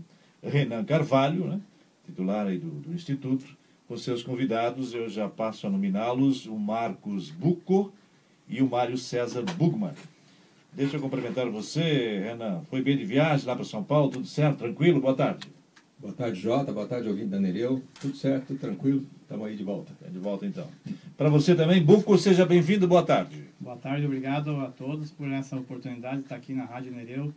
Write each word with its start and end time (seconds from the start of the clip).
Renan 0.40 0.84
Carvalho, 0.84 1.44
né, 1.44 1.60
titular 2.06 2.46
aí 2.46 2.56
do, 2.56 2.70
do 2.70 2.94
Instituto, 2.94 3.44
com 3.88 3.96
seus 3.96 4.22
convidados, 4.22 4.94
eu 4.94 5.08
já 5.08 5.28
passo 5.28 5.66
a 5.66 5.70
nominá-los, 5.70 6.46
o 6.46 6.56
Marcos 6.56 7.28
Buco 7.28 7.92
e 8.48 8.62
o 8.62 8.70
Mário 8.70 8.96
César 8.96 9.42
Bugman. 9.42 9.92
Deixa 10.72 10.96
eu 10.96 11.00
cumprimentar 11.00 11.50
você, 11.50 12.20
Renan. 12.20 12.62
Foi 12.70 12.80
bem 12.80 12.96
de 12.96 13.04
viagem 13.04 13.44
lá 13.44 13.56
para 13.56 13.64
São 13.64 13.82
Paulo, 13.82 14.12
tudo 14.12 14.26
certo, 14.26 14.58
tranquilo? 14.58 15.00
Boa 15.00 15.14
tarde. 15.14 15.48
Boa 16.00 16.12
tarde, 16.14 16.40
Jota. 16.40 16.72
Boa 16.72 16.86
tarde, 16.86 17.08
ouvinte 17.08 17.28
da 17.28 17.38
Nereu. 17.38 17.82
Tudo 18.00 18.16
certo, 18.16 18.46
tudo 18.48 18.58
tranquilo. 18.58 19.04
Estamos 19.22 19.46
aí 19.46 19.56
de 19.56 19.62
volta. 19.62 19.92
É 20.06 20.08
de 20.10 20.18
volta 20.18 20.46
então. 20.46 20.66
Para 21.16 21.28
você 21.28 21.54
também, 21.54 21.82
Buco, 21.82 22.16
seja 22.16 22.46
bem-vindo. 22.46 22.88
Boa 22.88 23.02
tarde. 23.02 23.44
Boa 23.60 23.76
tarde, 23.76 24.06
obrigado 24.06 24.50
a 24.60 24.66
todos 24.70 25.10
por 25.10 25.28
essa 25.30 25.56
oportunidade 25.56 26.16
de 26.18 26.22
estar 26.22 26.36
aqui 26.36 26.54
na 26.54 26.64
Rádio 26.64 26.92
Nereu 26.92 27.32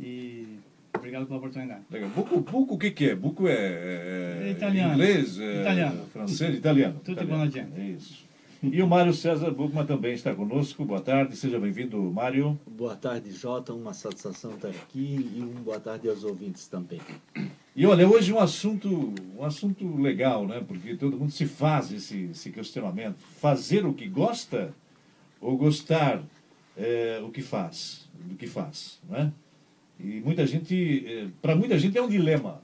e 0.00 0.58
obrigado 0.96 1.26
pela 1.26 1.38
oportunidade. 1.38 1.82
Legal. 1.90 2.10
Buco, 2.10 2.40
Buco 2.40 2.74
o 2.74 2.78
que, 2.78 2.90
que 2.90 3.10
é? 3.10 3.14
Buco 3.14 3.46
é, 3.46 3.52
é, 3.54 4.42
É 4.48 4.50
italiano. 4.50 4.92
inglês, 4.94 5.38
é 5.38 5.60
Italiano. 5.60 6.04
francês, 6.12 6.54
italiano. 6.56 7.00
Tudo 7.04 7.12
italiano. 7.12 7.38
bom 7.38 7.44
adiante. 7.44 7.80
Isso. 7.96 8.26
E 8.60 8.82
o 8.82 8.88
Mário 8.88 9.14
César 9.14 9.52
Bugman 9.52 9.86
também 9.86 10.14
está 10.14 10.34
conosco. 10.34 10.84
Boa 10.84 11.00
tarde, 11.00 11.36
seja 11.36 11.60
bem-vindo, 11.60 11.96
Mário. 12.10 12.58
Boa 12.66 12.96
tarde, 12.96 13.30
Jota. 13.30 13.72
Uma 13.72 13.94
satisfação 13.94 14.54
estar 14.56 14.70
aqui 14.70 15.30
e 15.36 15.40
um 15.40 15.62
boa 15.62 15.78
tarde 15.78 16.08
aos 16.08 16.24
ouvintes 16.24 16.66
também. 16.66 17.00
E 17.78 17.86
olha, 17.86 18.08
hoje 18.08 18.32
um 18.32 18.40
assunto, 18.40 19.14
um 19.38 19.44
assunto 19.44 19.96
legal, 19.98 20.44
né? 20.48 20.60
Porque 20.66 20.96
todo 20.96 21.16
mundo 21.16 21.30
se 21.30 21.46
faz 21.46 21.92
esse, 21.92 22.24
esse 22.32 22.50
questionamento. 22.50 23.14
Fazer 23.40 23.86
o 23.86 23.94
que 23.94 24.08
gosta 24.08 24.74
ou 25.40 25.56
gostar 25.56 26.20
é, 26.76 27.20
o 27.22 27.30
que 27.30 27.40
faz, 27.40 28.08
do 28.24 28.34
que 28.34 28.48
faz, 28.48 28.98
né? 29.08 29.32
E 30.00 30.20
muita 30.24 30.44
gente, 30.44 31.30
para 31.40 31.54
muita 31.54 31.78
gente 31.78 31.96
é 31.96 32.02
um 32.02 32.08
dilema. 32.08 32.60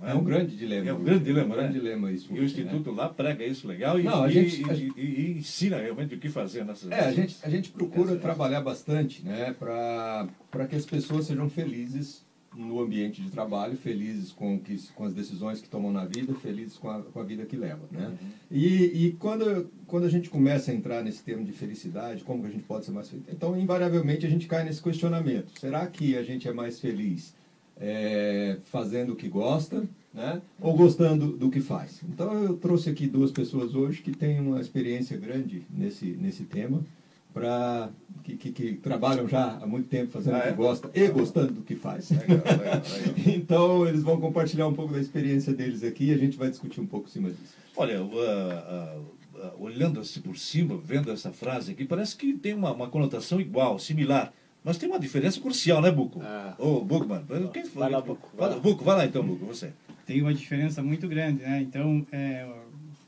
não 0.00 0.08
É 0.08 0.14
um 0.14 0.24
grande 0.24 0.56
dilema. 0.56 0.88
É 0.88 0.94
um 0.94 1.04
grande 1.04 1.24
dilema, 1.24 1.48
É 1.48 1.52
um 1.52 1.58
grande 1.58 1.74
né? 1.74 1.78
dilema 1.80 2.10
isso. 2.10 2.28
E 2.32 2.36
o 2.36 2.40
né? 2.40 2.46
Instituto 2.46 2.90
lá 2.90 3.10
prega 3.10 3.44
isso 3.44 3.68
legal 3.68 4.00
e, 4.00 4.04
Não, 4.04 4.26
e- 4.26 4.32
gente- 4.32 4.62
e- 4.62 4.92
e- 4.96 5.38
ensina 5.40 5.76
realmente 5.76 6.14
o 6.14 6.18
que 6.18 6.30
fazer 6.30 6.64
nessas 6.64 6.90
É, 6.90 7.00
a 7.00 7.12
gente, 7.12 7.36
a 7.42 7.50
gente 7.50 7.68
procura 7.68 8.16
trabalhar 8.16 8.62
bastante 8.62 9.22
né, 9.22 9.54
para 9.60 10.26
que 10.70 10.74
as 10.74 10.86
pessoas 10.86 11.26
sejam 11.26 11.50
felizes 11.50 12.24
no 12.54 12.80
ambiente 12.80 13.22
de 13.22 13.30
trabalho, 13.30 13.76
felizes 13.76 14.30
com, 14.30 14.58
que, 14.58 14.76
com 14.94 15.04
as 15.04 15.14
decisões 15.14 15.60
que 15.60 15.68
tomam 15.68 15.92
na 15.92 16.04
vida, 16.04 16.34
felizes 16.34 16.76
com 16.76 16.90
a, 16.90 17.02
com 17.02 17.20
a 17.20 17.24
vida 17.24 17.44
que 17.44 17.56
levam. 17.56 17.86
Né? 17.90 18.06
Uhum. 18.06 18.28
E, 18.50 19.06
e 19.06 19.12
quando, 19.12 19.70
quando 19.86 20.04
a 20.04 20.08
gente 20.08 20.28
começa 20.28 20.70
a 20.70 20.74
entrar 20.74 21.02
nesse 21.02 21.22
termo 21.22 21.44
de 21.44 21.52
felicidade, 21.52 22.24
como 22.24 22.42
que 22.42 22.48
a 22.48 22.52
gente 22.52 22.64
pode 22.64 22.84
ser 22.84 22.90
mais 22.90 23.08
feliz? 23.08 23.24
Então, 23.30 23.58
invariavelmente, 23.58 24.26
a 24.26 24.30
gente 24.30 24.46
cai 24.46 24.64
nesse 24.64 24.82
questionamento. 24.82 25.58
Será 25.58 25.86
que 25.86 26.16
a 26.16 26.22
gente 26.22 26.46
é 26.46 26.52
mais 26.52 26.78
feliz 26.78 27.34
é, 27.80 28.58
fazendo 28.64 29.12
o 29.12 29.16
que 29.16 29.28
gosta, 29.28 29.84
né? 30.12 30.42
ou 30.60 30.76
gostando 30.76 31.32
do 31.36 31.50
que 31.50 31.60
faz? 31.60 32.02
Então, 32.04 32.44
eu 32.44 32.56
trouxe 32.56 32.90
aqui 32.90 33.06
duas 33.06 33.30
pessoas 33.30 33.74
hoje 33.74 34.02
que 34.02 34.12
têm 34.12 34.40
uma 34.40 34.60
experiência 34.60 35.16
grande 35.16 35.62
nesse, 35.70 36.06
nesse 36.06 36.44
tema, 36.44 36.84
pra, 37.32 37.90
que, 38.22 38.36
que, 38.36 38.52
que 38.52 38.72
trabalham 38.74 39.26
já 39.28 39.58
há 39.60 39.66
muito 39.66 39.88
tempo 39.88 40.12
fazendo 40.12 40.34
Ah, 40.36 40.38
o 40.38 40.42
que 40.42 40.48
é? 40.48 40.52
gosta 40.52 40.90
e 40.94 41.08
gostando 41.08 41.52
do 41.54 41.62
que 41.62 41.74
faz. 41.74 42.10
Legal, 42.10 42.28
legal, 42.28 42.58
legal. 42.58 42.82
Então, 43.34 43.86
eles 43.86 44.02
vão 44.02 44.20
compartilhar 44.20 44.66
um 44.66 44.74
pouco 44.74 44.92
da 44.92 45.00
experiência 45.00 45.52
deles 45.52 45.82
aqui 45.82 46.06
e 46.06 46.14
a 46.14 46.18
gente 46.18 46.36
vai 46.36 46.50
discutir 46.50 46.80
um 46.80 46.86
pouco 46.86 47.08
em 47.08 47.10
cima 47.10 47.30
disso. 47.30 47.54
Olha, 47.76 48.02
uh, 48.02 48.06
uh, 48.06 49.00
uh, 49.38 49.62
olhando 49.62 50.00
assim 50.00 50.20
por 50.20 50.36
cima, 50.36 50.78
vendo 50.82 51.10
essa 51.10 51.32
frase 51.32 51.72
aqui, 51.72 51.84
parece 51.84 52.16
que 52.16 52.34
tem 52.34 52.54
uma, 52.54 52.72
uma 52.72 52.88
conotação 52.88 53.40
igual, 53.40 53.78
similar. 53.78 54.32
Mas 54.64 54.78
tem 54.78 54.88
uma 54.88 54.98
diferença 55.00 55.40
crucial, 55.40 55.82
né, 55.82 55.90
Buco? 55.90 56.20
Ah. 56.22 56.54
Ô, 56.58 56.80
Bugman, 56.80 57.24
quem 57.52 57.64
foi? 57.64 57.80
Vai 57.80 57.90
lá, 57.90 58.00
Buco, 58.00 58.28
vai 58.36 58.48
lá. 58.50 58.58
Buco, 58.58 58.84
vai 58.84 58.96
lá 58.96 59.04
então, 59.06 59.24
Buco, 59.24 59.44
você. 59.44 59.72
Tem 60.06 60.20
uma 60.22 60.32
diferença 60.32 60.80
muito 60.82 61.08
grande, 61.08 61.42
né? 61.42 61.60
Então, 61.60 62.06
é, 62.12 62.46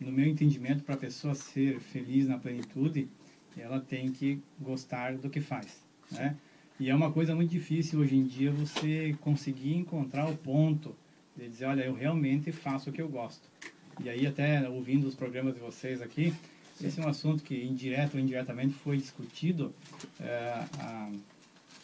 no 0.00 0.10
meu 0.10 0.26
entendimento, 0.26 0.82
para 0.82 0.94
a 0.96 0.98
pessoa 0.98 1.34
ser 1.34 1.78
feliz 1.78 2.26
na 2.26 2.38
plenitude, 2.38 3.08
ela 3.60 3.80
tem 3.80 4.10
que 4.10 4.40
gostar 4.60 5.16
do 5.16 5.30
que 5.30 5.40
faz, 5.40 5.80
né? 6.10 6.36
E 6.78 6.90
é 6.90 6.94
uma 6.94 7.12
coisa 7.12 7.34
muito 7.34 7.50
difícil 7.50 8.00
hoje 8.00 8.16
em 8.16 8.24
dia 8.24 8.50
você 8.50 9.16
conseguir 9.20 9.76
encontrar 9.76 10.28
o 10.28 10.36
ponto 10.36 10.94
de 11.36 11.48
dizer, 11.48 11.66
olha, 11.66 11.82
eu 11.82 11.94
realmente 11.94 12.50
faço 12.50 12.90
o 12.90 12.92
que 12.92 13.00
eu 13.00 13.08
gosto. 13.08 13.48
E 14.02 14.08
aí, 14.08 14.26
até 14.26 14.68
ouvindo 14.68 15.06
os 15.06 15.14
programas 15.14 15.54
de 15.54 15.60
vocês 15.60 16.02
aqui, 16.02 16.34
esse 16.82 17.00
é 17.00 17.04
um 17.04 17.08
assunto 17.08 17.44
que, 17.44 17.64
indireto 17.64 18.14
ou 18.14 18.20
indiretamente, 18.20 18.74
foi 18.74 18.96
discutido. 18.96 19.72
É, 20.20 20.64
a 20.80 21.10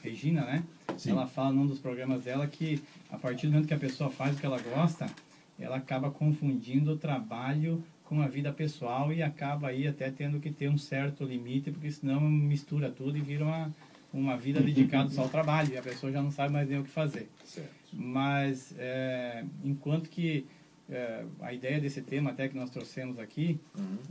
Regina, 0.03 0.45
né? 0.45 0.65
Sim. 0.97 1.11
Ela 1.11 1.27
fala 1.27 1.53
num 1.53 1.67
dos 1.67 1.79
programas 1.79 2.25
dela 2.25 2.47
que, 2.47 2.83
a 3.11 3.19
partir 3.19 3.47
do 3.47 3.53
momento 3.53 3.69
que 3.69 3.75
a 3.75 3.79
pessoa 3.79 4.11
faz 4.11 4.37
o 4.37 4.41
que 4.41 4.47
ela 4.47 4.61
gosta, 4.61 5.07
ela 5.59 5.77
acaba 5.77 6.11
confundindo 6.11 6.93
o 6.93 6.97
trabalho 6.97 7.83
com 8.11 8.21
a 8.21 8.27
vida 8.27 8.53
pessoal 8.53 9.13
e 9.13 9.23
acaba 9.23 9.69
aí 9.69 9.87
até 9.87 10.11
tendo 10.11 10.41
que 10.41 10.51
ter 10.51 10.69
um 10.69 10.77
certo 10.77 11.23
limite, 11.23 11.71
porque 11.71 11.93
senão 11.93 12.21
mistura 12.21 12.91
tudo 12.91 13.17
e 13.17 13.21
vira 13.21 13.45
uma, 13.45 13.73
uma 14.13 14.37
vida 14.37 14.61
dedicada 14.61 15.09
só 15.11 15.23
ao 15.23 15.29
trabalho 15.29 15.73
e 15.73 15.79
a 15.79 15.83
pessoa 15.83 16.11
já 16.11 16.21
não 16.21 16.33
sabe 16.33 16.53
mais 16.53 16.69
nem 16.69 16.81
o 16.81 16.83
que 16.83 16.91
fazer. 16.91 17.29
Certo. 17.45 17.71
Mas, 17.93 18.75
é, 18.77 19.45
enquanto 19.63 20.11
que 20.11 20.45
é, 20.91 21.25
a 21.41 21.55
ideia 21.55 21.81
desse 21.81 22.03
tema 22.03 22.31
até 22.31 22.49
que 22.49 22.57
nós 22.57 22.69
trouxemos 22.69 23.17
aqui, 23.17 23.61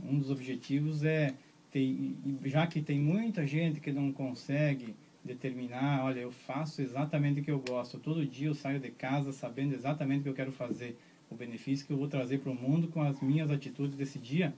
um 0.02 0.18
dos 0.18 0.30
objetivos 0.30 1.04
é, 1.04 1.34
ter, 1.70 2.16
já 2.46 2.66
que 2.66 2.80
tem 2.80 2.98
muita 2.98 3.46
gente 3.46 3.80
que 3.80 3.92
não 3.92 4.10
consegue 4.10 4.94
determinar, 5.22 6.06
olha, 6.06 6.20
eu 6.20 6.32
faço 6.32 6.80
exatamente 6.80 7.40
o 7.40 7.44
que 7.44 7.50
eu 7.50 7.60
gosto, 7.60 7.98
todo 7.98 8.24
dia 8.24 8.48
eu 8.48 8.54
saio 8.54 8.80
de 8.80 8.88
casa 8.88 9.30
sabendo 9.30 9.74
exatamente 9.74 10.20
o 10.20 10.22
que 10.22 10.28
eu 10.30 10.34
quero 10.34 10.52
fazer, 10.52 10.96
o 11.30 11.34
benefício 11.34 11.86
que 11.86 11.92
eu 11.92 11.96
vou 11.96 12.08
trazer 12.08 12.38
para 12.38 12.50
o 12.50 12.54
mundo 12.54 12.88
com 12.88 13.00
as 13.00 13.20
minhas 13.20 13.50
atitudes 13.50 13.96
desse 13.96 14.18
dia. 14.18 14.52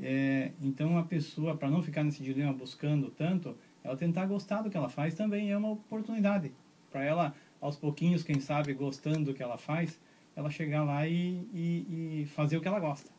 É, 0.00 0.52
então, 0.60 0.98
a 0.98 1.02
pessoa, 1.02 1.56
para 1.56 1.70
não 1.70 1.82
ficar 1.82 2.04
nesse 2.04 2.22
dilema 2.22 2.52
buscando 2.52 3.10
tanto, 3.10 3.56
ela 3.82 3.96
tentar 3.96 4.26
gostar 4.26 4.62
do 4.62 4.70
que 4.70 4.76
ela 4.76 4.88
faz 4.88 5.14
também 5.14 5.50
é 5.50 5.56
uma 5.56 5.70
oportunidade 5.70 6.52
para 6.90 7.04
ela, 7.04 7.34
aos 7.60 7.76
pouquinhos, 7.76 8.22
quem 8.22 8.40
sabe, 8.40 8.72
gostando 8.74 9.26
do 9.26 9.34
que 9.34 9.42
ela 9.42 9.58
faz, 9.58 9.98
ela 10.34 10.50
chegar 10.50 10.84
lá 10.84 11.06
e, 11.06 11.46
e, 11.52 12.22
e 12.22 12.26
fazer 12.26 12.56
o 12.56 12.60
que 12.60 12.68
ela 12.68 12.80
gosta. 12.80 13.10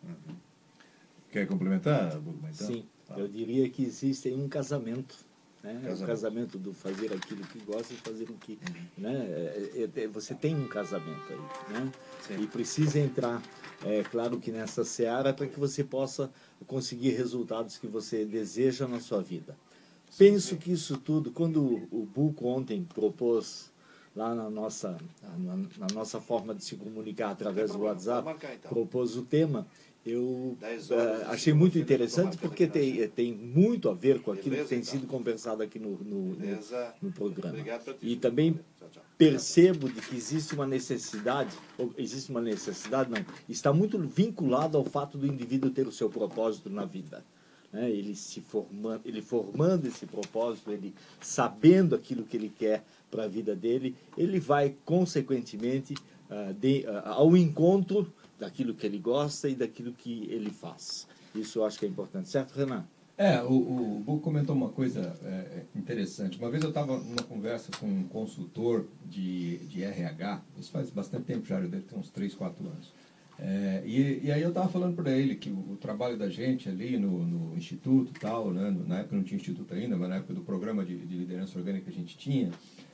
Quer 1.32 1.48
complementar, 1.48 2.18
Bugman? 2.20 2.52
Então? 2.52 2.68
Sim, 2.68 2.86
eu 3.16 3.28
diria 3.28 3.70
que 3.70 3.84
existe 3.84 4.30
um 4.34 4.48
casamento 4.48 5.29
Né? 5.64 5.74
Casamento. 5.74 6.04
O 6.04 6.08
casamento 6.08 6.58
do 6.58 6.74
fazer 6.74 7.14
aquilo 7.14 7.46
que 7.48 7.60
gosta 7.60 7.94
e 7.94 7.98
fazer 7.98 8.30
o 8.30 8.34
que. 8.36 8.58
Né? 8.98 9.14
É, 9.14 9.90
é, 9.96 10.04
é, 10.04 10.08
você 10.08 10.34
tem 10.34 10.56
um 10.56 10.68
casamento 10.68 11.22
aí. 11.30 11.74
Né? 11.74 11.92
Sim. 12.22 12.42
E 12.42 12.48
precisa 12.48 13.00
entrar, 13.00 13.42
é 13.86 14.04
claro 14.04 14.40
que 14.40 14.52
nessa 14.52 14.86
seara, 14.86 15.34
para 15.34 15.48
que 15.48 15.60
você 15.60 15.84
possa 15.84 16.32
conseguir 16.66 17.12
resultados 17.12 17.78
que 17.78 17.88
você 17.88 18.26
deseja 18.26 18.88
na 18.88 19.00
sua 19.00 19.22
vida. 19.22 19.56
Penso 20.18 20.58
que 20.58 20.72
isso 20.72 20.98
tudo, 20.98 21.32
quando 21.32 21.88
o 21.92 22.06
Buco 22.06 22.48
ontem 22.48 22.84
propôs 22.84 23.72
lá 24.16 24.34
na 24.34 24.50
nossa, 24.50 24.98
na, 25.38 25.56
na 25.56 25.88
nossa 25.94 26.20
forma 26.20 26.54
de 26.56 26.64
se 26.64 26.76
comunicar 26.76 27.32
através 27.32 27.72
do 27.72 27.82
WhatsApp, 27.82 28.26
marcar, 28.26 28.56
então. 28.56 28.70
propôs 28.70 29.16
o 29.16 29.22
tema, 29.22 29.68
eu 30.06 30.58
10 30.60 30.92
horas, 30.92 31.28
achei 31.30 31.54
muito 31.54 31.78
interessante 31.78 32.38
porque 32.38 32.66
tem, 32.68 33.08
tem 33.10 33.34
muito 33.34 33.90
a 33.90 33.94
ver 33.94 34.22
com 34.22 34.32
aquilo 34.32 34.56
que 34.56 34.64
tem 34.66 34.80
então. 34.80 34.92
sido 34.92 35.08
conversado 35.08 35.62
aqui 35.62 35.78
no, 35.78 35.92
no, 35.98 36.36
no, 36.36 36.60
no 37.02 37.12
programa. 37.12 37.58
E 38.02 38.16
também 38.16 38.60
percebo 39.18 39.90
de 39.90 40.02
que 40.02 40.16
existe 40.16 40.54
uma 40.54 40.66
necessidade, 40.66 41.56
existe 41.98 42.32
uma 42.32 42.42
necessidade, 42.42 43.12
não, 43.12 43.24
está 43.48 43.74
muito 43.74 44.00
vinculado 44.00 44.78
ao 44.78 44.86
fato 44.86 45.18
do 45.18 45.28
indivíduo 45.28 45.70
ter 45.70 45.86
o 45.86 45.92
seu 45.92 46.10
propósito 46.10 46.70
na 46.70 46.86
vida. 46.86 47.24
Né? 47.72 47.92
Ele 47.92 48.16
se 48.16 48.40
formando, 48.42 49.02
ele 49.06 49.22
formando 49.22 49.86
esse 49.86 50.06
propósito, 50.06 50.72
ele 50.72 50.96
sabendo 51.22 51.94
aquilo 51.96 52.24
que 52.24 52.38
ele 52.38 52.50
quer 52.58 52.84
para 53.12 53.26
a 53.26 53.28
vida 53.28 53.56
dele, 53.56 53.96
ele 54.18 54.40
vai 54.40 54.76
consequentemente 54.86 55.94
ah, 56.30 56.54
de- 56.58 56.86
ah, 56.88 57.10
ao 57.16 57.36
encontro 57.36 58.12
daquilo 58.40 58.74
que 58.74 58.86
ele 58.86 58.98
gosta 58.98 59.50
e 59.50 59.56
daquilo 59.56 59.94
que 59.94 60.28
ele 60.32 60.50
faz. 60.50 61.08
Isso 61.36 61.60
eu 61.60 61.66
acho 61.66 61.78
que 61.78 61.86
é 61.86 61.90
importante, 61.90 62.30
certo, 62.30 62.54
Renan? 62.54 62.86
É, 63.18 63.44
o, 63.44 63.52
o 63.52 64.00
Buco 64.00 64.22
comentou 64.22 64.56
uma 64.56 64.70
coisa 64.70 65.14
é, 65.26 65.64
interessante. 65.76 66.40
Uma 66.40 66.50
vez 66.50 66.64
eu 66.64 66.70
estava 66.70 66.98
numa 66.98 67.22
conversa 67.24 67.70
com 67.78 67.86
um 67.86 68.08
consultor 68.08 68.88
de, 69.06 69.58
de 69.66 69.84
RH, 69.84 70.42
isso 70.58 70.72
faz 70.72 70.90
bastante 70.90 71.26
tempo 71.26 71.46
já, 71.46 71.60
deve 71.60 71.82
ter 71.82 71.98
uns 71.98 72.10
3, 72.10 72.34
4 72.34 72.66
anos. 72.66 72.94
É, 73.38 73.84
e, 73.86 74.22
e 74.26 74.32
aí 74.32 74.42
eu 74.42 74.50
estava 74.50 74.70
falando 74.70 74.96
para 74.96 75.12
ele 75.12 75.36
que 75.36 75.50
o, 75.50 75.74
o 75.74 75.78
trabalho 75.78 76.18
da 76.18 76.30
gente 76.30 76.68
ali 76.68 76.98
no, 76.98 77.26
no 77.26 77.58
instituto 77.58 78.14
tal, 78.20 78.52
né, 78.52 78.74
na 78.88 79.00
época 79.00 79.16
não 79.16 79.24
tinha 79.24 79.38
instituto 79.38 79.74
ainda, 79.74 79.98
mas 79.98 80.10
na 80.10 80.16
época 80.16 80.34
do 80.34 80.42
programa 80.42 80.86
de, 80.86 80.98
de 80.98 81.16
liderança 81.18 81.58
orgânica 81.58 81.86
que 81.86 81.92
a 81.92 82.00
gente 82.02 82.18
tinha, 82.18 82.52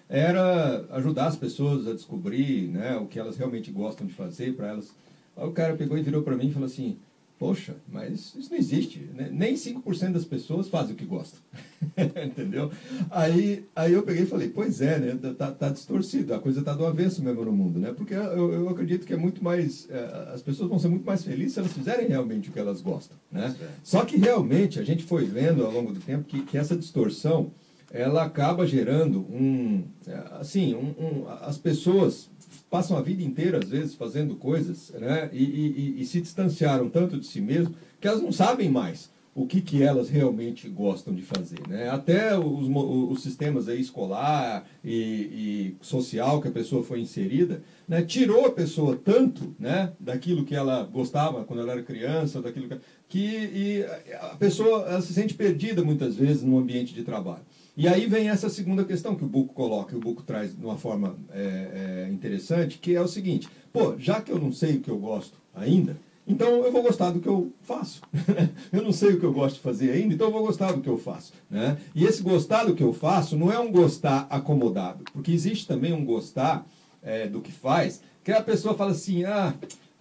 era 0.07 0.85
ajudar 0.91 1.27
as 1.27 1.35
pessoas 1.35 1.87
a 1.87 1.93
descobrir 1.93 2.67
né, 2.67 2.95
o 2.97 3.07
que 3.07 3.19
elas 3.19 3.37
realmente 3.37 3.71
gostam 3.71 4.05
de 4.05 4.13
fazer 4.13 4.55
para 4.55 4.69
elas. 4.69 4.95
Aí 5.35 5.47
o 5.47 5.51
cara 5.51 5.75
pegou 5.75 5.97
e 5.97 6.01
virou 6.01 6.23
para 6.23 6.35
mim 6.37 6.47
e 6.47 6.51
falou 6.53 6.65
assim, 6.67 6.97
Poxa, 7.37 7.75
mas 7.91 8.33
isso 8.33 8.49
não 8.49 8.57
existe. 8.57 9.09
Né? 9.13 9.27
Nem 9.29 9.55
5% 9.57 10.13
das 10.13 10.23
pessoas 10.23 10.69
fazem 10.69 10.93
o 10.93 10.97
que 10.97 11.03
gostam. 11.03 11.41
Entendeu? 12.25 12.71
Aí, 13.11 13.65
aí 13.75 13.91
eu 13.91 14.03
peguei 14.03 14.23
e 14.23 14.25
falei, 14.25 14.47
pois 14.47 14.79
é, 14.79 14.97
né? 14.97 15.33
Tá, 15.37 15.51
tá 15.51 15.69
distorcido, 15.69 16.33
a 16.33 16.39
coisa 16.39 16.61
tá 16.61 16.73
do 16.73 16.85
avesso 16.85 17.21
mesmo 17.21 17.43
no 17.43 17.51
mundo, 17.51 17.77
né? 17.77 17.91
Porque 17.91 18.13
eu, 18.13 18.53
eu 18.53 18.69
acredito 18.69 19.05
que 19.05 19.13
é 19.13 19.17
muito 19.17 19.43
mais. 19.43 19.85
eh, 19.89 20.29
as 20.33 20.41
pessoas 20.41 20.69
vão 20.69 20.79
ser 20.79 20.87
muito 20.87 21.05
mais 21.05 21.25
felizes 21.25 21.53
se 21.53 21.59
elas 21.59 21.73
fizerem 21.73 22.07
realmente 22.07 22.49
o 22.49 22.53
que 22.53 22.59
elas 22.59 22.79
gostam. 22.79 23.17
Né? 23.29 23.53
Só 23.83 24.05
que 24.05 24.15
realmente 24.15 24.79
a 24.79 24.83
gente 24.83 25.03
foi 25.03 25.25
vendo 25.25 25.65
ao 25.65 25.71
longo 25.73 25.91
do 25.91 25.99
tempo 25.99 26.23
que, 26.23 26.41
que 26.41 26.57
essa 26.57 26.75
distorção 26.75 27.51
ela 27.91 28.23
acaba 28.23 28.65
gerando 28.65 29.19
um. 29.29 29.83
eh, 30.07 30.23
Assim, 30.39 30.73
um, 30.73 30.93
um- 30.97 31.27
as 31.41 31.57
pessoas 31.57 32.29
passam 32.75 32.97
a 32.97 33.01
vida 33.01 33.23
inteira, 33.23 33.57
às 33.63 33.69
vezes, 33.69 33.95
fazendo 33.95 34.35
coisas, 34.35 34.91
né? 34.99 35.29
E, 35.31 35.41
e- 35.43 36.01
e- 36.01 36.05
se 36.05 36.19
distanciaram 36.19 36.89
tanto 36.89 37.17
de 37.17 37.25
si 37.25 37.39
mesmo 37.39 37.73
que 38.01 38.07
elas 38.07 38.21
não 38.21 38.33
sabem 38.33 38.69
mais 38.69 39.09
o 39.33 39.45
que, 39.45 39.61
que 39.61 39.81
elas 39.81 40.09
realmente 40.09 40.67
gostam 40.67 41.13
de 41.15 41.21
fazer, 41.21 41.59
né? 41.69 41.89
Até 41.89 42.37
os, 42.37 42.67
os 43.11 43.21
sistemas 43.23 43.69
aí 43.69 43.79
escolar 43.79 44.65
e, 44.83 44.93
e 44.93 45.75
social 45.79 46.41
que 46.41 46.49
a 46.49 46.51
pessoa 46.51 46.83
foi 46.83 46.99
inserida, 46.99 47.61
né? 47.87 48.01
Tirou 48.01 48.45
a 48.45 48.51
pessoa 48.51 48.99
tanto, 49.01 49.55
né? 49.57 49.93
Daquilo 49.97 50.43
que 50.43 50.53
ela 50.53 50.83
gostava 50.83 51.45
quando 51.45 51.61
ela 51.61 51.71
era 51.71 51.83
criança, 51.83 52.41
daquilo 52.41 52.67
que, 52.67 52.77
que 53.07 53.85
a 54.19 54.35
pessoa 54.35 55.01
se 55.01 55.13
sente 55.13 55.33
perdida 55.33 55.81
muitas 55.81 56.15
vezes 56.17 56.43
no 56.43 56.57
ambiente 56.57 56.93
de 56.93 57.03
trabalho. 57.03 57.43
E 57.77 57.89
aí 57.89 58.07
vem 58.07 58.29
essa 58.29 58.49
segunda 58.49 58.85
questão 58.85 59.15
que 59.15 59.25
o 59.25 59.27
Buco 59.27 59.53
coloca, 59.53 59.89
que 59.89 59.95
o 59.97 59.99
Buco 59.99 60.23
traz 60.23 60.55
de 60.55 60.65
uma 60.65 60.77
forma 60.77 61.17
é, 61.31 62.05
é, 62.07 62.11
interessante, 62.11 62.77
que 62.77 62.95
é 62.95 63.01
o 63.01 63.07
seguinte: 63.07 63.49
pô, 63.73 63.95
já 63.97 64.21
que 64.21 64.31
eu 64.31 64.39
não 64.39 64.51
sei 64.51 64.77
o 64.77 64.81
que 64.81 64.89
eu 64.89 64.97
gosto 64.97 65.37
ainda, 65.53 65.97
então 66.25 66.63
eu 66.63 66.71
vou 66.71 66.81
gostar 66.81 67.11
do 67.11 67.19
que 67.19 67.27
eu 67.27 67.51
faço. 67.61 68.01
eu 68.71 68.81
não 68.81 68.93
sei 68.93 69.09
o 69.09 69.19
que 69.19 69.25
eu 69.25 69.33
gosto 69.33 69.55
de 69.55 69.61
fazer 69.61 69.91
ainda, 69.91 70.13
então 70.13 70.27
eu 70.27 70.33
vou 70.33 70.45
gostar 70.45 70.71
do 70.71 70.81
que 70.81 70.89
eu 70.89 70.97
faço. 70.97 71.33
Né? 71.49 71.77
E 71.93 72.05
esse 72.05 72.23
gostar 72.23 72.63
do 72.63 72.73
que 72.73 72.83
eu 72.83 72.93
faço 72.93 73.35
não 73.37 73.51
é 73.51 73.59
um 73.59 73.71
gostar 73.71 74.25
acomodado, 74.29 75.03
porque 75.11 75.31
existe 75.31 75.67
também 75.67 75.91
um 75.91 76.05
gostar 76.05 76.65
é, 77.03 77.27
do 77.27 77.41
que 77.41 77.51
faz, 77.51 78.01
que 78.23 78.31
a 78.31 78.41
pessoa 78.41 78.73
fala 78.73 78.91
assim: 78.91 79.25
ah, 79.25 79.53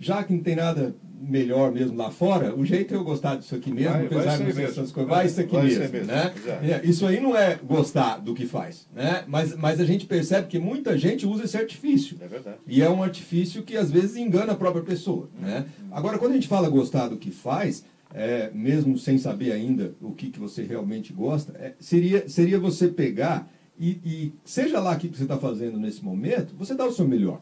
já 0.05 0.23
que 0.23 0.33
não 0.33 0.41
tem 0.41 0.57
nada 0.57 0.95
melhor 1.27 1.73
mesmo 1.73 1.97
lá 1.97 2.11
fora, 2.11 2.55
o 2.55 2.67
jeito 2.67 2.93
é 2.93 2.97
eu 2.99 3.03
gostar 3.03 3.37
disso 3.37 3.55
aqui 3.55 3.73
mesmo, 3.73 3.93
Vai- 3.93 4.05
apesar 4.07 4.37
de 4.39 4.63
essas 4.63 4.93
coisas, 4.93 5.11
vai 5.11 5.25
isso 5.27 5.41
aqui 5.41 5.55
Vai 5.55 5.65
mesmo, 5.65 5.81
mesmo, 5.89 6.07
né? 6.07 6.35
exato. 6.37 6.65
É, 6.67 6.81
Isso 6.85 7.07
aí 7.07 7.19
não 7.19 7.35
é 7.35 7.57
gostar 7.65 8.19
do 8.19 8.35
que 8.35 8.45
faz, 8.47 8.87
né? 8.95 9.25
Mas, 9.27 9.57
mas 9.57 9.81
a 9.81 9.87
gente 9.87 10.05
percebe 10.05 10.49
que 10.49 10.59
muita 10.59 10.99
gente 10.99 11.27
usa 11.27 11.45
esse 11.45 11.57
artifício. 11.57 12.19
É 12.21 12.29
verdade. 12.29 12.59
E 12.67 12.83
é 12.83 12.91
um 12.91 13.03
artifício 13.03 13.63
que 13.63 13.75
às 13.75 13.91
vezes 13.91 14.17
engana 14.17 14.53
a 14.53 14.57
própria 14.57 14.83
pessoa, 14.85 15.31
né? 15.41 15.65
Agora, 15.91 16.19
quando 16.19 16.33
a 16.33 16.35
gente 16.35 16.49
fala 16.49 16.69
gostar 16.69 17.09
do 17.09 17.17
que 17.17 17.31
faz, 17.31 17.85
é, 18.13 18.51
mesmo 18.53 18.99
sem 18.99 19.17
saber 19.17 19.53
ainda 19.53 19.95
o 20.03 20.13
que, 20.13 20.29
que 20.29 20.39
você 20.39 20.63
realmente 20.63 21.11
gosta, 21.13 21.53
é, 21.59 21.73
seria, 21.81 22.29
seria 22.29 22.59
você 22.61 22.89
pegar 22.89 23.51
e, 23.79 23.99
e 24.05 24.33
seja 24.45 24.79
lá 24.79 24.93
o 24.95 24.99
que 24.99 25.09
você 25.09 25.23
está 25.23 25.39
fazendo 25.39 25.79
nesse 25.81 26.05
momento, 26.05 26.55
você 26.57 26.75
dá 26.75 26.85
o 26.87 26.93
seu 26.93 27.09
melhor. 27.09 27.41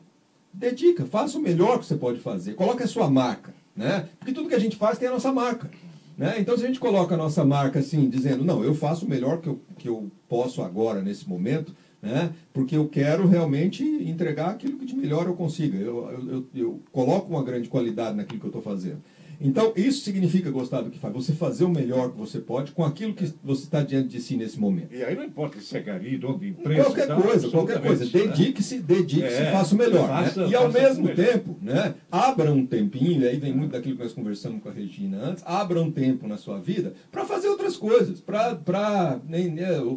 Dedica, 0.53 1.07
faça 1.07 1.39
o 1.39 1.43
melhor 1.43 1.79
que 1.79 1.87
você 1.87 1.97
pode 1.97 2.21
fazer. 2.21 2.55
Coloque 2.55 2.83
a 2.83 2.87
sua 2.87 3.11
marca, 3.11 3.55
né? 3.75 4.09
Porque 4.19 4.33
tudo 4.33 4.49
que 4.49 4.55
a 4.55 4.61
gente 4.61 4.77
faz 4.77 4.99
tem 4.99 5.09
a 5.09 5.13
nossa 5.13 5.33
marca. 5.33 5.71
Né? 6.17 6.37
Então, 6.39 6.57
se 6.57 6.65
a 6.65 6.67
gente 6.67 6.79
coloca 6.79 7.15
a 7.15 7.19
nossa 7.19 7.45
marca 7.45 7.79
assim, 7.79 8.09
dizendo, 8.09 8.45
não, 8.45 8.63
eu 8.63 8.75
faço 8.75 9.07
o 9.07 9.09
melhor 9.09 9.41
que 9.41 9.49
eu, 9.49 9.61
que 9.79 9.89
eu 9.89 10.11
posso 10.29 10.63
agora, 10.63 11.01
nesse 11.01 11.29
momento, 11.29 11.75
né? 12.01 12.33
porque 12.53 12.77
eu 12.77 12.89
quero 12.89 13.27
realmente 13.27 13.83
entregar 13.83 14.51
aquilo 14.51 14.79
que 14.79 14.85
de 14.85 14.95
melhor 14.95 15.27
eu 15.27 15.35
consiga. 15.35 15.79
Eu, 15.79 16.11
eu, 16.11 16.29
eu, 16.29 16.47
eu 16.55 16.81
coloco 16.93 17.31
uma 17.31 17.43
grande 17.43 17.69
qualidade 17.69 18.17
naquilo 18.17 18.41
que 18.41 18.47
eu 18.47 18.51
estou 18.51 18.63
fazendo. 18.63 19.03
Então, 19.43 19.73
isso 19.77 20.03
significa 20.05 20.51
gostar 20.51 20.83
do 20.83 20.91
que 20.91 20.99
faz. 20.99 21.13
Você 21.15 21.33
fazer 21.33 21.65
o 21.65 21.69
melhor 21.69 22.11
que 22.13 22.19
você 22.19 22.39
pode 22.39 22.73
com 22.73 22.85
aquilo 22.85 23.13
que 23.15 23.33
você 23.43 23.65
está 23.65 23.83
diante 23.83 24.09
de 24.09 24.21
si 24.21 24.37
nesse 24.37 24.59
momento. 24.59 24.95
E 24.95 25.03
aí 25.03 25.15
não 25.17 25.25
importa 25.25 25.61
se 25.61 25.77
é 25.77 25.81
gari, 25.81 26.17
dono 26.17 26.39
de 26.39 26.49
empresa. 26.49 26.85
Qualquer 26.85 27.07
tal, 27.07 27.23
coisa, 27.23 27.49
qualquer 27.49 27.81
coisa. 27.83 28.05
né? 28.05 28.11
Dedique-se, 28.13 28.79
dedique-se, 28.81 29.35
É, 29.43 29.51
faça 29.53 29.75
o 29.75 29.79
melhor. 29.79 30.09
faça- 30.09 30.43
né? 30.45 30.49
E 30.51 30.55
ao 30.55 30.71
mesmo 30.73 31.09
tempo, 31.15 31.57
né, 31.61 31.95
abra 32.11 32.53
um 32.53 32.65
tempinho, 32.67 33.23
e 33.23 33.29
aí 33.29 33.37
vem 33.39 33.53
muito 33.53 33.73
daquilo 33.73 33.97
que 33.97 34.03
nós 34.03 34.13
conversamos 34.13 34.63
com 34.63 34.69
a 34.69 34.73
Regina 34.73 35.19
antes, 35.19 35.43
abra 35.47 35.81
um 35.81 35.91
tempo 35.91 36.27
na 36.27 36.37
sua 36.37 36.59
vida 36.59 36.95
para 37.11 37.25
fazer 37.25 37.49
outras 37.49 37.77
coisas, 37.77 38.21
para 38.21 39.21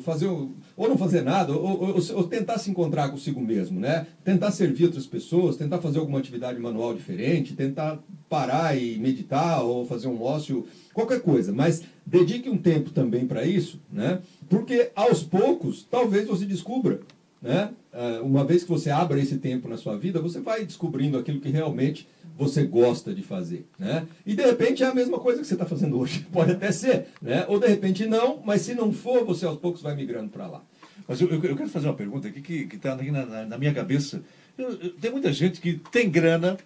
fazer 0.01 0.27
o- 0.27 0.51
ou 0.77 0.89
não 0.89 0.98
fazer 0.98 1.22
nada, 1.22 1.53
ou, 1.53 1.82
ou- 1.82 1.96
ou- 2.15 2.24
tentar 2.27 2.58
se 2.58 2.70
encontrar 2.70 3.10
consigo 3.10 3.39
mesmo, 3.41 3.79
né? 3.79 4.08
Tentar 4.24 4.51
servir 4.51 4.86
outras 4.86 5.05
pessoas, 5.05 5.55
tentar 5.55 5.79
fazer 5.79 6.00
alguma 6.00 6.20
atividade 6.20 6.60
manual 6.60 6.94
diferente, 6.94 7.53
tentar 7.55 8.00
parar 8.29 8.77
e 8.77 8.98
meditar 8.98 9.63
ou 9.63 9.86
fazer 9.86 10.08
um 10.08 10.22
ócio, 10.22 10.65
qualquer 10.94 11.22
coisa, 11.22 11.53
mas 11.53 11.84
dedique 12.05 12.50
um 12.50 12.58
tempo 12.58 12.89
também 12.91 13.25
para 13.25 13.46
isso, 13.46 13.79
né? 13.91 14.20
Porque 14.50 14.91
aos 14.96 15.24
poucos, 15.24 15.88
talvez 15.89 16.27
você 16.27 16.46
descubra, 16.46 17.00
né? 17.45 17.69
Ah, 17.93 18.19
Uma 18.21 18.43
vez 18.43 18.63
que 18.63 18.69
você 18.69 18.89
abra 18.89 19.19
esse 19.19 19.37
tempo 19.37 19.69
na 19.69 19.77
sua 19.77 19.97
vida, 19.97 20.19
você 20.21 20.39
vai 20.41 20.65
descobrindo 20.65 21.17
aquilo 21.17 21.39
que 21.39 21.49
realmente 21.49 22.07
você 22.37 22.65
gosta 22.65 23.13
de 23.13 23.21
fazer, 23.21 23.65
né? 23.79 24.05
E 24.25 24.35
de 24.35 24.43
repente 24.43 24.83
é 24.83 24.87
a 24.87 24.93
mesma 24.93 25.17
coisa 25.19 25.39
que 25.39 25.47
você 25.47 25.53
está 25.53 25.65
fazendo 25.65 25.97
hoje, 25.97 26.27
pode 26.33 26.51
até 26.51 26.71
ser, 26.71 27.07
né? 27.21 27.45
Ou 27.47 27.59
de 27.59 27.67
repente 27.67 28.05
não, 28.05 28.41
mas 28.43 28.61
se 28.63 28.73
não 28.73 28.91
for, 28.91 29.23
você 29.23 29.45
aos 29.45 29.57
poucos 29.57 29.81
vai 29.81 29.95
migrando 29.95 30.29
para 30.29 30.47
lá. 30.47 30.61
Mas 31.07 31.21
eu, 31.21 31.29
eu- 31.29 31.39
quero 31.41 31.69
fazer 31.69 31.87
uma 31.87 31.93
pergunta 31.93 32.27
aqui 32.27 32.41
que 32.41 32.75
está 32.75 32.93
aqui 32.93 33.11
na, 33.11 33.45
na- 33.45 33.57
minha 33.57 33.73
cabeça. 33.73 34.21
Eu- 34.57 34.93
tem 34.93 35.11
muita 35.11 35.31
gente 35.31 35.61
que 35.61 35.73
tem 35.91 36.09
grana, 36.09 36.57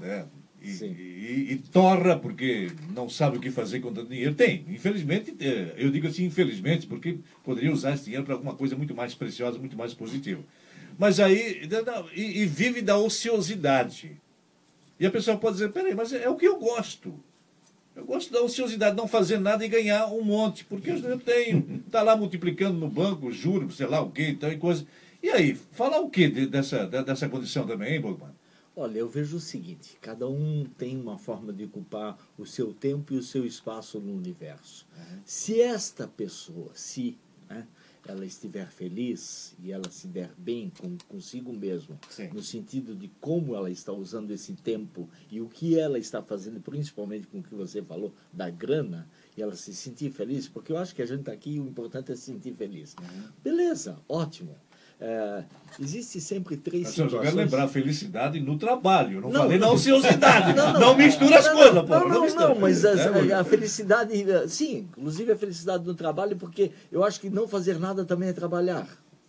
né? 0.00 0.24
E, 0.70 1.46
e- 1.50 1.52
e 1.52 1.56
torra 1.56 2.16
porque 2.18 2.70
não 2.94 3.08
sabe 3.08 3.36
o 3.38 3.40
que 3.40 3.50
fazer 3.50 3.80
com 3.80 3.92
tanto 3.92 4.08
dinheiro. 4.10 4.34
Tem, 4.34 4.64
infelizmente, 4.68 5.34
é, 5.40 5.74
eu 5.76 5.90
digo 5.90 6.06
assim, 6.06 6.24
infelizmente, 6.24 6.86
porque 6.86 7.18
poderia 7.42 7.72
usar 7.72 7.94
esse 7.94 8.04
dinheiro 8.04 8.24
para 8.24 8.34
alguma 8.34 8.54
coisa 8.54 8.76
muito 8.76 8.94
mais 8.94 9.14
preciosa, 9.14 9.58
muito 9.58 9.76
mais 9.76 9.92
positiva. 9.94 10.42
Mas 10.98 11.18
aí, 11.20 11.68
e, 12.14 12.42
e 12.42 12.46
vive 12.46 12.80
da 12.82 12.96
ociosidade. 12.96 14.16
E 14.98 15.06
a 15.06 15.10
pessoa 15.10 15.36
pode 15.36 15.54
dizer, 15.56 15.72
peraí, 15.72 15.94
mas 15.94 16.12
é 16.12 16.28
o 16.28 16.36
que 16.36 16.46
eu 16.46 16.56
gosto. 16.58 17.14
Eu 17.96 18.04
gosto 18.04 18.32
da 18.32 18.42
ociosidade, 18.42 18.96
não 18.96 19.06
fazer 19.06 19.38
nada 19.38 19.64
e 19.64 19.68
ganhar 19.68 20.06
um 20.08 20.22
monte, 20.22 20.64
porque 20.64 20.90
eu 20.90 21.18
tenho, 21.18 21.82
está 21.86 22.02
lá 22.02 22.16
multiplicando 22.16 22.78
no 22.78 22.88
banco, 22.88 23.30
juro, 23.30 23.70
sei 23.70 23.86
lá 23.86 24.00
o 24.00 24.10
quê, 24.10 24.28
então, 24.30 24.50
e 24.52 24.56
coisa. 24.56 24.84
E 25.22 25.30
aí, 25.30 25.54
falar 25.72 26.00
o 26.00 26.10
que 26.10 26.28
dessa, 26.28 26.86
de- 26.86 27.02
dessa 27.04 27.28
condição 27.28 27.66
também, 27.66 27.94
hein, 27.94 28.00
Bogman? 28.00 28.30
Olha, 28.76 28.98
eu 28.98 29.08
vejo 29.08 29.36
o 29.36 29.40
seguinte: 29.40 29.96
cada 30.00 30.28
um 30.28 30.64
tem 30.76 31.00
uma 31.00 31.16
forma 31.18 31.52
de 31.52 31.64
ocupar 31.64 32.18
o 32.36 32.44
seu 32.44 32.72
tempo 32.72 33.14
e 33.14 33.16
o 33.16 33.22
seu 33.22 33.46
espaço 33.46 34.00
no 34.00 34.12
universo. 34.12 34.86
Se 35.24 35.60
esta 35.60 36.08
pessoa, 36.08 36.70
se 36.74 37.16
né, 37.48 37.66
ela 38.06 38.24
estiver 38.26 38.70
feliz 38.70 39.54
e 39.62 39.72
ela 39.72 39.90
se 39.90 40.06
der 40.06 40.30
bem 40.36 40.70
com, 40.78 40.96
consigo 41.08 41.52
mesmo, 41.52 41.98
Sim. 42.10 42.28
no 42.28 42.42
sentido 42.42 42.94
de 42.94 43.08
como 43.20 43.54
ela 43.54 43.70
está 43.70 43.92
usando 43.92 44.30
esse 44.30 44.52
tempo 44.54 45.08
e 45.30 45.40
o 45.40 45.48
que 45.48 45.78
ela 45.78 45.98
está 45.98 46.22
fazendo, 46.22 46.60
principalmente 46.60 47.26
com 47.26 47.38
o 47.38 47.42
que 47.42 47.54
você 47.54 47.82
falou 47.82 48.12
da 48.32 48.50
grana, 48.50 49.08
e 49.36 49.42
ela 49.42 49.56
se 49.56 49.74
sentir 49.74 50.10
feliz, 50.10 50.48
porque 50.48 50.70
eu 50.70 50.76
acho 50.76 50.94
que 50.94 51.02
a 51.02 51.06
gente 51.06 51.20
está 51.20 51.32
aqui, 51.32 51.58
o 51.58 51.66
importante 51.66 52.12
é 52.12 52.16
se 52.16 52.22
sentir 52.22 52.54
feliz. 52.54 52.94
Beleza, 53.42 53.98
ótimo. 54.08 54.56
É, 55.06 55.44
existe 55.78 56.18
sempre 56.18 56.56
três 56.56 56.84
Nós 56.84 56.94
temos 56.94 57.12
que 57.12 57.18
situações. 57.18 57.44
lembrar 57.44 57.68
felicidade 57.68 58.40
no 58.40 58.56
trabalho. 58.56 59.20
Não, 59.20 59.28
Não, 59.30 59.40
falei 59.42 59.58
na 59.58 59.70
ociosidade. 59.70 60.54
Não, 60.54 60.72
Não, 60.72 60.80
não. 60.80 60.96
mistura 60.96 61.38
as 61.38 61.46
coisas, 61.48 61.74
não, 61.74 61.84
pô. 61.86 61.98
Não, 61.98 62.08
não, 62.08 62.34
não, 62.34 62.54
mas 62.58 62.84
a, 62.86 62.92
É, 62.92 63.32
a 63.34 63.44
felicidade, 63.44 64.30
eh, 64.30 64.48
sim, 64.48 64.88
inclusive 64.96 65.32
a 65.32 65.36
felicidade 65.36 65.84
no 65.84 65.94
trabalho, 65.94 66.36
porque 66.36 66.70
eu 66.90 67.04
acho 67.04 67.20
que 67.20 67.28
não 67.28 67.46
fazer 67.46 67.78
nada 67.78 68.02
também 68.04 68.30
é 68.30 68.32
trabalhar. 68.32 68.86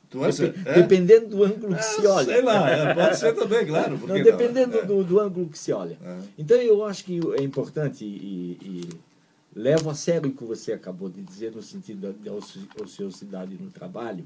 Dep- 0.10 0.56
É? 0.66 0.74
Dependendo 0.76 1.28
do 1.28 1.44
ângulo 1.44 1.74
que 1.76 1.80
É, 1.82 1.84
se 1.84 2.08
olha. 2.08 2.26
Sei 2.26 2.42
lá, 2.42 2.70
é, 2.70 2.94
pode 2.94 3.18
ser 3.18 3.36
também, 3.36 3.66
claro. 3.66 4.00
Não, 4.08 4.24
dependendo 4.24 4.78
É. 4.78 4.86
do, 4.86 5.04
do 5.04 5.20
ângulo 5.20 5.50
que 5.50 5.60
se 5.60 5.74
olha. 5.74 5.98
É. 6.02 6.18
Então 6.38 6.56
eu 6.58 6.86
acho 6.86 7.04
que 7.04 7.20
é 7.38 7.44
importante 7.44 8.06
e, 8.06 8.58
e 8.62 8.90
levo 9.54 9.90
a 9.90 9.94
sério 9.96 10.30
o 10.30 10.34
que 10.34 10.44
você 10.46 10.72
acabou 10.72 11.10
de 11.10 11.22
dizer 11.22 11.52
no 11.54 11.62
sentido 11.62 12.00
da, 12.14 12.30
da 12.32 12.38
oci- 12.38 12.66
ociosidade 12.82 13.58
no 13.60 13.70
trabalho, 13.72 14.26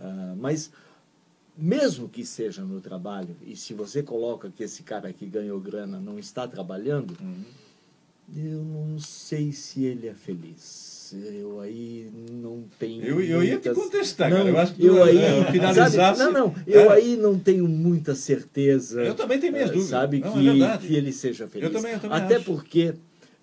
ah, 0.00 0.34
mas 0.38 0.70
mesmo 1.56 2.08
que 2.08 2.24
seja 2.24 2.62
no 2.62 2.80
trabalho, 2.80 3.34
e 3.44 3.56
se 3.56 3.74
você 3.74 4.02
coloca 4.02 4.50
que 4.54 4.62
esse 4.62 4.82
cara 4.82 5.12
que 5.12 5.26
ganhou 5.26 5.58
grana 5.60 5.98
não 5.98 6.18
está 6.18 6.46
trabalhando, 6.46 7.16
Uhum. 7.20 7.42
eu 8.36 8.62
não 8.62 8.98
sei 9.00 9.50
se 9.52 9.84
ele 9.84 10.06
é 10.06 10.14
feliz. 10.14 10.96
Eu 11.34 11.58
aí 11.60 12.10
não 12.30 12.64
tenho. 12.78 13.02
Eu- 13.02 13.20
eu 13.22 13.42
ia 13.42 13.58
te 13.58 13.70
contestar, 13.72 14.28
não, 14.30 14.36
cara. 14.38 14.48
Eu 14.50 14.58
acho 14.58 14.74
que 14.74 14.80
tu, 14.82 14.86
eu 14.88 15.02
aí, 15.02 15.16
eh, 15.18 15.50
finalizasse- 15.50 15.96
sabe, 15.96 16.18
Não, 16.18 16.32
não. 16.32 16.54
Eu 16.66 16.90
É. 16.92 16.94
aí 16.96 17.16
não 17.16 17.38
tenho 17.38 17.66
muita 17.66 18.14
certeza. 18.14 19.02
Eu 19.02 19.14
também 19.14 19.40
tenho 19.40 19.52
minhas 19.54 19.70
eh, 19.70 19.72
dúvidas. 19.72 19.90
Sabe 19.90 20.20
Não, 20.20 20.28
é 20.28 20.32
que, 20.34 20.44
verdade. 20.44 20.86
que 20.86 20.94
ele 20.94 21.12
seja 21.12 21.48
feliz. 21.48 21.66
Eu 21.68 21.72
também- 21.74 21.94
eu 21.94 22.00
também 22.00 22.16
Até 22.18 22.36
acho. 22.36 22.44
porque 22.44 22.94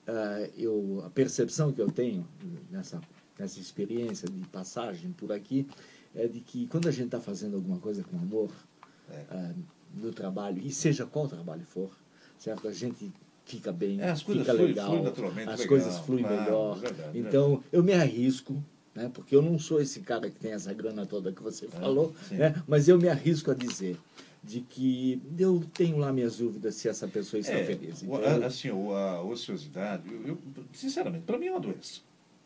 ah, 0.08 0.48
eu, 0.56 1.02
a 1.04 1.10
percepção 1.10 1.72
que 1.74 1.82
eu 1.82 1.90
tenho 1.92 2.24
nessa, 2.72 3.02
nessa 3.40 3.60
experiência 3.60 4.30
de 4.30 4.46
passagem 4.50 5.12
por 5.18 5.32
aqui 5.32 5.66
é 6.16 6.28
de 6.28 6.40
que 6.40 6.68
quando 6.68 6.88
a 6.88 6.92
gente 6.92 7.06
está 7.08 7.20
fazendo 7.20 7.56
alguma 7.56 7.78
coisa 7.80 8.04
com 8.04 8.18
amor 8.18 8.52
É. 9.12 9.26
ah, 9.30 9.54
no 9.94 10.12
trabalho, 10.12 10.62
e 10.66 10.72
seja 10.72 11.06
qual 11.06 11.28
trabalho 11.28 11.64
for, 11.66 11.90
certo? 12.38 12.68
A 12.68 12.72
gente 12.72 13.12
fica 13.46 13.72
bem, 13.72 14.02
É, 14.02 14.16
fica 14.16 14.52
legal, 14.52 14.92
as 14.96 15.60
legal, 15.60 15.68
coisas 15.68 16.00
fluem 16.00 16.24
claro, 16.24 16.42
melhor. 16.42 16.80
verdade, 16.80 17.20
então, 17.20 17.64
eu 17.72 17.84
me 17.84 17.94
arrisco, 17.94 18.62
né? 18.94 19.10
porque 19.14 19.36
eu 19.36 19.42
não 19.42 19.60
sou 19.60 19.80
esse 19.80 20.00
cara 20.02 20.30
que 20.30 20.40
tem 20.40 20.52
essa 20.52 20.74
grana 20.74 21.06
toda 21.06 21.32
que 21.32 21.42
você 21.44 21.68
falou, 21.68 22.14
É, 22.24 22.28
sim. 22.28 22.36
né? 22.36 22.64
mas 22.68 22.88
eu 22.88 22.98
me 22.98 23.08
arrisco 23.08 23.52
a 23.52 23.54
dizer 23.54 23.98
de 24.44 24.62
que 24.62 25.22
eu 25.40 25.64
tenho 25.74 25.98
lá 25.98 26.12
minhas 26.14 26.38
dúvidas 26.38 26.76
se 26.76 26.88
essa 26.90 27.08
pessoa 27.08 27.40
está 27.40 27.54
É, 27.54 27.64
feliz. 27.66 28.02
o- 28.02 28.06
Então, 28.06 28.44
a- 28.44 28.46
assim, 28.48 28.70
o- 28.70 28.94
a 28.94 29.22
ociosidade, 29.24 30.04
eu, 30.12 30.28
eu- 30.28 30.38
sinceramente, 30.74 31.24
para 31.26 31.38
mim 31.38 31.48
é 31.48 31.52
uma 31.52 31.60
doença. 31.60 32.02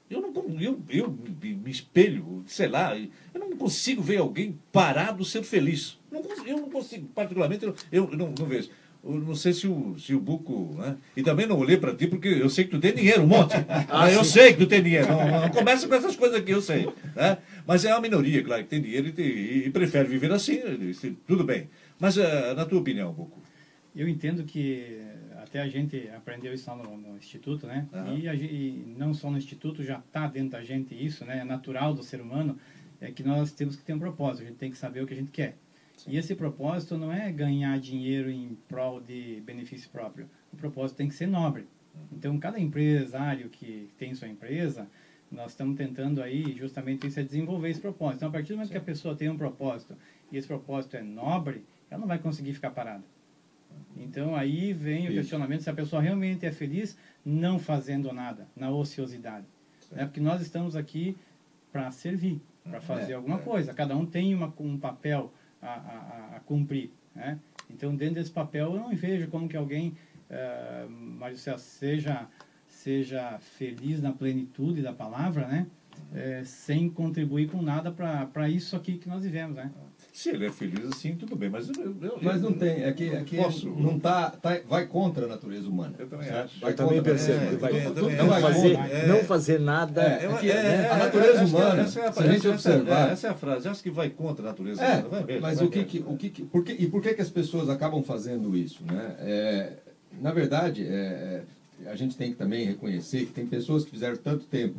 Eu 0.09 0.21
não 0.21 0.29
eu, 0.59 0.81
eu 0.89 1.17
me, 1.41 1.69
espelho, 1.69 2.43
sei 2.47 2.67
lá, 2.67 2.97
eu 2.97 3.39
não 3.39 3.51
consigo 3.55 4.01
ver 4.01 4.17
alguém 4.17 4.57
parado 4.71 5.23
ser 5.23 5.43
feliz. 5.43 5.99
Não 6.11 6.23
eu 6.45 6.57
não 6.57 6.69
consigo, 6.69 7.07
particularmente, 7.09 7.63
eu, 7.65 7.75
eu 7.91 8.07
não, 8.17 8.33
não 8.37 8.45
vejo. 8.45 8.69
Eu 9.01 9.13
não 9.13 9.33
sei 9.35 9.53
se 9.53 9.65
o, 9.67 9.97
se 9.97 10.13
o 10.13 10.19
Buco. 10.19 10.75
Né? 10.77 10.97
E 11.15 11.23
também 11.23 11.45
não 11.45 11.57
olhei 11.57 11.77
para 11.77 11.95
ti 11.95 12.05
porque 12.07 12.27
eu 12.27 12.49
sei 12.49 12.65
que 12.65 12.71
tu 12.71 12.79
tem 12.79 12.93
dinheiro, 12.93 13.21
um 13.21 13.27
monte. 13.27 13.53
Ah, 13.87 14.11
eu 14.11 14.25
sei 14.25 14.51
que 14.53 14.59
tu 14.59 14.67
tem 14.67 14.83
dinheiro. 14.83 15.07
Não, 15.07 15.41
não 15.41 15.49
começa 15.49 15.87
com 15.87 15.95
essas 15.95 16.15
coisas 16.15 16.37
aqui, 16.39 16.51
eu 16.51 16.61
sei. 16.61 16.87
Né? 17.15 17.37
Mas 17.65 17.85
é 17.85 17.93
uma 17.93 18.01
minoria, 18.01 18.43
claro, 18.43 18.63
que 18.63 18.69
tem 18.69 18.81
dinheiro 18.81 19.07
e, 19.07 19.11
tem- 19.13 19.25
e- 19.25 19.67
e 19.67 19.69
prefere 19.69 20.07
viver 20.09 20.31
assim, 20.31 20.55
e- 20.55 21.11
tudo 21.25 21.43
bem. 21.45 21.69
Mas 21.99 22.17
eh, 22.17 22.53
na 22.55 22.65
tua 22.65 22.79
opinião, 22.79 23.13
Buco? 23.13 23.41
Eu 23.95 24.07
entendo 24.07 24.43
que 24.43 24.97
até 25.49 25.61
a 25.61 25.67
gente 25.67 26.07
aprendeu 26.09 26.53
isso 26.53 26.69
lá 26.69 26.77
no, 26.77 26.95
no 26.95 27.17
Instituto, 27.17 27.65
né? 27.65 27.87
Aham. 27.91 28.17
E, 28.17 28.29
a 28.29 28.35
e 28.35 28.95
não 28.97 29.13
só 29.13 29.31
no 29.31 29.37
Instituto, 29.37 29.83
já 29.83 29.97
está 29.97 30.27
dentro 30.27 30.51
da 30.51 30.63
gente 30.63 30.93
isso, 30.93 31.25
né? 31.25 31.39
É 31.39 31.43
natural 31.43 31.93
do 31.93 32.03
ser 32.03 32.21
humano, 32.21 32.57
é 33.01 33.11
que 33.11 33.23
nós 33.23 33.51
temos 33.51 33.75
que 33.75 33.83
ter 33.83 33.93
um 33.93 33.99
propósito, 33.99 34.43
a 34.43 34.47
gente 34.47 34.57
tem 34.57 34.71
que 34.71 34.77
saber 34.77 35.01
o 35.01 35.07
que 35.07 35.13
a 35.13 35.17
gente 35.17 35.31
quer. 35.31 35.55
E 36.07 36.17
esse 36.17 36.33
propósito 36.35 36.97
não 36.97 37.11
é 37.11 37.31
ganhar 37.31 37.77
dinheiro 37.79 38.29
em 38.29 38.57
prol 38.67 39.01
de 39.01 39.41
benefício 39.45 39.89
próprio. 39.89 40.29
O 40.53 40.55
propósito 40.55 40.97
tem 40.97 41.09
que 41.09 41.15
ser 41.15 41.27
nobre. 41.27 41.67
Então, 42.11 42.37
cada 42.39 42.59
empresário 42.59 43.49
que 43.49 43.89
tem 43.97 44.13
sua 44.13 44.27
empresa, 44.27 44.87
nós 45.31 45.51
estamos 45.51 45.75
tentando 45.75 46.21
aí 46.21 46.55
justamente 46.57 47.07
isso 47.07 47.19
é 47.19 47.23
desenvolver 47.23 47.69
esse 47.69 47.81
propósito. 47.81 48.17
Então, 48.17 48.29
a 48.29 48.31
partir 48.31 48.49
do 48.49 48.55
momento 48.55 48.71
que 48.71 48.77
a 48.77 48.81
pessoa 48.81 49.15
tem 49.15 49.29
um 49.29 49.37
propósito 49.37 49.97
e 50.31 50.37
esse 50.37 50.47
propósito 50.47 50.95
é 50.95 51.01
nobre, 51.01 51.65
ela 51.89 51.99
não 51.99 52.07
vai 52.07 52.19
conseguir 52.19 52.53
ficar 52.53 52.69
parada. 52.69 53.03
Então, 53.99 54.35
aí 54.35 54.71
vem 54.73 55.01
o 55.01 55.05
Isso. 55.05 55.13
questionamento 55.15 55.61
se 55.61 55.69
a 55.69 55.73
pessoa 55.73 56.01
realmente 56.01 56.45
é 56.45 56.51
feliz 56.51 56.97
não 57.25 57.59
fazendo 57.59 58.11
nada, 58.13 58.47
na 58.55 58.71
ociosidade. 58.71 59.45
Né? 59.91 60.05
Porque 60.05 60.19
nós 60.21 60.41
estamos 60.41 60.75
aqui 60.75 61.17
para 61.71 61.91
servir, 61.91 62.41
para 62.63 62.79
fazer 62.79 63.11
É, 63.11 63.15
alguma 63.15 63.37
é. 63.37 63.41
coisa. 63.41 63.73
Cada 63.73 63.95
um 63.97 64.05
tem 64.05 64.33
uma, 64.33 64.53
um 64.59 64.77
papel 64.77 65.33
a, 65.61 65.67
a, 65.73 66.35
a- 66.37 66.39
cumprir. 66.39 66.91
Né? 67.13 67.37
Então, 67.69 67.95
dentro 67.95 68.15
desse 68.15 68.31
papel, 68.31 68.73
eu 68.73 68.79
não 68.79 68.95
vejo 68.95 69.27
como 69.27 69.47
que 69.49 69.57
alguém, 69.57 69.95
eh, 70.29 70.85
Mário 70.89 71.37
seja, 71.37 72.27
seja 72.67 73.37
feliz 73.39 74.01
na 74.01 74.11
plenitude 74.11 74.81
da 74.81 74.93
palavra, 74.93 75.47
né? 75.47 75.67
Eh, 76.15 76.43
sem 76.45 76.89
contribuir 76.89 77.49
com 77.49 77.61
nada 77.61 77.91
para 77.91 78.47
isso 78.49 78.75
aqui 78.75 78.97
que 78.97 79.07
nós 79.09 79.23
vivemos. 79.23 79.55
Né? 79.57 79.69
Se 80.11 80.29
ele 80.29 80.47
é 80.47 80.51
feliz 80.51 80.85
assim, 80.91 81.15
tudo 81.15 81.35
bem, 81.35 81.49
mas 81.49 81.69
eu, 81.69 81.95
eu- 82.01 82.19
Mas 82.21 82.41
não 82.41 82.51
tem, 82.51 82.83
é 82.83 82.91
que, 82.91 83.09
é 83.09 83.23
que 83.23 83.37
Posso? 83.37 83.69
não 83.69 83.97
tá, 83.99 84.31
tá- 84.31 84.59
vai 84.67 84.85
contra 84.85 85.25
a 85.25 85.27
natureza 85.29 85.69
humana. 85.69 85.93
Eu 85.99 86.07
também 86.07 86.27
certo? 86.27 86.45
acho. 86.45 86.59
Vai 86.59 86.71
eu 86.71 86.75
também 86.75 86.95
contra- 86.97 87.13
percebo 87.13 87.43
é, 87.43 87.47
que 87.49 87.55
vai, 87.55 87.85
eu 87.85 87.93
também 87.93 88.15
não, 88.17 88.29
fazer, 88.41 88.73
É. 88.75 89.07
não 89.07 89.23
fazer 89.23 89.59
nada. 89.59 90.01
É, 90.03 90.25
Eu- 90.25 90.37
que, 90.37 90.49
é, 90.51 90.63
né, 90.63 90.75
é, 90.85 90.89
a 90.91 90.95
é, 90.95 90.97
natureza 90.97 91.41
é- 91.41 91.45
humana, 91.45 91.81
essa 91.83 91.99
é 91.99 92.07
a- 92.07 92.11
se 92.11 92.19
a 92.19 92.23
gente 92.27 92.35
essa 92.37 92.47
é- 92.47 92.51
observar... 92.51 93.09
é, 93.09 93.11
Essa 93.13 93.27
é 93.27 93.29
a 93.29 93.33
frase. 93.35 93.67
Acho 93.69 93.83
que 93.83 93.89
vai 93.91 94.09
contra 94.09 94.43
a 94.45 94.49
natureza 94.49 94.83
É, 94.83 94.89
humana. 94.97 95.09
Vai 95.09 95.23
mesmo, 95.23 95.41
mas 95.41 95.57
vai 95.59 95.67
o 95.67 95.71
que, 95.71 95.83
que, 95.85 96.03
o 96.05 96.17
que, 96.17 96.29
que- 96.29 96.43
por 96.43 96.63
que, 96.63 96.71
e 96.73 96.87
por 96.87 97.01
que, 97.01 97.13
que 97.13 97.21
as 97.21 97.29
pessoas 97.29 97.69
acabam 97.69 98.03
fazendo 98.03 98.57
isso? 98.57 98.83
Né? 98.83 99.15
É, 99.19 99.73
na 100.19 100.31
verdade, 100.33 100.85
é, 100.85 101.43
é, 101.85 101.89
a 101.89 101.95
gente 101.95 102.17
tem 102.17 102.31
que 102.31 102.37
também 102.37 102.65
reconhecer 102.65 103.25
que 103.25 103.31
tem 103.31 103.45
pessoas 103.45 103.85
que 103.85 103.91
fizeram 103.91 104.17
tanto 104.17 104.45
tempo 104.45 104.75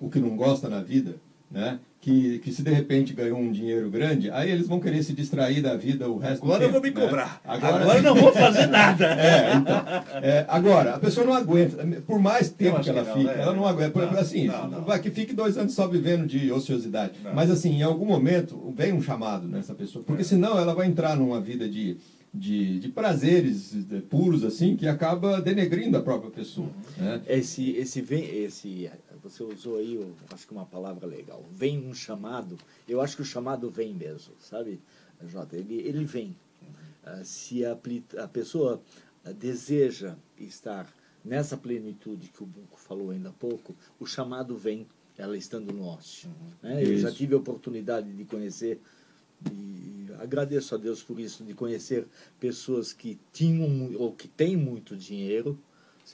o 0.00 0.08
que 0.10 0.18
não 0.20 0.36
gosta 0.36 0.68
na 0.68 0.80
vida, 0.82 1.16
né? 1.50 1.78
Que, 2.04 2.38
que 2.40 2.52
se 2.52 2.62
de 2.62 2.70
repente 2.70 3.14
ganhou 3.14 3.38
um 3.38 3.50
dinheiro 3.50 3.88
grande, 3.88 4.30
aí 4.30 4.50
eles 4.50 4.68
vão 4.68 4.78
querer 4.78 5.02
se 5.02 5.14
distrair 5.14 5.62
da 5.62 5.74
vida 5.74 6.06
o 6.06 6.18
resto 6.18 6.44
Agora 6.44 6.58
do 6.58 6.64
eu 6.66 6.72
vou 6.72 6.80
tempo. 6.82 6.96
me 6.98 7.00
né? 7.02 7.08
cobrar. 7.08 7.40
Agora, 7.42 7.76
Agora 7.76 7.98
eu 7.98 8.02
não 8.02 8.14
vou 8.14 8.30
fazer 8.30 8.66
nada. 8.66 9.04
É, 9.24 9.54
então, 9.54 9.76
é, 10.22 10.44
agora, 10.48 10.94
a 10.96 10.98
pessoa 10.98 11.24
não 11.26 11.32
aguenta, 11.32 11.78
por 12.06 12.18
mais 12.18 12.50
tempo 12.50 12.80
que 12.80 12.90
ela 12.90 13.02
que 13.02 13.08
não, 13.08 13.16
fica, 13.16 13.32
né? 13.34 13.42
ela 13.42 13.54
não 13.54 13.66
aguenta. 13.66 13.90
Por 13.92 14.02
Não, 14.02 14.08
exemplo, 14.08 14.20
assim, 14.22 14.46
não, 14.48 14.68
não. 14.68 14.82
vai 14.82 15.00
que 15.00 15.10
fique 15.10 15.32
dois 15.32 15.56
anos 15.56 15.72
só 15.72 15.86
vivendo 15.86 16.26
de 16.26 16.52
ociosidade. 16.52 17.14
Não. 17.24 17.32
Mas 17.34 17.50
assim, 17.50 17.70
em 17.78 17.82
algum 17.82 18.04
momento 18.04 18.70
vem 18.76 18.92
um 18.92 19.00
chamado 19.00 19.48
nessa 19.48 19.74
pessoa, 19.74 20.04
porque 20.04 20.24
senão 20.24 20.58
ela 20.58 20.74
vai 20.74 20.86
entrar 20.86 21.16
numa 21.16 21.40
vida 21.40 21.66
de, 21.68 21.96
de, 22.34 22.80
de 22.80 22.88
prazeres 22.88 23.72
de- 23.72 24.00
puros, 24.02 24.44
assim, 24.44 24.76
que 24.76 24.86
acaba 24.86 25.40
denegrindo 25.40 25.96
a 25.96 26.02
própria 26.02 26.30
pessoa. 26.30 26.68
Né? 26.98 27.20
Esse, 27.26 27.70
esse 27.76 28.00
vem, 28.02 28.24
esse, 28.44 28.90
você 29.24 29.42
usou 29.42 29.78
aí, 29.78 29.94
eu 29.94 30.14
acho 30.30 30.46
que 30.46 30.52
uma 30.52 30.66
palavra 30.66 31.06
legal. 31.06 31.42
Vem 31.50 31.78
um 31.78 31.94
chamado. 31.94 32.58
Eu 32.86 33.00
acho 33.00 33.16
que 33.16 33.22
o 33.22 33.24
chamado 33.24 33.70
vem 33.70 33.94
mesmo, 33.94 34.34
sabe, 34.38 34.80
Jota? 35.26 35.56
Ele, 35.56 35.76
ele 35.76 36.04
vem. 36.04 36.36
Ah, 37.02 37.24
se 37.24 37.64
a, 37.64 37.72
a 38.22 38.28
pessoa 38.28 38.80
deseja 39.38 40.16
estar 40.38 40.92
nessa 41.24 41.56
plenitude 41.56 42.28
que 42.28 42.42
o 42.42 42.46
Buco 42.46 42.78
falou 42.78 43.10
ainda 43.10 43.30
há 43.30 43.32
pouco, 43.32 43.74
o 43.98 44.06
chamado 44.06 44.56
vem, 44.56 44.86
ela 45.16 45.36
estando 45.36 45.72
no 45.72 45.86
ócio. 45.86 46.30
né? 46.62 46.84
Eu 46.84 46.98
já 46.98 47.10
tive 47.10 47.34
a 47.34 47.38
oportunidade 47.38 48.12
de 48.12 48.24
conhecer 48.24 48.80
e 49.50 50.06
agradeço 50.18 50.74
a 50.74 50.78
Deus 50.78 51.02
por 51.02 51.18
isso, 51.18 51.44
de 51.44 51.54
conhecer 51.54 52.06
pessoas 52.38 52.92
que 52.92 53.18
tinham 53.32 53.94
ou 53.96 54.12
que 54.12 54.28
têm 54.28 54.56
muito 54.56 54.96
dinheiro, 54.96 55.58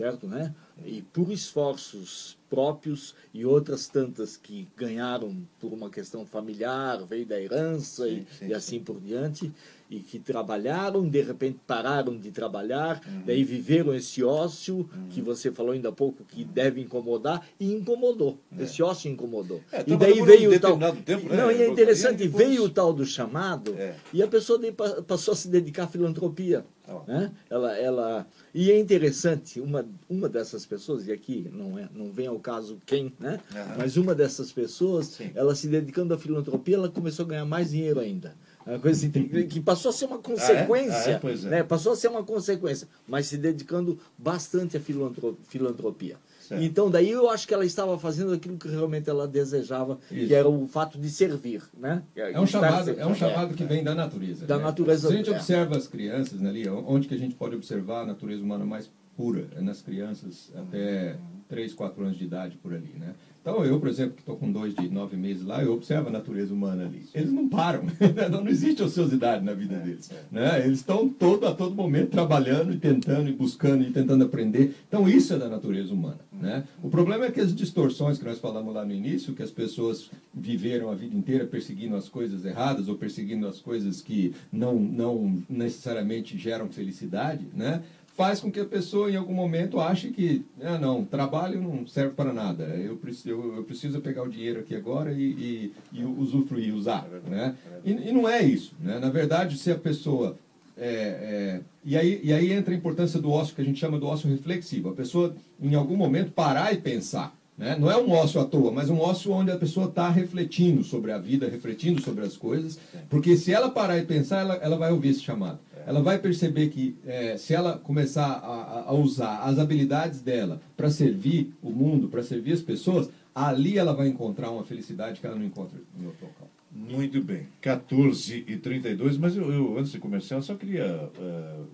certo, 0.01 0.27
né? 0.27 0.55
E 0.85 1.03
por 1.03 1.31
esforços 1.31 2.39
próprios 2.49 3.15
e 3.35 3.45
outras 3.45 3.87
tantas 3.87 4.37
que 4.37 4.67
ganharam 4.77 5.37
por 5.61 5.73
uma 5.73 5.91
questão 5.91 6.25
familiar, 6.27 7.05
veio 7.07 7.27
da 7.27 7.41
herança 7.41 8.05
Sim, 8.07 8.27
e, 8.33 8.35
sim, 8.39 8.47
e 8.49 8.55
assim 8.55 8.81
por 8.81 8.99
diante, 8.99 9.53
e 9.91 10.01
que 10.01 10.19
trabalharam, 10.19 11.09
de 11.09 11.21
repente 11.21 11.59
pararam 11.67 12.17
de 12.19 12.31
trabalhar, 12.33 13.01
Uhum. 13.07 13.23
daí 13.27 13.45
viveram 13.45 13.95
esse 13.95 14.25
ócio 14.25 14.89
que 15.11 15.21
você 15.21 15.53
falou 15.53 15.73
ainda 15.73 15.91
há 15.91 15.93
pouco 15.93 16.25
que 16.25 16.45
deve 16.45 16.81
incomodar 16.81 17.47
e 17.59 17.73
incomodou. 17.73 18.39
Esse 18.59 18.83
ócio 18.83 19.11
incomodou. 19.11 19.61
É, 19.71 19.85
e 19.87 19.97
daí 19.97 20.15
por 20.15 20.23
um 20.23 20.25
veio 20.25 20.55
o 20.55 20.59
tal. 20.61 20.79
tempo, 21.05 21.29
né? 21.29 21.37
Não, 21.37 21.51
e 21.53 21.57
é 21.63 21.69
E 21.69 21.71
interessante, 21.71 22.19
depois- 22.25 22.49
veio 22.49 22.65
o 22.65 22.69
tal 22.71 22.93
do 22.93 23.05
chamado 23.05 23.75
É. 23.75 23.95
e 24.13 24.23
a 24.23 24.27
pessoa 24.29 24.59
passou 25.07 25.33
a 25.33 25.37
se 25.37 25.49
dedicar 25.49 25.85
à 25.85 25.89
filantropia. 25.89 26.65
Oh. 26.91 27.11
Né? 27.11 27.31
Ela, 27.49 27.77
ela, 27.79 28.27
e 28.53 28.71
é 28.71 28.79
interessante, 28.79 29.61
uma, 29.61 29.87
uma 30.09 30.29
dessas 30.29 30.67
pessoas, 30.67 31.07
e 31.07 31.13
aqui 31.13 31.49
não, 31.53 31.79
é, 31.79 31.89
não 31.95 32.11
vem 32.11 32.27
ao 32.27 32.39
caso 32.39 32.79
quem, 32.85 33.13
né? 33.19 33.41
Uhum. 33.55 33.61
mas 33.79 33.97
uma 33.97 34.15
dessas 34.15 34.51
pessoas, 34.51 35.07
Sim. 35.07 35.31
ela 35.35 35.55
se 35.55 35.69
dedicando 35.69 36.13
à 36.13 36.19
filantropia, 36.19 36.77
ela 36.77 36.89
começou 36.89 37.25
a 37.25 37.29
ganhar 37.29 37.45
mais 37.45 37.71
dinheiro 37.71 38.01
ainda. 38.01 38.35
Uma 38.67 38.79
coisa 38.79 39.07
assim, 39.07 39.47
que 39.47 39.61
passou 39.61 39.89
a 39.89 39.93
ser 39.93 40.05
uma 40.05 40.19
consequência, 40.19 41.21
ah, 41.23 41.27
é? 41.27 41.29
Ah, 41.29 41.47
é? 41.47 41.51
Né? 41.51 41.63
passou 41.63 41.93
a 41.93 41.97
ser 41.97 42.09
uma 42.09 42.23
consequência, 42.23 42.87
mas 43.07 43.27
se 43.27 43.39
dedicando 43.39 43.99
bastante 44.19 44.77
à 44.77 44.81
filantropia. 44.81 46.19
Certo. 46.51 46.65
Então, 46.65 46.91
daí 46.91 47.09
eu 47.09 47.31
acho 47.31 47.47
que 47.47 47.55
ela 47.55 47.65
estava 47.65 47.97
fazendo 47.97 48.33
aquilo 48.33 48.59
que 48.59 48.67
realmente 48.67 49.09
ela 49.09 49.29
desejava, 49.29 50.01
Isso. 50.11 50.27
que 50.27 50.35
era 50.35 50.49
o 50.49 50.67
fato 50.67 50.99
de 50.99 51.09
servir. 51.09 51.63
Né? 51.79 52.03
É 52.17 52.41
um 52.41 52.47
chamado, 52.47 52.91
é 52.91 53.07
um 53.07 53.15
chamado 53.15 53.55
que 53.55 53.63
vem 53.63 53.85
da 53.85 53.95
natureza. 53.95 54.47
Da 54.47 54.59
né? 54.59 54.65
natureza. 54.65 55.07
Se 55.07 55.15
a 55.15 55.17
gente 55.17 55.31
é. 55.31 55.33
observa 55.37 55.77
as 55.77 55.87
crianças 55.87 56.45
ali, 56.45 56.69
onde 56.69 57.07
que 57.07 57.15
a 57.15 57.19
gente 57.19 57.37
pode 57.37 57.55
observar 57.55 58.03
a 58.03 58.07
natureza 58.07 58.43
humana 58.43 58.65
mais 58.65 58.91
pura? 59.17 59.47
É 59.57 59.61
nas 59.61 59.81
crianças 59.81 60.51
até 60.57 61.17
3, 61.49 61.73
4 61.73 62.03
anos 62.03 62.19
de 62.19 62.25
idade, 62.25 62.57
por 62.57 62.75
ali. 62.75 62.97
Né? 62.99 63.15
Então, 63.41 63.65
eu, 63.65 63.81
por 63.81 63.89
exemplo, 63.89 64.13
que 64.13 64.21
estou 64.21 64.37
com 64.37 64.53
dois 64.53 64.75
de 64.75 64.89
nove 64.91 65.17
meses 65.17 65.45
lá, 65.45 65.63
eu 65.63 65.73
observo 65.73 66.09
a 66.09 66.13
natureza 66.13 66.53
humana 66.53 66.85
ali. 66.85 67.05
Eles 67.15 67.33
não 67.33 67.49
param, 67.49 67.85
não 68.31 68.47
existe 68.47 68.83
ociosidade 68.83 69.43
na 69.43 69.55
vida 69.55 69.77
deles. 69.79 70.11
Né? 70.31 70.65
Eles 70.65 70.81
estão 70.81 71.09
todo, 71.09 71.47
a 71.47 71.55
todo 71.55 71.75
momento 71.75 72.11
trabalhando 72.11 72.73
e 72.73 72.77
tentando 72.77 73.31
e 73.31 73.33
buscando 73.33 73.83
e 73.83 73.91
tentando 73.91 74.25
aprender. 74.25 74.75
Então, 74.87 75.09
isso 75.09 75.33
é 75.33 75.39
da 75.39 75.49
natureza 75.49 75.93
humana. 75.95 76.21
Né? 76.33 76.65
O 76.83 76.91
problema 76.91 77.27
é 77.27 77.31
que 77.31 77.41
as 77.41 77.55
distorções 77.55 78.19
que 78.19 78.25
nós 78.25 78.39
falamos 78.39 78.75
lá 78.75 78.85
no 78.85 78.93
início, 78.93 79.35
que 79.35 79.43
as 79.43 79.51
pessoas 79.51 80.11
viveram 80.35 80.91
a 80.91 80.95
vida 80.95 81.17
inteira 81.17 81.47
perseguindo 81.47 81.97
as 81.97 82.09
coisas 82.09 82.45
erradas 82.45 82.89
ou 82.89 82.95
perseguindo 82.97 83.47
as 83.47 83.59
coisas 83.59 84.03
que 84.03 84.35
não, 84.53 84.75
não 84.75 85.43
necessariamente 85.49 86.37
geram 86.37 86.69
felicidade, 86.69 87.47
né? 87.55 87.83
Faz 88.17 88.41
com 88.41 88.51
que 88.51 88.61
a 88.61 88.65
pessoa, 88.65 89.11
em 89.11 89.17
algum 89.17 89.33
momento, 89.33 89.81
ache 89.81 90.11
que, 90.11 90.45
ah, 90.61 90.79
não, 90.79 91.05
trabalho 91.05 91.61
não 91.61 91.87
serve 91.87 92.15
para 92.15 92.33
nada. 92.33 92.65
Eu 92.65 92.97
preciso, 92.97 93.29
eu, 93.31 93.57
eu 93.57 93.65
preciso 93.65 94.01
pegar 94.01 94.23
o 94.23 94.29
dinheiro 94.29 94.61
aqui 94.61 94.75
agora 94.75 95.13
e, 95.13 95.23
e, 95.23 95.73
e 95.93 96.05
usufruir, 96.05 96.75
usar. 96.75 97.07
Né? 97.27 97.55
E, 97.85 97.93
e, 97.93 98.13
não 98.13 98.29
é 98.29 98.43
isso. 98.43 98.75
Né? 98.81 98.99
Na 98.99 99.11
verdade, 99.11 99.57
se 99.57 99.71
a 99.71 99.79
pessoa. 99.79 100.37
É, 100.77 100.87
é, 100.87 101.61
e, 101.85 101.97
aí, 101.97 102.21
e 102.23 102.33
aí 102.33 102.53
entra 102.53 102.73
a 102.73 102.77
importância 102.77 103.21
do 103.21 103.31
ócio, 103.31 103.55
que 103.55 103.61
a 103.61 103.65
gente 103.65 103.79
chama 103.79 103.99
do 103.99 104.07
ócio 104.07 104.31
reflexivo. 104.31 104.89
A 104.89 104.95
pessoa, 104.95 105.35
em 105.61 105.75
algum 105.75 105.97
momento, 105.97 106.33
parar 106.33 106.73
e 106.73 106.79
pensar. 106.79 107.37
Né? 107.57 107.77
Não 107.79 107.91
é 107.91 107.97
um 107.99 108.11
ócio 108.13 108.41
à 108.41 108.45
toa, 108.47 108.73
mas 108.73 108.89
um 108.89 108.99
ócio 108.99 109.31
onde 109.33 109.51
a 109.51 109.57
pessoa 109.59 109.87
está 109.87 110.09
refletindo 110.09 110.83
sobre 110.83 111.13
a 111.13 111.19
vida, 111.19 111.47
refletindo 111.49 112.01
sobre 112.01 112.25
as 112.25 112.35
coisas. 112.35 112.79
Porque 113.11 113.37
se 113.37 113.53
ela 113.53 113.71
parar 113.71 113.99
e 113.99 114.07
pensar, 114.07 114.41
ela, 114.41 114.55
ela 114.57 114.79
vai 114.79 114.91
ouvir 114.91 115.11
esse 115.11 115.21
chamado 115.21 115.59
ela 115.87 116.03
vai 116.03 116.19
perceber 116.19 116.69
que 116.69 116.97
é, 117.07 117.37
se 117.37 117.55
ela 117.55 117.79
começar 117.79 118.27
a, 118.27 118.91
a, 118.91 118.93
usar 118.93 119.41
as 119.41 119.59
habilidades 119.59 120.21
dela 120.21 120.61
para 120.77 120.91
servir 120.91 121.53
o 121.63 121.71
mundo, 121.71 122.09
para 122.09 122.23
servir 122.23 122.53
as 122.53 122.61
pessoas, 122.61 123.11
ali 123.35 123.79
ela 123.79 123.93
vai 123.93 124.09
encontrar 124.09 124.51
uma 124.51 124.65
felicidade 124.65 125.21
que 125.21 125.27
ela 125.27 125.37
não 125.37 125.45
encontra 125.45 125.79
em 125.99 126.07
outro 126.07 126.27
local. 126.27 126.51
Muito 126.71 127.23
bem. 127.23 127.49
14 127.61 128.45
e 128.47 128.57
32, 128.57 129.17
mas 129.17 129.37
eu, 129.37 129.53
eu 129.53 129.79
antes 129.79 129.91
de 129.93 129.99
começar, 129.99 130.41
só 130.43 130.55
queria 130.55 131.11
uh, 131.19 131.67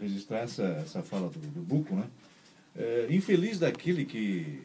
registrar 0.00 0.40
essa, 0.40 0.64
essa 0.64 1.02
fala 1.02 1.28
do, 1.28 1.38
do 1.38 1.60
Buco, 1.60 1.94
né? 1.94 2.06
Uh, 2.74 3.12
infeliz 3.12 3.60
daquele 3.60 4.04
que, 4.04 4.60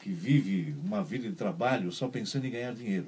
que 0.00 0.10
vive 0.10 0.74
uma 0.82 1.04
vida 1.04 1.28
de 1.28 1.34
trabalho 1.34 1.92
só 1.92 2.08
pensando 2.08 2.46
em 2.46 2.50
ganhar 2.50 2.74
dinheiro. 2.74 3.06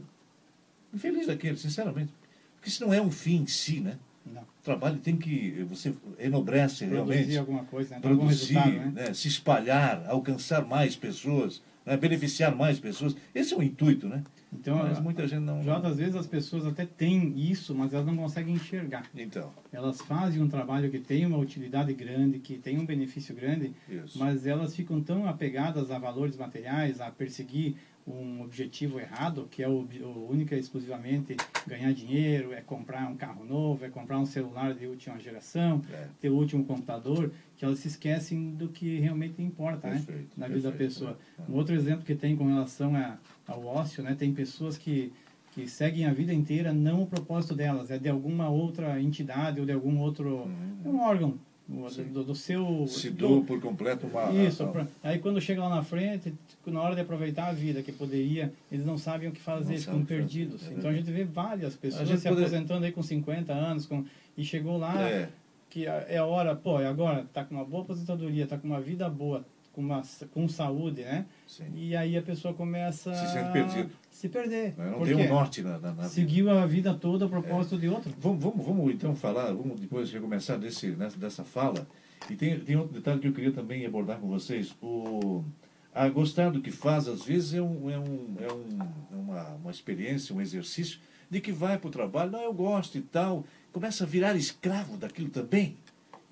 Infeliz 0.93 1.27
daquele, 1.27 1.57
sinceramente. 1.57 2.13
Porque 2.57 2.69
isso 2.69 2.85
não 2.85 2.93
é 2.93 3.01
um 3.01 3.11
fim 3.11 3.43
em 3.43 3.47
si, 3.47 3.81
né? 3.81 3.99
O 4.27 4.65
trabalho 4.65 4.99
tem 4.99 5.17
que. 5.17 5.65
Você 5.69 5.95
enobrece 6.19 6.87
produzir 6.87 7.15
realmente. 7.15 7.39
alguma 7.39 7.65
coisa, 7.65 7.95
né? 7.97 8.01
Produzir, 8.01 8.55
né? 8.55 8.93
Né? 8.95 9.15
se 9.15 9.29
espalhar, 9.29 10.07
alcançar 10.09 10.65
mais 10.65 10.97
pessoas, 10.97 11.63
né? 11.85 11.97
beneficiar 11.97 12.55
mais 12.55 12.81
pessoas. 12.81 13.15
Esse 13.35 13.53
é 13.53 13.57
o 13.57 13.63
intuito, 13.63 14.09
né? 14.09 14.23
Então, 14.53 14.79
mas 14.79 15.01
muita 15.01 15.27
gente 15.27 15.43
não. 15.43 15.61
Às 15.85 15.97
vezes 15.97 16.15
as 16.15 16.27
pessoas 16.27 16.65
até 16.65 16.87
têm 16.87 17.35
isso, 17.37 17.75
mas 17.75 17.93
elas 17.93 18.07
não 18.07 18.17
conseguem 18.17 18.55
enxergar. 18.55 19.05
Então. 19.15 19.53
Elas 19.73 20.01
fazem 20.01 20.41
um 20.41 20.49
trabalho 20.49 20.91
que 20.91 21.01
tem 21.01 21.27
uma 21.27 21.39
utilidade 21.39 21.93
grande, 21.93 22.39
que 22.39 22.57
tem 22.57 22.79
um 22.79 22.87
benefício 22.87 23.35
grande, 23.35 23.73
isso. 23.89 24.19
mas 24.19 24.47
elas 24.47 24.75
ficam 24.75 25.03
tão 25.03 25.27
apegadas 25.27 25.91
a 25.91 25.99
valores 25.99 26.37
materiais, 26.37 27.01
a 27.01 27.11
perseguir 27.11 27.77
um 28.07 28.43
objetivo 28.43 29.01
errado, 29.01 29.49
que 29.51 29.63
é 29.63 29.69
o, 29.69 29.87
o 30.03 30.29
única 30.31 30.55
e 30.55 30.59
exclusivamente 30.59 31.37
ganhar 31.67 31.93
dinheiro, 31.93 32.53
é 32.53 32.61
comprar 32.61 33.09
um 33.09 33.17
carro 33.17 33.45
novo, 33.45 33.85
é 33.85 33.89
comprar 33.89 34.19
um 34.19 34.27
celular 34.27 34.75
de 34.75 34.87
última 34.87 35.19
geração, 35.19 35.83
é. 35.91 36.09
ter 36.21 36.29
o 36.29 36.35
último 36.35 36.65
computador, 36.65 37.33
que 37.57 37.65
elas 37.65 37.79
se 37.79 37.89
esquecem 37.89 38.51
do 38.51 38.69
que 38.69 38.99
realmente 38.99 39.43
importa 39.43 39.89
né, 39.89 40.05
na 40.37 40.49
vida 40.49 40.71
da 40.71 40.77
pessoa. 40.77 41.19
É. 41.39 41.51
Um 41.51 41.55
outro 41.55 41.75
exemplo 41.75 42.05
que 42.05 42.15
tem 42.15 42.37
com 42.37 42.47
relação 42.47 42.95
a, 42.95 43.17
ao 43.47 43.65
ócio, 43.65 44.03
né, 44.03 44.15
tem 44.15 44.35
pessoas 44.35 44.77
que, 44.77 45.11
que 45.53 45.67
seguem 45.67 46.05
a 46.05 46.13
vida 46.13 46.35
inteira 46.35 46.75
não 46.75 47.03
o 47.03 47.07
propósito 47.07 47.55
delas, 47.55 47.91
é 47.91 47.99
de 47.99 48.11
alguma 48.11 48.51
outra 48.51 49.01
entidade 49.01 49.61
ou 49.61 49.67
de 49.67 49.73
algum 49.73 49.99
outro 49.99 50.43
uhum. 50.85 50.93
um 50.93 51.01
órgão 51.01 51.39
do, 51.67 52.25
do, 52.25 52.35
seu. 52.35 52.87
Se 52.87 53.11
do, 53.11 53.43
por 53.43 53.61
completo 53.61 54.07
uma. 54.07 54.31
Isso. 54.31 54.71
Aí 55.03 55.19
quando 55.19 55.41
chega 55.41 55.63
lá 55.63 55.77
na 55.77 55.83
frente, 55.83 56.35
na 56.67 56.81
hora 56.81 56.95
de 56.95 57.01
aproveitar 57.01 57.47
a 57.47 57.53
vida 57.53 57.83
que 57.83 57.91
poderia, 57.91 58.53
eles 58.71 58.85
não 58.85 58.99
sabem 58.99 59.29
o 59.29 59.33
que 59.33 59.41
fazer, 59.41 59.79
ficam 59.79 60.05
perdidos. 60.05 60.67
É 60.69 60.75
então 60.75 60.91
a 60.91 60.93
gente 60.93 61.11
vê 61.11 61.25
várias 61.25 61.75
pessoas 61.75 62.09
se 62.09 62.29
poder... 62.29 62.43
aposentando 62.43 62.85
aí 62.85 62.93
com 62.93 63.03
50 63.03 63.53
anos 63.53 63.87
com, 63.87 64.05
e 64.37 64.45
chegou 64.45 64.77
lá 64.77 65.01
é. 65.01 65.29
que 65.71 65.87
é 65.87 66.19
a 66.19 66.27
hora, 66.27 66.55
pô, 66.55 66.79
é 66.81 66.87
agora 66.87 67.27
tá 67.33 67.45
com 67.45 67.55
uma 67.55 67.65
boa 67.65 67.83
aposentadoria, 67.83 68.47
tá 68.47 68.59
com 68.59 68.69
uma 68.69 68.81
vida 68.81 69.09
boa, 69.09 69.45
com, 69.75 69.81
uma, 69.81 70.03
com 70.33 70.49
saúde, 70.49 71.03
né? 71.03 71.27
Sim. 71.47 71.65
E 71.75 71.97
aí 71.97 72.17
a 72.17 72.23
pessoa 72.23 72.55
começa 72.55 73.13
se 73.13 73.33
sente 73.33 73.53
perdido. 73.53 73.91
Se 74.11 74.29
perder. 74.29 74.75
Não, 74.79 74.99
não 74.99 75.05
tem 75.05 75.15
um 75.17 75.29
norte 75.29 75.63
na, 75.63 75.79
na, 75.79 75.93
na 75.93 76.05
Seguiu 76.05 76.49
a 76.51 76.65
vida 76.65 76.95
toda 76.95 77.27
a 77.27 77.29
propósito 77.29 77.75
é. 77.75 77.79
de 77.79 77.89
outro. 77.89 78.15
Vamos, 78.19 78.43
vamos, 78.43 78.65
vamos 78.65 78.95
então 78.95 79.15
falar, 79.17 79.53
vamos 79.53 79.81
depois 79.81 80.11
recomeçar 80.13 80.59
desse, 80.59 80.89
nessa, 80.93 81.19
dessa 81.19 81.45
fala. 81.45 81.87
E 82.31 82.37
tem, 82.37 82.59
tem 82.61 82.77
outro 82.77 82.95
detalhe 82.95 83.21
que 83.21 83.27
eu 83.29 83.33
queria 83.33 83.53
também 83.53 83.85
abordar 83.85 84.19
com 84.19 84.29
vocês. 84.29 84.75
O, 84.81 85.45
a 85.93 86.09
gostar 86.09 86.51
do 86.51 86.61
que 86.61 86.71
faz, 86.71 87.09
às 87.09 87.25
vezes, 87.25 87.55
é, 87.55 87.61
um, 87.61 87.91
é, 87.91 87.99
um, 87.99 88.37
é 88.39 88.53
um, 88.53 88.83
é 89.13 89.17
uma, 89.17 89.49
uma 89.57 89.71
experiência, 89.71 90.35
um 90.35 90.41
exercício 90.41 91.01
de 91.29 91.41
que 91.41 91.51
vai 91.51 91.77
para 91.79 91.89
o 91.89 91.91
trabalho, 91.91 92.31
não, 92.31 92.43
eu 92.43 92.53
gosto 92.53 92.97
e 92.97 93.01
tal, 93.01 93.45
começa 93.73 94.05
a 94.05 94.07
virar 94.07 94.37
escravo 94.37 94.97
daquilo 94.97 95.31
também 95.31 95.77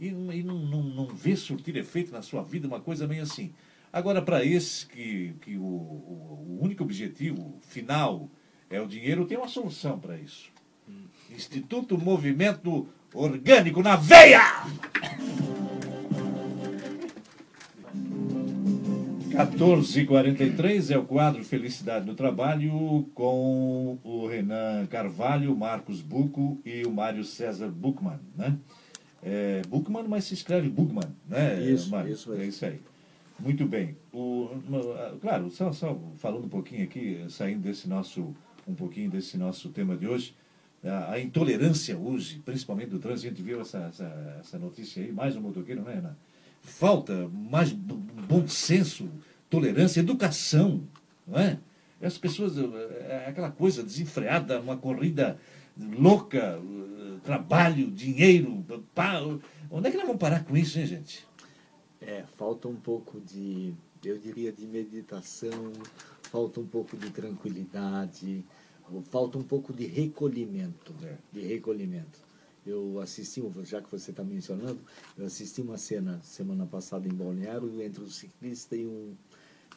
e, 0.03 0.09
e 0.09 0.43
não, 0.43 0.59
não, 0.59 0.83
não 0.83 1.07
vê 1.07 1.37
surtir 1.37 1.77
efeito 1.77 2.11
na 2.11 2.23
sua 2.23 2.43
vida, 2.43 2.67
uma 2.67 2.81
coisa 2.81 3.07
meio 3.07 3.23
assim. 3.23 3.53
Agora, 3.93 4.21
para 4.21 4.45
esse 4.45 4.85
que, 4.87 5.35
que 5.43 5.57
o, 5.57 5.63
o, 5.63 6.59
único 6.61 6.83
objetivo 6.83 7.55
final 7.61 8.29
é 8.69 8.81
o 8.81 8.89
dinheiro, 8.89 9.27
tem 9.27 9.39
uma 9.39 9.47
solução 9.47 10.01
para 10.01 10.19
isso. 10.19 10.51
Instituto 11.31 11.97
Movimento 11.97 12.89
Orgânico 13.15 13.81
na 13.81 13.95
Veia! 13.95 14.41
14h43 19.31 20.91
é 20.91 20.99
o 20.99 21.05
quadro 21.05 21.45
Felicidade 21.45 22.05
no 22.05 22.15
Trabalho 22.15 23.09
com 23.15 23.99
o 24.03 24.27
Renan 24.27 24.85
Carvalho, 24.87 25.57
Marcos 25.57 26.03
Buco 26.03 26.61
e 26.65 26.83
o 26.85 26.91
Mário 26.91 27.25
César 27.25 27.69
Buchmann, 27.69 28.21
né? 28.37 28.59
É, 29.23 29.63
Buchmann, 29.69 30.09
mas 30.09 30.25
se 30.25 30.35
escreve 30.35 30.69
Buchmann, 30.69 31.15
né? 31.29 31.63
Isso, 31.63 31.91
Mário? 31.91 32.13
isso. 32.13 32.33
É 32.33 32.45
isso 32.45 32.65
aí. 32.65 32.81
Muito 33.39 33.67
bem. 33.67 33.97
O, 34.13 34.51
claro, 35.21 35.51
só, 35.51 35.73
só 35.73 35.99
falando 36.17 36.45
um 36.45 36.49
pouquinho 36.49 36.85
aqui, 36.85 37.25
saindo 37.29 37.63
desse 37.63 37.89
nosso, 37.89 38.35
um 38.67 38.75
pouquinho 38.75 39.11
desse 39.11 39.37
nosso 39.39 39.69
tema 39.71 39.97
de 39.97 40.07
hoje, 40.07 40.35
a, 40.85 41.13
a 41.13 41.21
intolerância 41.21 41.97
hoje, 41.97 42.41
principalmente 42.45 42.91
do 42.91 42.99
trânsito, 42.99 43.29
a 43.29 43.31
gente 43.31 43.43
viu 43.43 43.61
essa, 43.61 43.79
essa, 43.79 44.37
essa 44.41 44.59
notícia 44.59 45.03
aí, 45.03 45.13
mais 45.13 45.37
um 45.37 45.41
motoqueiro, 45.41 45.83
né, 45.83 45.95
Ana? 45.95 46.17
Falta 46.61 47.29
mais 47.29 47.73
bom 47.73 48.47
senso, 48.47 49.09
tolerância, 49.49 50.01
educação, 50.01 50.83
não 51.27 51.39
é? 51.39 51.59
As 52.01 52.19
pessoas, 52.19 52.59
é, 52.59 52.63
é 52.63 53.27
aquela 53.29 53.51
coisa 53.51 53.83
desenfreada, 53.83 54.61
uma 54.61 54.77
corrida 54.77 55.39
louca, 55.77 56.61
trabalho, 57.23 57.91
dinheiro, 57.91 58.65
pá, 58.95 59.21
onde 59.71 59.89
é 59.89 59.91
que 59.91 59.97
nós 59.97 60.07
vamos 60.07 60.21
parar 60.21 60.45
com 60.45 60.57
isso, 60.57 60.79
hein, 60.79 60.87
gente? 60.87 61.27
É, 62.01 62.25
falta 62.35 62.69
um 62.69 62.77
pouco 62.77 63.21
de, 63.21 63.75
eu 64.05 64.19
diria, 64.19 64.53
de 64.53 64.67
meditação, 64.67 65.73
falta 66.23 66.61
um 66.61 66.67
pouco 66.67 66.97
de 66.97 67.11
tranquilidade, 67.11 68.45
falta 69.11 69.39
um 69.39 69.43
pouco 69.43 69.73
de 69.73 69.87
recolhimento, 69.87 70.95
é. 71.05 71.17
de 71.33 71.41
recolhimento. 71.47 72.21
Eu 72.65 73.01
assisti, 73.01 73.43
já 73.65 73.81
que 73.81 73.91
você 73.91 74.11
está 74.11 74.23
mencionando, 74.23 74.81
eu 75.17 75.27
assisti 75.27 75.61
uma 75.61 75.79
cena 75.79 76.21
semana 76.23 76.67
passada 76.67 77.09
em 77.09 77.13
Balneário 77.13 77.83
entre 77.83 78.03
um 78.03 78.09
ciclista 78.09 78.77
e 78.77 78.87
um, 78.87 79.17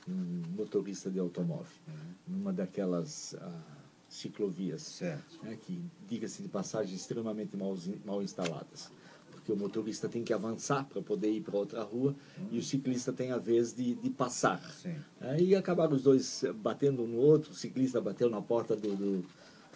um 0.07 0.41
motorista 0.55 1.09
de 1.09 1.19
automóvel, 1.19 1.73
uhum. 1.87 2.13
numa 2.27 2.53
daquelas 2.53 3.35
ah, 3.39 3.84
ciclovias, 4.15 5.01
né, 5.43 5.57
que, 5.61 5.81
diga-se 6.07 6.41
de 6.41 6.49
passagem, 6.49 6.95
extremamente 6.95 7.55
mal, 7.55 7.75
mal 8.05 8.21
instaladas 8.21 8.91
porque 9.45 9.51
o 9.51 9.55
motorista 9.55 10.09
tem 10.09 10.23
que 10.23 10.33
avançar 10.33 10.85
para 10.85 10.99
poder 11.03 11.29
ir 11.29 11.41
para 11.41 11.55
outra 11.55 11.83
rua 11.83 12.15
e 12.51 12.57
o 12.57 12.63
ciclista 12.63 13.13
tem 13.13 13.31
a 13.31 13.37
vez 13.37 13.75
de, 13.75 13.93
de 13.93 14.09
passar. 14.09 14.59
Sim. 14.71 14.95
Aí 15.21 15.53
acabaram 15.53 15.95
os 15.95 16.01
dois 16.01 16.43
batendo 16.55 17.03
um 17.03 17.07
no 17.07 17.17
outro, 17.19 17.51
o 17.51 17.53
ciclista 17.53 18.01
bateu 18.01 18.27
na 18.27 18.41
porta 18.41 18.75
do, 18.75 18.95
do, 18.95 19.25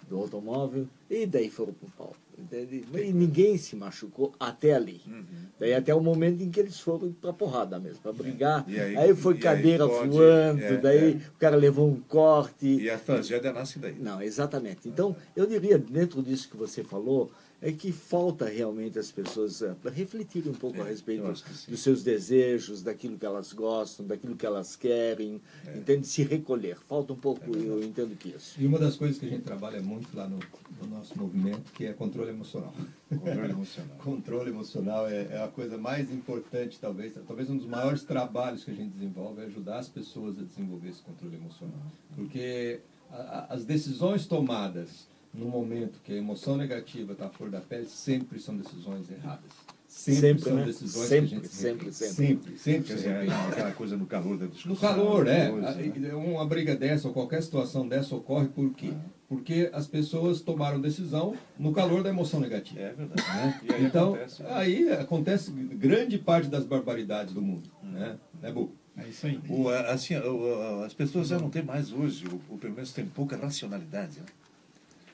do 0.10 0.18
automóvel 0.18 0.88
e 1.10 1.26
daí 1.26 1.50
foram 1.50 1.74
pro 1.74 1.88
pau. 1.98 2.16
entende? 2.38 2.86
E 2.96 3.12
ninguém 3.12 3.58
se 3.58 3.76
machucou 3.76 4.34
até 4.40 4.74
ali. 4.74 5.02
Uhum. 5.06 5.24
Daí 5.60 5.74
até 5.74 5.94
o 5.94 6.00
momento 6.00 6.42
em 6.42 6.50
que 6.50 6.58
eles 6.62 6.80
foram 6.80 7.12
pra 7.12 7.34
porrada 7.34 7.78
mesmo, 7.78 8.00
pra 8.02 8.14
brigar. 8.14 8.64
E 8.66 8.80
aí- 8.80 8.96
aí, 8.96 9.14
foi 9.14 9.34
e 9.34 9.38
aí 9.38 9.42
cadeira 9.44 9.86
pode- 9.86 10.10
voando, 10.10 10.62
é, 10.64 10.78
daí 10.78 11.14
é. 11.16 11.16
o 11.18 11.38
cara 11.38 11.58
levou 11.58 11.90
um 11.90 12.00
corte. 12.00 12.66
E 12.66 12.90
a 12.90 12.98
tragédia 12.98 13.52
nasce 13.52 13.78
daí. 13.78 13.96
Não, 14.00 14.22
exatamente. 14.22 14.88
Então, 14.88 15.16
eu 15.36 15.46
diria, 15.46 15.78
dentro 15.78 16.24
disso 16.24 16.48
que 16.50 16.56
você 16.56 16.82
falou, 16.82 17.30
é 17.62 17.72
que 17.74 17.92
falta 17.92 18.46
realmente 18.46 18.98
as 18.98 19.12
pessoas 19.12 19.62
eh, 19.62 19.76
refletirem 19.92 20.52
um 20.52 20.56
pouco 20.56 20.78
É, 20.78 20.82
a 20.82 20.86
respeito 20.86 21.24
que 21.44 21.54
sim. 21.54 21.72
dos 21.72 21.82
seus 21.82 22.04
desejos, 22.04 22.82
daquilo 22.82 23.18
que 23.18 23.26
elas 23.26 23.52
gostam, 23.52 24.06
daquilo 24.08 24.36
que 24.36 24.46
elas 24.46 24.76
querem, 24.78 25.42
É. 25.68 25.78
entende? 25.78 26.08
Se 26.08 26.24
recolher. 26.24 26.78
Falta 26.88 27.12
um 27.14 27.18
pouco, 27.18 27.54
eu 27.56 27.84
entendo 27.84 28.16
que 28.16 28.30
isso. 28.30 28.56
E 28.62 28.66
uma 28.66 28.80
das 28.80 28.96
coisas 28.96 29.18
que 29.20 29.26
a 29.26 29.30
gente 29.30 29.44
trabalha 29.44 29.82
muito 29.82 30.16
lá 30.16 30.28
no, 30.28 30.40
no 30.82 30.88
nosso 30.88 31.18
movimento, 31.18 31.72
que 31.74 31.86
é 31.86 31.92
controle 31.94 32.30
emocional. 32.30 32.74
Controle 33.10 33.52
emocional. 33.52 33.98
Controle 33.98 34.50
emocional 34.52 35.08
é, 35.10 35.28
é 35.32 35.44
a 35.44 35.48
coisa 35.50 35.78
mais 35.78 36.10
importante, 36.12 36.80
talvez. 36.80 37.14
Talvez 37.28 37.50
um 37.50 37.58
dos 37.58 37.68
maiores 37.68 38.04
trabalhos 38.04 38.64
que 38.64 38.72
a 38.72 38.74
gente 38.76 38.92
desenvolve 38.94 39.42
é 39.42 39.46
ajudar 39.46 39.80
as 39.80 39.90
pessoas 39.90 40.40
a 40.40 40.44
desenvolver 40.44 40.90
esse 40.90 41.02
controle 41.02 41.36
emocional. 41.36 41.82
Porque 42.16 42.80
a- 43.12 43.16
a- 43.50 43.54
as 43.54 43.66
decisões 43.66 44.26
tomadas 44.28 45.08
no 45.34 45.46
momento 45.48 46.00
que 46.04 46.14
a 46.14 46.16
emoção 46.18 46.58
negativa 46.58 47.14
está 47.14 47.26
à 47.28 47.30
flor 47.30 47.50
da 47.50 47.62
pele 47.62 47.86
sempre 47.88 48.40
são 48.40 48.56
decisões 48.58 49.10
erradas. 49.12 49.52
Sempre, 49.88 50.20
Sempre, 50.22 50.44
são 50.44 50.56
né? 50.56 50.66
decisões 50.66 51.08
Sempre, 51.08 51.28
que 51.30 51.34
a 51.34 51.38
gente 51.40 51.48
se 51.50 51.56
sempre, 51.56 51.92
sempre. 51.94 52.14
Sempre, 52.14 52.58
sempre 52.60 52.82
Quer 52.84 52.88
se 52.94 52.96
dizer, 52.98 53.16
arrepende. 53.16 53.52
aquela 53.52 53.72
coisa 53.72 53.98
no 53.98 54.06
calor 54.06 54.38
da 54.38 54.46
discussão. 54.46 54.70
No 54.72 54.78
calor, 54.78 55.28
é. 55.28 55.50
coisa, 55.50 55.72
né? 55.74 56.14
Uma 56.14 56.46
briga 56.46 56.76
dessa 56.76 57.08
ou 57.08 57.14
qualquer 57.14 57.42
situação 57.42 57.88
dessa 57.88 58.16
ocorre 58.16 58.48
por 58.50 58.72
quê? 58.76 58.94
Porque 59.28 59.68
as 59.74 59.88
pessoas 59.88 60.42
tomaram 60.42 60.80
decisão 60.80 61.36
no 61.58 61.72
calor 61.74 62.04
da 62.04 62.10
emoção 62.10 62.40
negativa. 62.40 62.80
É 62.82 62.94
verdade. 62.94 63.22
né? 63.30 63.62
E 63.68 63.74
aí 63.74 63.86
então, 63.86 64.14
acontece, 64.14 64.44
né? 64.44 64.50
aí 64.54 64.90
acontece 64.92 65.52
grande 65.52 66.20
parte 66.20 66.50
das 66.50 66.66
barbaridades 66.66 67.34
do 67.34 67.42
mundo. 67.42 67.68
Né, 67.82 68.16
né 68.44 68.52
Bu? 68.52 68.72
É 68.96 69.08
isso 69.08 69.26
aí. 69.26 69.40
O, 69.50 69.70
assim, 69.70 70.16
o- 70.18 70.80
o- 70.80 70.84
as 70.84 70.94
pessoas 70.94 71.30
já 71.30 71.40
não 71.40 71.50
têm 71.50 71.64
mais 71.64 71.92
hoje, 71.92 72.26
ou 72.48 72.58
pelo 72.60 72.76
menos 72.76 72.92
têm 72.92 73.06
pouca 73.08 73.36
racionalidade. 73.38 74.20
Né? 74.20 74.26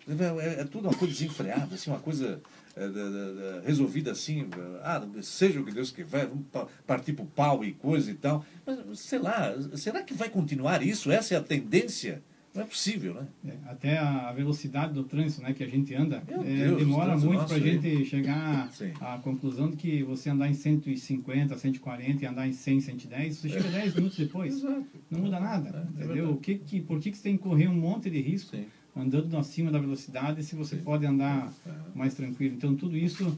É, 0.07 0.61
é 0.61 0.63
tudo 0.65 0.87
uma 0.87 0.93
coisa 0.93 1.13
desenfreada, 1.13 1.73
assim, 1.75 1.89
uma 1.89 1.99
coisa 1.99 2.39
é, 2.75 2.87
da- 2.87 3.09
da- 3.09 3.61
resolvida 3.65 4.11
assim, 4.11 4.47
ah, 4.83 5.01
seja 5.21 5.59
o 5.59 5.65
que 5.65 5.71
Deus 5.71 5.91
quiser, 5.91 6.27
vamos 6.27 6.45
pa- 6.51 6.67
partir 6.85 7.13
para 7.13 7.23
o 7.23 7.27
pau 7.27 7.63
e 7.65 7.71
coisa 7.73 8.11
e 8.11 8.13
tal. 8.13 8.45
Mas, 8.65 8.99
sei 8.99 9.17
lá, 9.19 9.55
será 9.75 10.03
que 10.03 10.13
vai 10.13 10.29
continuar 10.29 10.83
isso? 10.83 11.11
Essa 11.11 11.33
é 11.35 11.37
a 11.37 11.41
tendência? 11.41 12.21
Não 12.53 12.61
é 12.61 12.65
possível, 12.65 13.13
né? 13.15 13.27
É, 13.47 13.69
até 13.69 13.97
a 13.97 14.31
velocidade 14.31 14.93
do 14.93 15.03
trânsito 15.03 15.41
né, 15.41 15.53
que 15.53 15.61
a 15.63 15.67
gente 15.67 15.93
anda 15.93 16.23
é, 16.27 16.37
Deus, 16.37 16.77
demora 16.77 17.17
muito 17.17 17.43
para 17.45 17.55
a 17.55 17.57
aí. 17.57 17.63
gente 17.81 18.05
chegar 18.05 18.71
Sim. 18.71 18.93
à 19.01 19.17
conclusão 19.17 19.69
de 19.71 19.75
que 19.75 20.03
você 20.03 20.29
andar 20.29 20.47
em 20.49 20.53
150, 20.53 21.57
140 21.57 22.23
e 22.23 22.27
andar 22.27 22.47
em 22.47 22.53
100, 22.53 22.79
110, 22.79 23.37
você 23.37 23.49
chega 23.49 23.69
10 23.69 23.95
minutos 23.95 24.17
depois. 24.17 24.53
Exato. 24.55 24.85
Não 25.11 25.19
muda 25.21 25.39
nada, 25.39 25.85
É, 25.97 26.01
é 26.01 26.05
entendeu? 26.05 26.29
o 26.31 26.37
que, 26.37 26.55
que, 26.55 26.79
por 26.79 26.99
que, 27.01 27.11
que 27.11 27.17
você 27.17 27.23
tem 27.23 27.35
que 27.37 27.43
correr 27.43 27.67
um 27.67 27.75
monte 27.75 28.09
de 28.09 28.21
risco 28.21 28.55
Sim. 28.55 28.65
Andando 28.95 29.37
acima 29.37 29.71
da 29.71 29.79
velocidade 29.79 30.43
se 30.43 30.55
você 30.55 30.77
Sim. 30.77 30.83
pode 30.83 31.05
andar 31.05 31.51
mais 31.93 32.13
tranquilo? 32.13 32.55
Então, 32.55 32.75
tudo 32.75 32.95
isso 32.97 33.37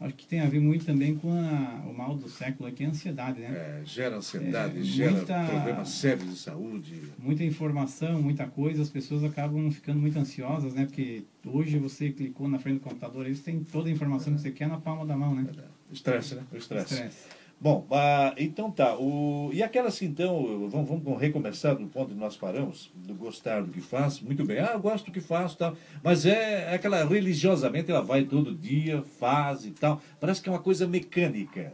acho 0.00 0.14
que 0.14 0.26
tem 0.26 0.40
a 0.40 0.46
ver 0.48 0.60
muito 0.60 0.84
também 0.84 1.16
com 1.16 1.32
a- 1.32 1.82
o 1.88 1.92
mal 1.92 2.14
do 2.14 2.28
século 2.28 2.68
aqui, 2.68 2.84
a 2.84 2.88
ansiedade, 2.88 3.40
né? 3.40 3.48
É, 3.48 3.82
gera 3.84 4.16
ansiedade, 4.16 4.78
É, 4.78 4.82
gera 4.82 5.10
muita- 5.10 5.46
problemas 5.46 5.88
sérios 5.88 6.28
de 6.30 6.36
saúde. 6.38 7.02
muita 7.18 7.42
informação, 7.42 8.22
muita 8.22 8.46
coisa, 8.46 8.80
as 8.82 8.88
pessoas 8.90 9.24
acabam 9.24 9.68
ficando 9.72 9.98
muito 9.98 10.16
ansiosas, 10.18 10.72
né? 10.74 10.84
Porque 10.84 11.24
hoje 11.44 11.78
você 11.78 12.10
clicou 12.10 12.46
na 12.48 12.58
frente 12.60 12.74
do 12.78 12.80
computador, 12.82 13.26
eles 13.26 13.40
têm 13.40 13.64
toda 13.64 13.88
a 13.88 13.92
informação 13.92 14.32
que 14.34 14.40
você 14.40 14.52
quer 14.52 14.68
na 14.68 14.78
palma 14.78 15.04
da 15.04 15.16
mão, 15.16 15.34
né? 15.34 15.46
Estresse, 15.90 16.34
né? 16.36 16.42
O 16.52 16.56
estresse. 16.56 16.94
Estresse. 16.94 17.18
Bom, 17.60 17.84
ah, 17.90 18.34
então 18.38 18.70
tá. 18.70 18.96
O, 18.96 19.50
e 19.52 19.62
aquelas 19.64 19.98
que 19.98 20.04
então, 20.04 20.68
vamos, 20.68 20.88
vamos 21.02 21.20
recomeçar 21.20 21.74
do 21.74 21.86
ponto 21.88 22.12
onde 22.12 22.20
nós 22.20 22.36
paramos, 22.36 22.88
do 22.94 23.14
gostar 23.14 23.62
do 23.62 23.72
que 23.72 23.80
faz, 23.80 24.20
muito 24.20 24.44
bem, 24.44 24.60
ah, 24.60 24.70
eu 24.74 24.80
gosto 24.80 25.06
do 25.06 25.10
que 25.12 25.20
faço 25.20 25.58
tal, 25.58 25.76
mas 26.02 26.24
é 26.24 26.72
aquela 26.72 27.04
religiosamente 27.04 27.90
ela 27.90 28.00
vai 28.00 28.22
todo 28.24 28.54
dia, 28.54 29.02
faz 29.02 29.64
e 29.64 29.72
tal, 29.72 30.00
parece 30.20 30.40
que 30.40 30.48
é 30.48 30.52
uma 30.52 30.60
coisa 30.60 30.86
mecânica. 30.86 31.72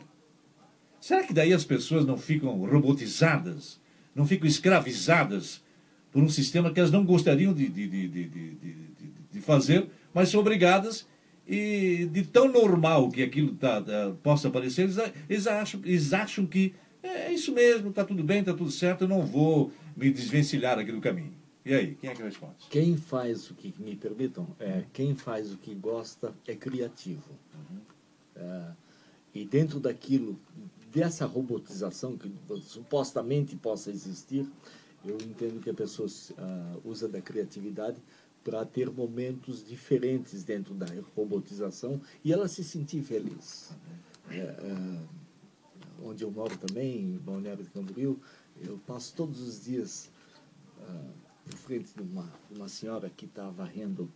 Será 0.99 1.23
que 1.23 1.35
daí 1.35 1.53
as 1.53 1.65
pessoas 1.67 2.07
não 2.07 2.17
ficam 2.17 2.57
robotizadas, 2.65 3.79
não 4.15 4.27
ficam 4.27 4.49
escravizadas 4.49 5.63
por 6.11 6.23
um 6.23 6.31
sistema 6.31 6.73
que 6.73 6.81
elas 6.81 6.93
não 6.93 7.05
gostariam 7.05 7.53
de, 7.53 7.69
de, 7.69 7.87
de, 7.87 8.09
de, 8.09 8.29
de, 8.29 8.51
de- 8.55 8.85
de 9.33 9.41
fazer, 9.41 9.89
mas 10.15 10.31
são 10.31 10.41
obrigadas 10.41 11.07
e 11.47 12.07
de 12.11 12.23
tão 12.25 12.51
normal 12.51 13.11
que 13.11 13.23
aquilo 13.23 13.55
tá, 13.55 13.83
tá- 13.83 14.15
possa 14.23 14.51
parecer, 14.51 14.83
eles, 14.83 14.97
eles, 15.29 15.47
acham, 15.47 15.81
eles 15.85 16.13
acham 16.13 16.47
que 16.47 16.75
é 17.03 17.33
isso 17.33 17.53
mesmo, 17.53 17.91
está 17.91 18.05
tudo 18.05 18.25
bem, 18.25 18.41
está 18.41 18.55
tudo 18.55 18.71
certo, 18.71 19.03
eu 19.03 19.09
não 19.09 19.25
vou 19.25 19.71
me 19.97 20.11
desvencilhar 20.11 20.79
aqui 20.79 20.91
do 20.91 21.01
caminho. 21.01 21.35
E 21.65 21.75
aí, 21.75 21.95
quem 21.95 22.11
é 22.11 22.15
que 22.15 22.23
responde? 22.23 22.55
Quem 22.71 22.97
faz 22.97 23.51
o 23.51 23.55
que, 23.55 23.75
me 23.79 23.97
permitam, 23.97 24.47
é, 24.59 24.85
quem 24.93 25.15
faz 25.15 25.53
o 25.53 25.57
que 25.57 25.75
gosta 25.75 26.35
é 26.47 26.55
criativo. 26.55 27.23
É, 28.37 28.71
e 29.35 29.45
dentro 29.45 29.81
daquilo, 29.81 30.39
dessa 30.93 31.27
robotização 31.27 32.17
que 32.17 32.31
supostamente 32.63 33.57
possa 33.57 33.91
existir, 33.91 34.47
eu 35.05 35.17
entendo 35.17 35.61
que 35.61 35.69
a 35.69 35.75
pessoa 35.75 36.09
ah, 36.39 36.77
usa 36.85 37.09
da 37.09 37.21
criatividade 37.21 37.99
para 38.45 38.65
ter 38.65 38.91
momentos 38.91 39.67
diferentes 39.67 40.45
dentro 40.45 40.75
da 40.75 40.87
robotização 41.17 42.01
e 42.23 42.33
ela 42.33 42.47
se 42.47 42.63
sentir 42.63 43.03
feliz. 43.03 43.73
É, 44.31 44.37
é, 44.37 44.99
onde 46.03 46.23
eu 46.23 46.31
moro 46.31 46.57
também, 46.59 47.01
em 47.01 47.17
Balneário 47.17 47.65
de 47.65 47.71
Camboriú, 47.71 48.21
eu 48.61 48.79
passo 48.87 49.15
todos 49.15 49.41
os 49.41 49.65
dias 49.65 50.11
em 51.53 51.57
frente 51.57 51.95
de 51.95 52.03
uma, 52.03 52.33
uma 52.51 52.69
senhora 52.69 53.11
que 53.11 53.27
está 53.27 53.49
varrendo 53.51 54.11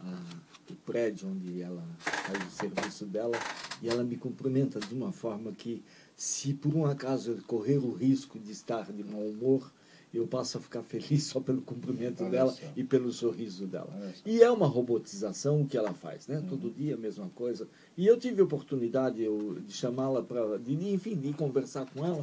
ah, 0.00 0.36
o 0.70 0.74
prédio 0.74 1.28
onde 1.28 1.62
ela 1.62 1.84
faz 1.98 2.46
o 2.46 2.50
serviço 2.50 3.06
dela 3.06 3.36
e 3.82 3.88
ela 3.88 4.04
me 4.04 4.16
cumprimenta 4.16 4.78
de 4.78 4.94
uma 4.94 5.12
forma 5.12 5.52
que, 5.52 5.82
se 6.16 6.52
por 6.52 6.74
um 6.74 6.84
acaso 6.84 7.32
eu 7.32 7.42
correr 7.46 7.78
o 7.78 7.92
risco 7.92 8.38
de 8.38 8.52
estar 8.52 8.92
de 8.92 9.02
mau 9.02 9.22
humor, 9.22 9.72
eu 10.16 10.26
passo 10.26 10.56
a 10.58 10.60
ficar 10.60 10.82
feliz 10.82 11.24
só 11.24 11.40
pelo 11.40 11.60
cumprimento 11.62 12.22
Olha 12.22 12.30
dela 12.30 12.52
só. 12.52 12.66
e 12.76 12.82
pelo 12.82 13.12
sorriso 13.12 13.66
dela. 13.66 13.90
E 14.24 14.42
é 14.42 14.50
uma 14.50 14.66
robotização 14.66 15.66
que 15.66 15.76
ela 15.76 15.92
faz, 15.92 16.26
né? 16.26 16.42
Todo 16.48 16.70
dia 16.70 16.94
a 16.94 16.98
mesma 16.98 17.28
coisa. 17.34 17.68
E 17.96 18.06
eu 18.06 18.18
tive 18.18 18.40
a 18.40 18.44
oportunidade 18.44 19.22
eu, 19.22 19.58
de 19.66 19.72
chamá-la 19.72 20.22
para, 20.22 20.40
enfim, 20.66 21.14
de 21.16 21.32
conversar 21.32 21.86
com 21.86 22.04
ela. 22.04 22.22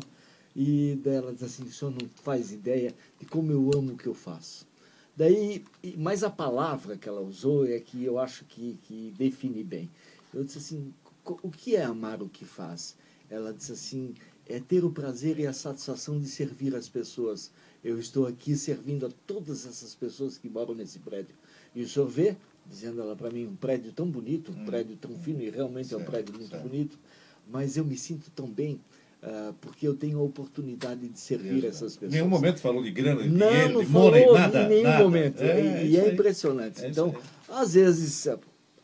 E 0.55 0.95
dela 1.03 1.33
diz 1.33 1.43
assim, 1.43 1.63
o 1.63 1.71
senhor 1.71 1.91
não 1.91 2.07
faz 2.23 2.51
ideia 2.51 2.93
de 3.19 3.25
como 3.25 3.51
eu 3.51 3.69
amo 3.75 3.93
o 3.93 3.97
que 3.97 4.07
eu 4.07 4.13
faço. 4.13 4.65
Daí, 5.15 5.63
mas 5.97 6.23
a 6.23 6.29
palavra 6.29 6.97
que 6.97 7.07
ela 7.07 7.21
usou 7.21 7.65
é 7.65 7.79
que 7.79 8.03
eu 8.03 8.17
acho 8.19 8.43
que, 8.45 8.77
que 8.83 9.13
define 9.17 9.63
bem. 9.63 9.89
Eu 10.33 10.43
disse 10.43 10.57
assim, 10.57 10.93
"Co- 11.23 11.39
o 11.41 11.49
que 11.49 11.75
é 11.75 11.83
amar 11.83 12.21
o 12.21 12.27
que 12.29 12.43
faz? 12.45 12.97
Ela 13.29 13.53
disse 13.53 13.71
assim, 13.71 14.13
é 14.47 14.59
ter 14.59 14.83
o 14.85 14.89
prazer 14.91 15.39
e 15.39 15.47
a 15.47 15.53
satisfação 15.53 16.19
de 16.19 16.27
servir 16.27 16.75
as 16.75 16.87
pessoas. 16.87 17.51
Eu 17.83 17.99
estou 17.99 18.25
aqui 18.27 18.55
servindo 18.55 19.05
a 19.05 19.09
todas 19.27 19.65
essas 19.65 19.93
pessoas 19.95 20.37
que 20.37 20.49
moram 20.49 20.73
nesse 20.73 20.99
prédio. 20.99 21.35
E 21.75 21.81
o 21.83 21.87
senhor 21.89 22.07
vê, 22.07 22.35
dizendo 22.67 23.01
ela 23.01 23.15
para 23.15 23.29
mim, 23.29 23.45
um 23.45 23.55
prédio 23.55 23.91
tão 23.91 24.07
bonito, 24.09 24.51
um 24.51 24.65
prédio 24.65 24.95
tão 24.95 25.15
fino, 25.17 25.41
e 25.41 25.49
realmente 25.49 25.93
é 25.93 25.97
um 25.97 25.99
Certo, 25.99 26.11
prédio 26.11 26.33
muito 26.35 26.49
certo. 26.49 26.63
bonito, 26.63 26.97
mas 27.51 27.77
eu 27.77 27.85
me 27.85 27.97
sinto 27.97 28.29
tão 28.35 28.47
bem 28.47 28.79
ah, 29.21 29.53
porque 29.59 29.87
eu 29.87 29.95
tenho 29.95 30.19
a 30.19 30.21
oportunidade 30.23 31.07
de 31.07 31.19
servir 31.19 31.65
essas 31.65 31.93
Em 31.95 31.99
pessoas. 31.99 32.11
nenhum 32.13 32.27
momento 32.29 32.59
falou 32.59 32.83
de 32.83 32.91
grana, 32.91 33.23
de 33.23 33.29
Não, 33.29 33.47
dinheiro, 33.49 33.73
não 33.73 33.81
de 33.81 33.87
falou 33.87 34.11
money, 34.11 34.31
nada. 34.33 34.63
em 34.63 34.69
nenhum 34.69 34.83
nada. 34.83 35.03
momento. 35.03 35.41
É, 35.41 35.85
e 35.85 35.97
é 35.97 36.01
aí. 36.01 36.13
impressionante. 36.13 36.85
É 36.85 36.89
então, 36.89 37.15
às 37.49 37.73
vezes, 37.73 38.27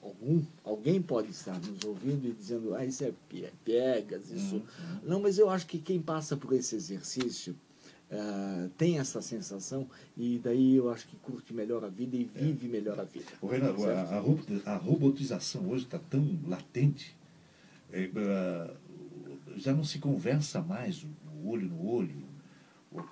algum, 0.01 0.41
alguém 0.63 1.01
pode 1.01 1.29
estar 1.31 1.59
nos 1.59 1.83
ouvindo 1.83 2.27
e 2.27 2.31
dizendo, 2.31 2.73
ah, 2.75 2.83
isso 2.85 3.03
é 3.03 3.13
pie- 3.29 3.51
piegas, 3.63 4.29
isso. 4.31 4.55
Uhum, 4.55 4.63
Não, 5.03 5.19
mas 5.21 5.37
eu 5.37 5.49
acho 5.49 5.67
que 5.67 5.77
quem 5.79 6.01
passa 6.01 6.35
por 6.35 6.53
esse 6.53 6.75
exercício 6.75 7.55
ah, 8.11 8.67
tem 8.77 8.99
essa 8.99 9.21
sensação 9.21 9.87
e 10.17 10.39
daí 10.43 10.75
eu 10.75 10.89
acho 10.89 11.07
que 11.07 11.15
curte 11.17 11.53
melhor 11.53 11.83
a 11.83 11.87
vida 11.89 12.15
e 12.15 12.23
vive 12.23 12.67
melhor 12.67 12.99
a 12.99 13.03
vida. 13.03 13.25
O 13.41 13.47
Renan, 13.47 13.77
Certo? 13.77 14.11
a, 14.11 14.15
a 14.15 14.19
robo- 14.19 14.61
a 14.65 14.75
robotização 14.75 15.69
hoje 15.69 15.85
está 15.85 15.99
tão 15.99 16.37
latente, 16.47 17.15
é, 17.91 18.09
ah, 18.15 18.73
já 19.55 19.73
não 19.73 19.83
se 19.83 19.99
conversa 19.99 20.61
mais 20.61 21.03
o, 21.03 21.47
olho 21.47 21.67
no 21.67 21.87
olho, 21.89 22.21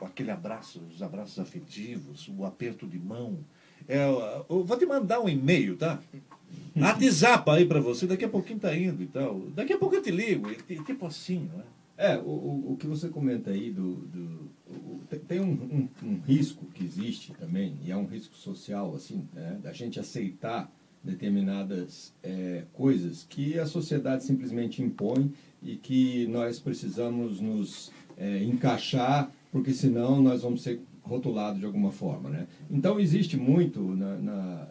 aquele 0.02 0.30
abraço, 0.32 0.82
os 0.94 1.02
abraços 1.02 1.40
afetivos, 1.40 2.28
o 2.28 2.46
aperto 2.46 2.86
de 2.88 3.00
mão. 3.00 3.40
É, 3.88 4.06
eu 4.50 4.64
vou 4.64 4.78
te 4.78 4.86
mandar 4.86 5.20
um 5.22 5.28
e-mail, 5.30 5.76
tá? 5.78 6.02
WhatsApp 6.76 7.50
aí 7.50 7.66
para 7.66 7.80
você, 7.80 8.08
daqui 8.08 8.26
a 8.26 8.30
pouquinho 8.30 8.60
tá 8.60 8.76
indo 8.76 9.04
e 9.04 9.08
tal. 9.08 9.40
Daqui 9.56 9.74
a 9.74 9.78
pouco 9.78 9.96
eu 9.96 10.02
te 10.02 10.12
ligo, 10.12 10.50
tipo 10.86 11.06
assim, 11.06 11.50
não 11.52 11.60
é? 11.60 11.64
É, 12.02 12.18
o, 12.18 12.30
o, 12.30 12.72
o 12.72 12.78
que 12.78 12.88
você 12.88 13.10
comenta 13.10 13.52
aí 13.52 13.72
do. 13.72 13.96
do 13.96 14.50
o, 14.70 15.02
tem 15.28 15.42
um, 15.42 15.52
um, 15.52 15.90
um, 16.02 16.22
risco 16.26 16.66
que 16.74 16.86
existe 16.86 17.34
também, 17.34 17.78
e 17.84 17.92
é 17.92 17.98
um 17.98 18.06
risco 18.06 18.38
social, 18.38 18.96
assim, 18.96 19.28
né, 19.34 19.60
da 19.62 19.74
gente 19.74 20.00
aceitar 20.00 20.72
determinadas 21.04 22.14
é, 22.24 22.64
coisas 22.72 23.26
que 23.28 23.60
a 23.60 23.66
sociedade 23.66 24.24
simplesmente 24.24 24.82
impõe 24.82 25.34
e 25.62 25.76
que 25.76 26.26
nós 26.28 26.58
precisamos 26.58 27.42
nos 27.42 27.92
é, 28.18 28.44
encaixar, 28.46 29.30
porque 29.52 29.74
senão 29.74 30.22
nós 30.22 30.44
vamos 30.44 30.62
ser 30.62 30.80
rotulados 31.02 31.60
de 31.60 31.66
alguma 31.66 31.92
forma. 31.92 32.30
Né? 32.30 32.48
Então, 32.70 32.98
existe 32.98 33.36
muito, 33.36 33.82
na, 33.82 34.16
na, 34.18 34.68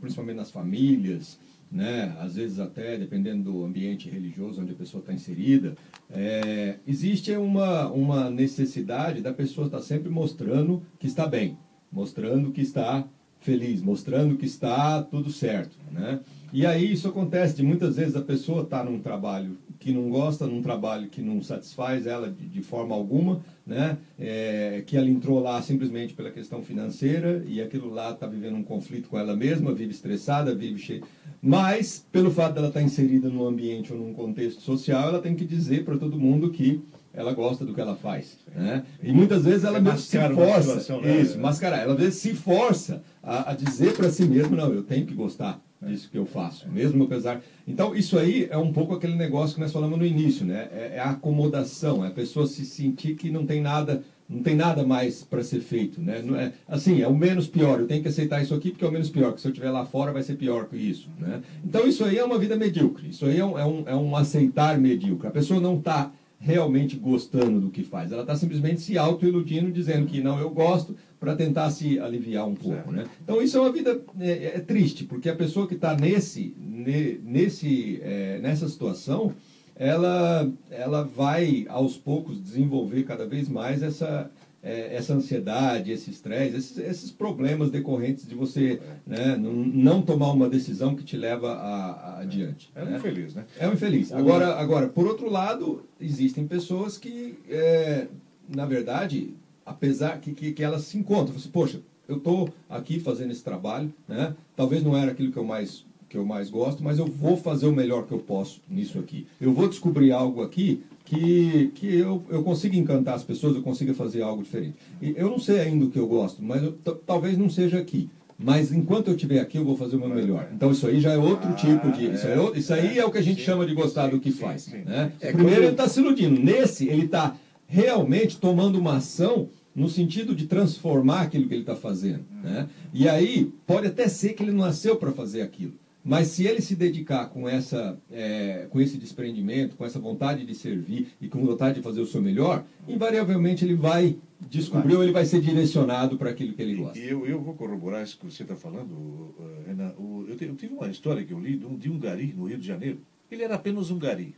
principalmente 0.00 0.36
nas 0.36 0.50
famílias, 0.50 1.38
né? 1.70 2.16
às 2.20 2.36
vezes 2.36 2.58
até 2.58 2.96
dependendo 2.96 3.50
do 3.50 3.64
ambiente 3.64 4.08
religioso 4.08 4.60
onde 4.60 4.72
a 4.72 4.76
pessoa 4.76 5.00
está 5.00 5.12
inserida, 5.12 5.76
é, 6.10 6.76
existe 6.86 7.32
uma, 7.32 7.90
uma 7.90 8.30
necessidade 8.30 9.20
da 9.20 9.32
pessoa 9.32 9.66
estar 9.66 9.80
sempre 9.80 10.08
mostrando 10.08 10.82
que 10.98 11.06
está 11.06 11.26
bem, 11.26 11.58
mostrando 11.90 12.52
que 12.52 12.60
está 12.60 13.06
feliz, 13.40 13.82
mostrando 13.82 14.36
que 14.36 14.46
está 14.46 15.02
tudo 15.02 15.30
certo. 15.30 15.76
Né? 15.90 16.20
E 16.52 16.64
aí 16.64 16.92
isso 16.92 17.08
acontece 17.08 17.56
de 17.56 17.62
muitas 17.62 17.96
vezes 17.96 18.16
a 18.16 18.22
pessoa 18.22 18.62
está 18.62 18.82
num 18.84 18.98
trabalho 18.98 19.58
que 19.78 19.92
não 19.92 20.08
gosta, 20.08 20.46
num 20.46 20.62
trabalho 20.62 21.08
que 21.08 21.20
não 21.20 21.42
satisfaz 21.42 22.06
ela 22.06 22.30
de, 22.30 22.46
de 22.46 22.62
forma 22.62 22.94
alguma, 22.94 23.44
né? 23.66 23.98
É, 24.18 24.82
que 24.86 24.96
ela 24.96 25.08
entrou 25.08 25.40
lá 25.40 25.60
simplesmente 25.60 26.14
pela 26.14 26.30
questão 26.30 26.62
financeira 26.62 27.44
e 27.46 27.60
aquilo 27.60 27.92
lá 27.92 28.12
está 28.12 28.26
vivendo 28.26 28.56
um 28.56 28.62
conflito 28.62 29.08
com 29.08 29.18
ela 29.18 29.34
mesma, 29.36 29.74
vive 29.74 29.92
estressada, 29.92 30.54
vive 30.54 30.78
cheia. 30.78 31.02
Mas, 31.42 32.04
pelo 32.10 32.30
fato 32.30 32.54
dela 32.54 32.68
estar 32.68 32.80
tá 32.80 32.86
inserida 32.86 33.28
num 33.28 33.46
ambiente 33.46 33.92
ou 33.92 33.98
num 33.98 34.12
contexto 34.12 34.60
social, 34.62 35.08
ela 35.08 35.20
tem 35.20 35.34
que 35.34 35.44
dizer 35.44 35.84
para 35.84 35.98
todo 35.98 36.18
mundo 36.18 36.50
que 36.50 36.80
ela 37.12 37.32
gosta 37.32 37.64
do 37.64 37.74
que 37.74 37.80
ela 37.80 37.96
faz. 37.96 38.38
Né? 38.54 38.84
E 39.02 39.10
muitas 39.10 39.44
vezes 39.44 39.64
ela 39.64 39.80
mesmo 39.80 39.98
se 39.98 40.18
força. 40.34 41.00
Né? 41.00 41.20
Isso, 41.20 41.38
mascarar. 41.38 41.80
Ela 41.80 41.94
às 41.94 41.98
vezes 41.98 42.16
se 42.20 42.34
força 42.34 43.02
a, 43.22 43.50
a 43.50 43.54
dizer 43.54 43.94
para 43.94 44.10
si 44.10 44.24
mesma, 44.24 44.56
não, 44.56 44.72
eu 44.72 44.82
tenho 44.82 45.06
que 45.06 45.14
gostar 45.14 45.60
disso 45.82 46.08
que 46.10 46.18
eu 46.18 46.26
faço, 46.26 46.68
mesmo 46.68 47.04
apesar. 47.04 47.42
Então, 47.66 47.94
isso 47.94 48.18
aí 48.18 48.46
é 48.50 48.56
um 48.56 48.72
pouco 48.72 48.94
aquele 48.94 49.14
negócio 49.14 49.54
que 49.54 49.60
nós 49.60 49.72
falamos 49.72 49.98
no 49.98 50.06
início, 50.06 50.44
né? 50.44 50.68
É, 50.72 50.92
é 50.96 51.00
a 51.00 51.10
acomodação, 51.10 52.04
é 52.04 52.08
a 52.08 52.12
pessoa 52.12 52.46
se 52.46 52.64
sentir 52.64 53.14
que 53.14 53.30
não 53.30 53.44
tem 53.44 53.60
nada, 53.60 54.02
não 54.28 54.42
tem 54.42 54.56
nada 54.56 54.84
mais 54.84 55.22
para 55.22 55.42
ser 55.42 55.60
feito, 55.60 56.00
né? 56.00 56.22
Não 56.24 56.36
é, 56.36 56.52
assim, 56.66 57.02
é 57.02 57.08
o 57.08 57.14
menos 57.14 57.46
pior. 57.46 57.80
Eu 57.80 57.86
tenho 57.86 58.02
que 58.02 58.08
aceitar 58.08 58.42
isso 58.42 58.54
aqui 58.54 58.70
porque 58.70 58.84
é 58.84 58.88
o 58.88 58.92
menos 58.92 59.10
pior. 59.10 59.32
Que 59.32 59.40
se 59.40 59.48
eu 59.48 59.52
estiver 59.52 59.70
lá 59.70 59.84
fora 59.84 60.12
vai 60.12 60.22
ser 60.22 60.36
pior 60.36 60.66
que 60.66 60.76
isso, 60.76 61.10
né? 61.18 61.42
Então, 61.64 61.86
isso 61.86 62.04
aí 62.04 62.16
é 62.16 62.24
uma 62.24 62.38
vida 62.38 62.56
medíocre. 62.56 63.10
Isso 63.10 63.26
aí 63.26 63.38
é 63.38 63.44
um, 63.44 63.58
é 63.58 63.66
um, 63.66 63.84
é 63.86 63.94
um 63.94 64.16
aceitar 64.16 64.78
medíocre. 64.78 65.28
A 65.28 65.32
pessoa 65.32 65.60
não 65.60 65.78
está 65.78 66.10
realmente 66.38 66.96
gostando 66.96 67.60
do 67.60 67.70
que 67.70 67.82
faz. 67.82 68.12
Ela 68.12 68.22
está 68.22 68.36
simplesmente 68.36 68.80
se 68.80 68.98
auto-iludindo, 68.98 69.72
dizendo 69.72 70.06
que 70.06 70.20
não, 70.20 70.38
eu 70.38 70.50
gosto, 70.50 70.96
para 71.18 71.34
tentar 71.34 71.70
se 71.70 71.98
aliviar 71.98 72.46
um 72.46 72.54
pouco. 72.54 72.92
Né? 72.92 73.06
Então 73.22 73.42
isso 73.42 73.56
é 73.56 73.60
uma 73.60 73.72
vida 73.72 74.00
é, 74.20 74.56
é 74.56 74.60
triste, 74.60 75.04
porque 75.04 75.28
a 75.28 75.34
pessoa 75.34 75.66
que 75.66 75.74
está 75.74 75.96
nesse, 75.96 76.54
nesse, 76.60 78.00
é, 78.02 78.38
nessa 78.40 78.68
situação, 78.68 79.34
ela, 79.74 80.50
ela 80.70 81.02
vai 81.04 81.66
aos 81.68 81.96
poucos 81.96 82.42
desenvolver 82.42 83.04
cada 83.04 83.26
vez 83.26 83.48
mais 83.48 83.82
essa, 83.82 84.30
é, 84.66 84.96
essa 84.96 85.14
ansiedade, 85.14 85.92
esse 85.92 86.10
estresse, 86.10 86.56
esses, 86.56 86.78
esses, 86.78 87.10
problemas 87.12 87.70
decorrentes 87.70 88.26
de 88.26 88.34
você 88.34 88.80
né, 89.06 89.36
não, 89.36 89.52
não, 89.52 90.02
tomar 90.02 90.32
uma 90.32 90.48
decisão 90.48 90.96
que 90.96 91.04
te 91.04 91.16
leva 91.16 91.52
a, 91.52 91.90
a 91.92 92.20
adiante. 92.22 92.68
É 92.74 92.82
um 92.82 92.86
né? 92.86 92.96
infeliz, 92.96 93.34
né? 93.36 93.44
É 93.60 93.68
um 93.68 93.74
infeliz. 93.74 94.12
Agora, 94.12 94.56
agora, 94.56 94.88
por 94.88 95.06
outro 95.06 95.30
lado, 95.30 95.84
existem 96.00 96.48
pessoas 96.48 96.98
que, 96.98 97.38
é, 97.48 98.08
na 98.48 98.66
verdade, 98.66 99.34
apesar 99.64 100.18
que, 100.18 100.32
que, 100.32 100.52
que 100.52 100.64
elas 100.64 100.82
se 100.82 100.98
encontram. 100.98 101.36
Assim, 101.36 101.48
Poxa, 101.48 101.80
eu 102.08 102.16
estou 102.16 102.52
aqui 102.68 102.98
fazendo 102.98 103.30
esse 103.30 103.44
trabalho, 103.44 103.94
né? 104.08 104.34
talvez 104.56 104.82
não 104.82 104.96
era 104.96 105.12
aquilo 105.12 105.30
que 105.30 105.38
eu 105.38 105.44
mais 105.44 105.86
que 106.08 106.16
eu 106.16 106.24
mais 106.24 106.48
gosto, 106.48 106.84
mas 106.84 107.00
eu 107.00 107.06
vou 107.06 107.36
fazer 107.36 107.66
o 107.66 107.72
melhor 107.72 108.06
que 108.06 108.12
eu 108.12 108.20
posso 108.20 108.60
nisso 108.70 108.96
aqui. 108.96 109.26
Eu 109.40 109.52
vou 109.52 109.68
descobrir 109.68 110.12
algo 110.12 110.40
aqui 110.40 110.84
que, 111.06 111.70
que 111.76 111.96
eu, 111.96 112.22
eu 112.28 112.42
consiga 112.42 112.76
encantar 112.76 113.14
as 113.14 113.22
pessoas, 113.22 113.54
eu 113.54 113.62
consiga 113.62 113.94
fazer 113.94 114.22
algo 114.22 114.42
diferente. 114.42 114.74
E 115.00 115.14
eu 115.16 115.30
não 115.30 115.38
sei 115.38 115.60
ainda 115.60 115.86
o 115.86 115.90
que 115.90 115.98
eu 115.98 116.06
gosto, 116.06 116.42
mas 116.42 116.62
eu, 116.62 116.72
talvez 117.06 117.38
não 117.38 117.48
seja 117.48 117.78
aqui. 117.78 118.10
Mas 118.38 118.70
enquanto 118.70 119.08
eu 119.08 119.14
estiver 119.14 119.40
aqui, 119.40 119.56
eu 119.56 119.64
vou 119.64 119.76
fazer 119.76 119.96
o 119.96 120.00
meu 120.00 120.10
melhor. 120.10 120.50
Então 120.52 120.70
isso 120.70 120.86
aí 120.86 121.00
já 121.00 121.12
é 121.12 121.16
outro 121.16 121.48
ah, 121.48 121.54
tipo 121.54 121.90
de. 121.92 122.12
Isso, 122.12 122.26
é, 122.26 122.58
isso 122.58 122.74
aí 122.74 122.98
é 122.98 123.04
o 123.04 123.10
que 123.10 123.16
a 123.16 123.22
gente 123.22 123.40
chama 123.40 123.64
de 123.64 123.72
gostar 123.72 124.08
do 124.08 124.20
que 124.20 124.30
faz. 124.30 124.66
Né? 124.66 125.12
É, 125.20 125.32
Primeiro 125.32 125.62
ele 125.62 125.70
está 125.70 125.88
se 125.88 126.00
iludindo. 126.00 126.38
Nesse, 126.38 126.86
ele 126.86 127.06
está 127.06 127.34
realmente 127.66 128.38
tomando 128.38 128.78
uma 128.78 128.96
ação 128.96 129.48
no 129.74 129.88
sentido 129.88 130.34
de 130.34 130.46
transformar 130.46 131.22
aquilo 131.22 131.46
que 131.48 131.54
ele 131.54 131.62
está 131.62 131.76
fazendo. 131.76 132.24
Né? 132.42 132.68
E 132.92 133.08
aí, 133.08 133.50
pode 133.66 133.86
até 133.86 134.08
ser 134.08 134.34
que 134.34 134.42
ele 134.42 134.52
não 134.52 134.66
nasceu 134.66 134.96
para 134.96 135.12
fazer 135.12 135.40
aquilo. 135.40 135.72
Mas 136.06 136.28
se 136.28 136.46
ele 136.46 136.62
se 136.62 136.76
dedicar 136.76 137.26
com, 137.30 137.48
essa, 137.48 137.98
é, 138.12 138.68
com 138.70 138.80
esse 138.80 138.96
desprendimento, 138.96 139.74
com 139.74 139.84
essa 139.84 139.98
vontade 139.98 140.46
de 140.46 140.54
servir 140.54 141.08
e 141.20 141.28
com 141.28 141.44
vontade 141.44 141.74
de 141.78 141.82
fazer 141.82 142.00
o 142.00 142.06
seu 142.06 142.22
melhor, 142.22 142.64
invariavelmente 142.86 143.64
ele 143.64 143.74
vai 143.74 144.16
descobrir 144.40 144.94
ou 144.94 145.02
ele 145.02 145.10
vai 145.10 145.24
ser 145.24 145.40
direcionado 145.40 146.16
para 146.16 146.30
aquilo 146.30 146.52
que 146.52 146.62
ele 146.62 146.76
gosta. 146.76 146.96
E 146.96 147.08
eu, 147.08 147.26
eu 147.26 147.42
vou 147.42 147.54
corroborar 147.54 148.04
isso 148.04 148.16
que 148.20 148.24
você 148.24 148.44
está 148.44 148.54
falando, 148.54 149.34
Renan. 149.66 149.94
Eu, 149.98 150.36
eu, 150.38 150.54
tive 150.54 150.74
uma 150.74 150.86
história 150.86 151.24
que 151.24 151.32
eu 151.32 151.40
li 151.40 151.56
de 151.56 151.66
um, 151.66 151.76
de 151.76 151.90
um 151.90 151.98
gari 151.98 152.32
no 152.32 152.44
Rio 152.44 152.58
de 152.58 152.66
Janeiro. 152.66 153.00
Ele 153.28 153.42
era 153.42 153.56
apenas 153.56 153.90
um 153.90 153.98
gari. 153.98 154.36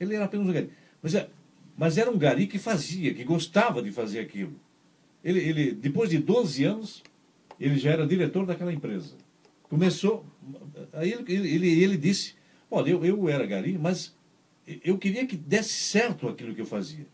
Ele 0.00 0.14
era 0.14 0.24
apenas 0.24 0.48
um 0.48 0.52
gari. 0.52 0.70
Mas, 1.02 1.14
é, 1.14 1.28
mas 1.76 1.98
era 1.98 2.10
um 2.10 2.16
gari 2.16 2.46
que 2.46 2.58
fazia, 2.58 3.12
que 3.12 3.22
gostava 3.22 3.82
de 3.82 3.92
fazer 3.92 4.20
aquilo. 4.20 4.54
Ele, 5.22 5.40
ele, 5.40 5.72
depois 5.72 6.08
de 6.08 6.16
12 6.16 6.64
anos, 6.64 7.02
ele 7.60 7.76
já 7.76 7.90
era 7.90 8.06
diretor 8.06 8.46
daquela 8.46 8.72
empresa. 8.72 9.14
Começou, 9.72 10.26
aí 10.92 11.14
ele, 11.14 11.32
ele, 11.32 11.82
ele 11.82 11.96
disse, 11.96 12.34
olha, 12.70 12.90
eu, 12.90 13.06
eu 13.06 13.26
era 13.26 13.46
gari, 13.46 13.78
mas 13.78 14.14
eu 14.84 14.98
queria 14.98 15.26
que 15.26 15.34
desse 15.34 15.72
certo 15.72 16.28
aquilo 16.28 16.54
que 16.54 16.60
eu 16.60 16.66
fazia. 16.66 17.06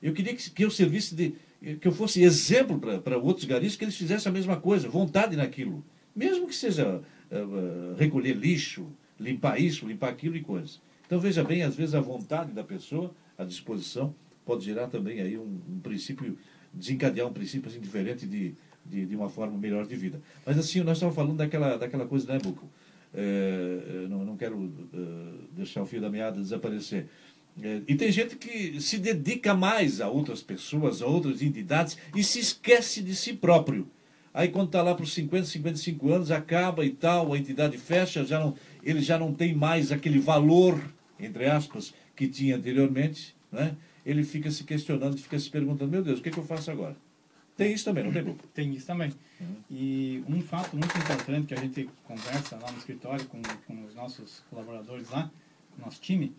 Eu 0.00 0.12
queria 0.12 0.32
que, 0.32 0.48
que 0.48 0.64
eu 0.64 0.70
servisse 0.70 1.12
de, 1.12 1.34
que 1.74 1.88
eu 1.88 1.90
fosse 1.90 2.22
exemplo 2.22 2.78
para 3.00 3.18
outros 3.18 3.44
garis, 3.46 3.74
que 3.74 3.84
eles 3.84 3.96
fizessem 3.96 4.30
a 4.30 4.32
mesma 4.32 4.56
coisa, 4.56 4.88
vontade 4.88 5.34
naquilo. 5.34 5.84
Mesmo 6.14 6.46
que 6.46 6.54
seja 6.54 7.02
uh, 7.32 7.94
recolher 7.96 8.36
lixo, 8.36 8.86
limpar 9.18 9.60
isso, 9.60 9.84
limpar 9.84 10.10
aquilo 10.10 10.36
e 10.36 10.40
coisas. 10.40 10.80
Então 11.04 11.18
veja 11.18 11.42
bem, 11.42 11.64
às 11.64 11.74
vezes 11.74 11.96
a 11.96 12.00
vontade 12.00 12.52
da 12.52 12.62
pessoa, 12.62 13.12
a 13.36 13.42
disposição, 13.42 14.14
pode 14.44 14.64
gerar 14.64 14.86
também 14.86 15.20
aí 15.20 15.36
um, 15.36 15.60
um 15.68 15.80
princípio 15.80 16.38
desencadear 16.72 17.26
um 17.26 17.32
princípio 17.32 17.68
assim, 17.68 17.80
diferente 17.80 18.24
de, 18.24 18.54
de, 18.84 19.06
de, 19.06 19.16
uma 19.16 19.28
forma 19.28 19.56
melhor 19.56 19.86
de 19.86 19.96
vida. 19.96 20.20
Mas 20.44 20.58
assim, 20.58 20.80
nós 20.80 20.96
estamos 20.96 21.14
falando 21.14 21.36
daquela, 21.36 21.76
daquela 21.76 22.06
coisa, 22.06 22.32
né, 22.32 22.38
Buco? 22.38 22.68
É, 23.12 24.06
não, 24.08 24.24
não 24.24 24.36
quero 24.36 24.56
uh, 24.56 25.38
deixar 25.52 25.82
o 25.82 25.86
fio 25.86 26.00
da 26.00 26.10
meada 26.10 26.40
desaparecer. 26.40 27.06
É, 27.62 27.80
e 27.86 27.94
tem 27.94 28.10
gente 28.10 28.36
que 28.36 28.80
se 28.80 28.98
dedica 28.98 29.54
mais 29.54 30.00
a 30.00 30.08
outras 30.08 30.42
pessoas, 30.42 31.00
a 31.00 31.06
outras 31.06 31.40
entidades 31.40 31.96
e 32.14 32.24
se 32.24 32.40
esquece 32.40 33.00
de 33.00 33.14
si 33.14 33.32
próprio. 33.32 33.88
Aí 34.32 34.48
quando 34.48 34.66
está 34.66 34.82
lá 34.82 34.94
para 34.94 35.04
os 35.04 35.14
50, 35.14 35.46
55 35.46 36.12
anos, 36.12 36.30
acaba 36.32 36.84
e 36.84 36.90
tal, 36.90 37.32
a 37.32 37.38
entidade 37.38 37.78
fecha, 37.78 38.24
já 38.24 38.40
não, 38.40 38.56
ele 38.82 39.00
já 39.00 39.16
não 39.16 39.32
tem 39.32 39.54
mais 39.54 39.92
aquele 39.92 40.18
valor, 40.18 40.82
entre 41.20 41.46
aspas, 41.46 41.94
que 42.16 42.26
tinha 42.26 42.56
anteriormente, 42.56 43.36
né? 43.52 43.76
ele 44.04 44.24
fica 44.24 44.50
se 44.50 44.64
questionando, 44.64 45.16
fica 45.16 45.38
se 45.38 45.48
perguntando, 45.48 45.90
meu 45.90 46.02
Deus, 46.02 46.18
o 46.18 46.22
que, 46.22 46.30
é 46.30 46.32
que 46.32 46.38
eu 46.38 46.44
faço 46.44 46.68
agora? 46.70 46.96
Tem 47.56 47.72
isso 47.72 47.84
também, 47.84 48.04
não 48.04 48.12
tem, 48.12 48.22
Buco? 48.22 48.46
Tem 48.52 48.74
isso 48.74 48.86
também. 48.86 49.12
Uhum. 49.40 49.56
E 49.70 50.24
um 50.28 50.40
fato 50.40 50.76
muito 50.76 50.96
importante 50.98 51.46
que 51.46 51.54
a 51.54 51.60
gente 51.60 51.88
conversa 52.04 52.56
lá 52.56 52.70
no 52.70 52.78
escritório 52.78 53.24
com, 53.26 53.40
com 53.66 53.84
os 53.84 53.94
nossos 53.94 54.42
colaboradores 54.50 55.08
lá, 55.10 55.30
nosso 55.78 56.00
time, 56.00 56.32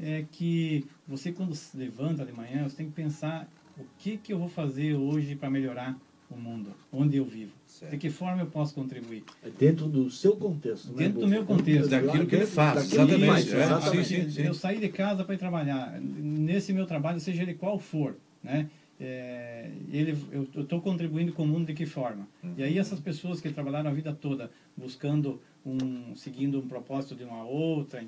é 0.00 0.24
que 0.30 0.86
você 1.06 1.30
quando 1.30 1.54
se 1.54 1.76
levanta 1.76 2.24
de 2.24 2.32
manhã, 2.32 2.64
você 2.64 2.76
tem 2.76 2.86
que 2.86 2.92
pensar 2.92 3.46
o 3.78 3.84
que, 3.98 4.16
que 4.16 4.32
eu 4.32 4.38
vou 4.38 4.48
fazer 4.48 4.94
hoje 4.94 5.36
para 5.36 5.50
melhorar 5.50 5.96
o 6.30 6.36
mundo, 6.36 6.70
onde 6.90 7.18
eu 7.18 7.24
vivo. 7.24 7.52
Certo. 7.66 7.90
De 7.90 7.98
que 7.98 8.10
forma 8.10 8.42
eu 8.42 8.46
posso 8.46 8.74
contribuir? 8.74 9.22
É 9.44 9.50
dentro 9.50 9.86
do 9.86 10.10
seu 10.10 10.34
contexto. 10.36 10.88
Né, 10.92 11.04
Dentro 11.04 11.20
né? 11.20 11.26
do 11.26 11.28
meu 11.28 11.44
contexto. 11.44 11.88
Daquilo 11.88 12.26
que 12.26 12.36
ele 12.36 12.46
faz. 12.46 12.90
Exatamente. 12.92 13.54
É. 13.54 13.62
Exatamente. 13.62 14.08
Sim, 14.08 14.22
sim, 14.22 14.30
sim. 14.30 14.42
Eu 14.42 14.54
saí 14.54 14.78
de 14.78 14.88
casa 14.88 15.24
para 15.24 15.34
ir 15.34 15.38
trabalhar. 15.38 16.00
Nesse 16.00 16.72
meu 16.72 16.86
trabalho, 16.86 17.20
seja 17.20 17.42
ele 17.42 17.54
qual 17.54 17.78
for, 17.78 18.16
né? 18.42 18.70
É, 19.04 19.68
ele, 19.90 20.16
eu 20.30 20.62
estou 20.62 20.80
contribuindo 20.80 21.32
com 21.32 21.42
o 21.42 21.46
mundo 21.46 21.66
de 21.66 21.74
que 21.74 21.84
forma? 21.84 22.28
Uhum. 22.42 22.54
E 22.56 22.62
aí 22.62 22.78
essas 22.78 23.00
pessoas 23.00 23.40
que 23.40 23.50
trabalharam 23.50 23.90
a 23.90 23.92
vida 23.92 24.12
toda 24.12 24.50
buscando 24.76 25.40
um, 25.66 26.14
seguindo 26.14 26.60
um 26.60 26.68
propósito 26.68 27.16
de 27.16 27.24
uma 27.24 27.44
outra, 27.44 28.04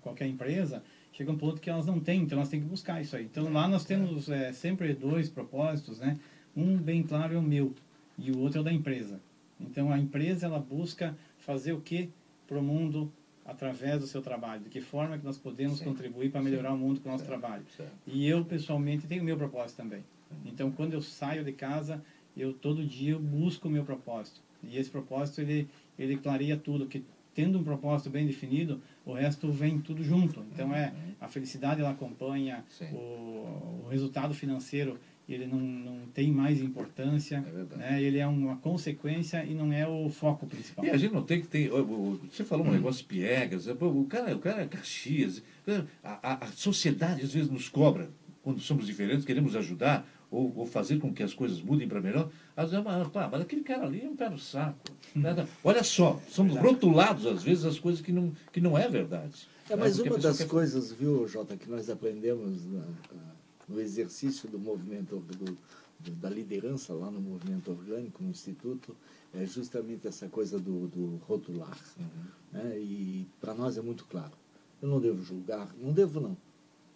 qualquer 0.00 0.26
empresa, 0.26 0.82
chega 1.12 1.30
um 1.30 1.38
ponto 1.38 1.60
que 1.60 1.70
elas 1.70 1.86
não 1.86 2.00
têm, 2.00 2.22
então 2.22 2.38
elas 2.38 2.48
têm 2.48 2.60
que 2.60 2.66
buscar 2.66 3.00
isso 3.00 3.16
aí. 3.16 3.24
Então 3.24 3.52
lá 3.52 3.68
nós 3.68 3.84
temos 3.84 4.28
é, 4.28 4.52
sempre 4.52 4.92
dois 4.92 5.28
propósitos, 5.28 6.00
né? 6.00 6.18
Um 6.56 6.76
bem 6.76 7.02
claro 7.02 7.34
é 7.34 7.38
o 7.38 7.42
meu 7.42 7.72
e 8.18 8.30
o 8.32 8.40
outro 8.40 8.58
é 8.58 8.60
o 8.60 8.64
da 8.64 8.72
empresa. 8.72 9.20
Então 9.60 9.92
a 9.92 9.98
empresa 9.98 10.46
ela 10.46 10.58
busca 10.58 11.16
fazer 11.38 11.72
o 11.72 11.80
que 11.80 12.10
para 12.46 12.58
o 12.58 12.62
mundo 12.62 13.12
através 13.44 14.00
do 14.00 14.06
seu 14.06 14.22
trabalho, 14.22 14.62
de 14.62 14.70
que 14.70 14.80
forma 14.80 15.18
que 15.18 15.24
nós 15.24 15.38
podemos 15.38 15.78
Sim. 15.78 15.84
contribuir 15.84 16.30
para 16.30 16.42
melhorar 16.42 16.72
o 16.72 16.78
mundo 16.78 17.00
com 17.00 17.08
o 17.08 17.12
nosso 17.12 17.24
trabalho. 17.24 17.64
E 18.06 18.26
eu 18.26 18.44
pessoalmente 18.44 19.06
tenho 19.06 19.22
o 19.22 19.24
meu 19.24 19.36
propósito 19.36 19.76
também. 19.76 20.02
Então 20.44 20.70
quando 20.70 20.92
eu 20.94 21.00
saio 21.02 21.44
de 21.44 21.52
casa, 21.52 22.02
eu 22.36 22.52
todo 22.52 22.84
dia 22.84 23.18
busco 23.18 23.68
o 23.68 23.70
meu 23.70 23.84
propósito. 23.84 24.40
E 24.62 24.76
esse 24.78 24.90
propósito 24.90 25.40
ele 25.40 25.68
ele 25.98 26.16
clareia 26.16 26.56
tudo, 26.56 26.86
que 26.86 27.04
tendo 27.34 27.58
um 27.58 27.64
propósito 27.64 28.10
bem 28.10 28.26
definido, 28.26 28.80
o 29.04 29.12
resto 29.12 29.50
vem 29.50 29.80
tudo 29.80 30.02
junto. 30.04 30.44
Então 30.52 30.74
é 30.74 30.92
a 31.20 31.28
felicidade 31.28 31.80
ela 31.80 31.90
acompanha 31.90 32.64
o, 32.92 33.84
o 33.84 33.88
resultado 33.90 34.32
financeiro 34.34 34.98
ele 35.26 35.46
não, 35.46 35.58
não 35.58 36.06
tem 36.12 36.30
mais 36.30 36.60
importância, 36.60 37.42
É 37.72 37.76
né? 37.76 38.02
ele 38.02 38.18
é 38.18 38.26
uma 38.26 38.56
consequência 38.56 39.42
e 39.44 39.54
não 39.54 39.72
é 39.72 39.86
o 39.88 40.10
foco 40.10 40.46
principal. 40.46 40.84
E 40.84 40.90
a 40.90 40.96
gente 40.98 41.14
não 41.14 41.22
tem 41.22 41.40
que 41.40 41.46
ter. 41.48 41.70
Você 41.70 42.44
falou 42.44 42.66
um 42.66 42.70
negócio 42.70 43.04
piegas, 43.06 43.66
o 43.66 44.04
cara, 44.04 44.36
o 44.36 44.38
cara 44.38 44.62
é 44.62 44.66
Caxias. 44.66 45.42
A, 46.02 46.32
a- 46.32 46.44
a 46.44 46.46
sociedade 46.48 47.22
às 47.22 47.32
vezes 47.32 47.50
nos 47.50 47.68
cobra, 47.70 48.10
quando 48.44 48.60
somos 48.60 48.86
diferentes, 48.86 49.24
queremos 49.24 49.56
ajudar 49.56 50.06
ou, 50.30 50.52
ou 50.56 50.66
fazer 50.66 50.98
com 50.98 51.12
que 51.12 51.22
as 51.22 51.32
coisas 51.34 51.60
mudem 51.62 51.88
para 51.88 52.00
melhor. 52.00 52.30
Às 52.56 52.70
vezes, 52.70 52.84
mas, 52.84 53.08
pá, 53.08 53.28
mas 53.30 53.40
aquele 53.40 53.62
cara 53.62 53.84
ali 53.86 54.02
é 54.04 54.08
um 54.08 54.14
pé 54.14 54.28
no 54.28 54.38
saco. 54.38 54.78
Nada- 55.14 55.48
Olha 55.64 55.82
só, 55.82 56.20
somos 56.28 56.54
rotulados 56.56 57.26
às 57.26 57.42
vezes 57.42 57.64
as 57.64 57.78
coisas 57.80 58.00
que 58.00 58.12
não, 58.12 58.32
que 58.52 58.60
não 58.60 58.76
é 58.78 58.88
verdade. 58.88 59.48
É, 59.68 59.74
Né? 59.74 59.76
mas 59.82 59.98
uma 59.98 60.18
das 60.18 60.38
quer- 60.38 60.46
coisas, 60.48 60.92
viu, 60.92 61.26
Jota, 61.26 61.56
que 61.56 61.68
nós 61.70 61.88
aprendemos 61.88 62.64
na- 62.66 62.84
no 63.68 63.80
exercício 63.80 64.48
do 64.48 64.58
movimento 64.58 65.16
do- 65.20 65.56
do- 66.00 66.10
da 66.20 66.28
liderança 66.28 66.92
lá 66.92 67.10
no 67.10 67.18
movimento 67.20 67.70
orgânico, 67.70 68.22
no 68.22 68.28
Instituto, 68.28 68.94
é 69.32 69.46
justamente 69.46 70.06
essa 70.06 70.28
coisa 70.28 70.58
do, 70.58 70.86
do 70.88 71.16
rotular. 71.26 71.78
Uhum. 71.98 72.06
né? 72.52 72.78
E 72.78 73.26
para 73.40 73.54
nós 73.54 73.78
é 73.78 73.80
muito 73.80 74.04
claro. 74.04 74.32
Eu 74.82 74.88
não 74.88 75.00
devo 75.00 75.22
julgar, 75.24 75.74
não 75.80 75.92
devo 75.92 76.20
não. 76.20 76.36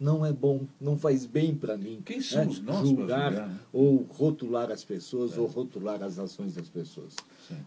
Não 0.01 0.25
é 0.25 0.33
bom, 0.33 0.67
não 0.81 0.97
faz 0.97 1.27
bem 1.27 1.55
para 1.55 1.77
mim. 1.77 2.01
Quem 2.05 2.19
né? 2.19 2.23
somos 2.23 2.61
nós 2.61 2.77
para 2.77 2.87
julgar, 2.87 3.33
julgar, 3.33 3.49
né? 3.49 3.59
ou 3.73 4.07
rotular 4.09 4.71
as 4.71 4.85
pessoas 4.85 5.37
É. 5.37 5.41
ou 5.41 5.47
rotular 5.47 6.03
as 6.03 6.19
ações 6.21 6.55
das 6.55 6.69
pessoas. 6.69 7.17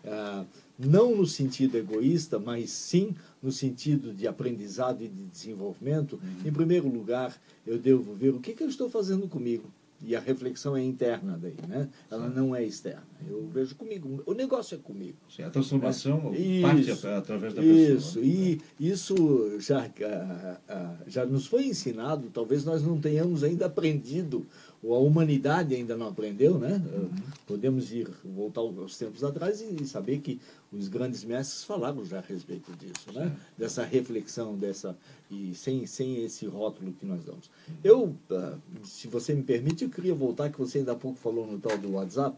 Ah, 0.05 0.45
não 0.79 1.15
no 1.15 1.25
sentido 1.25 1.77
egoísta, 1.77 2.39
mas 2.39 2.69
sim 2.69 3.13
no 3.43 3.51
sentido 3.51 4.13
de 4.13 4.27
aprendizado 4.27 5.03
e 5.03 5.09
de 5.09 5.23
desenvolvimento. 5.25 6.13
Uhum. 6.23 6.47
Em 6.47 6.53
primeiro 6.53 6.87
lugar, 6.87 7.35
eu 7.67 7.77
devo 7.77 8.13
ver 8.13 8.29
o 8.33 8.39
que, 8.39 8.53
que 8.53 8.63
eu 8.63 8.69
estou 8.69 8.89
fazendo 8.89 9.27
comigo. 9.27 9.69
E 10.03 10.15
a 10.15 10.19
reflexão 10.19 10.75
é 10.75 10.83
interna 10.83 11.37
daí, 11.39 11.53
né? 11.67 11.87
Ela 12.09 12.27
não 12.27 12.55
é 12.55 12.63
externa. 12.65 13.03
Eu 13.29 13.47
vejo 13.53 13.75
comigo. 13.75 14.23
O 14.25 14.33
negócio 14.33 14.73
é 14.73 14.77
comigo. 14.79 15.17
Sim, 15.29 15.43
a 15.43 15.49
transformação 15.51 16.33
Isso. 16.33 16.61
parte 16.63 16.91
atra- 16.91 17.17
através 17.19 17.53
da 17.53 17.61
pessoa. 17.61 17.97
Isso, 17.97 18.19
né? 18.19 18.25
e 18.25 18.61
isso 18.79 19.59
já, 19.59 19.85
ah, 20.03 20.57
ah, 20.67 20.95
já 21.05 21.23
nos 21.25 21.45
foi 21.45 21.65
ensinado, 21.67 22.29
talvez 22.31 22.65
nós 22.65 22.81
não 22.81 22.99
tenhamos 22.99 23.43
ainda 23.43 23.67
aprendido, 23.67 24.47
ou 24.83 24.95
a 24.95 24.99
humanidade 24.99 25.75
ainda 25.75 25.95
não 25.95 26.07
aprendeu, 26.07 26.57
né? 26.57 26.81
Uhum. 26.93 27.09
Ah, 27.13 27.31
Podemos 27.45 27.91
ir, 27.91 28.09
voltar 28.23 28.61
aos 28.61 28.97
tempos 28.97 29.23
atrás 29.23 29.61
e 29.61 29.85
saber 29.85 30.19
que 30.19 30.39
os 30.71 30.87
grandes 30.87 31.23
mestres 31.23 31.63
falaram 31.63 32.03
já 32.05 32.17
a 32.17 32.21
respeito 32.21 32.71
disso, 32.77 33.11
né? 33.13 33.35
Dessa 33.57 33.83
reflexão, 33.83 34.57
dessa, 34.57 34.97
e 35.29 35.53
sem, 35.53 35.85
sem 35.85 36.23
esse 36.23 36.45
rótulo 36.47 36.93
que 36.93 37.05
nós 37.05 37.23
damos. 37.23 37.49
Eu, 37.83 38.15
ah, 38.31 38.57
se 38.83 39.07
você 39.07 39.33
me 39.33 39.43
permite, 39.43 39.83
eu 39.83 39.89
queria 39.89 40.15
voltar, 40.15 40.49
que 40.49 40.57
você 40.57 40.79
ainda 40.79 40.93
há 40.93 40.95
pouco 40.95 41.19
falou 41.19 41.45
no 41.45 41.59
tal 41.59 41.77
do 41.77 41.91
WhatsApp, 41.91 42.37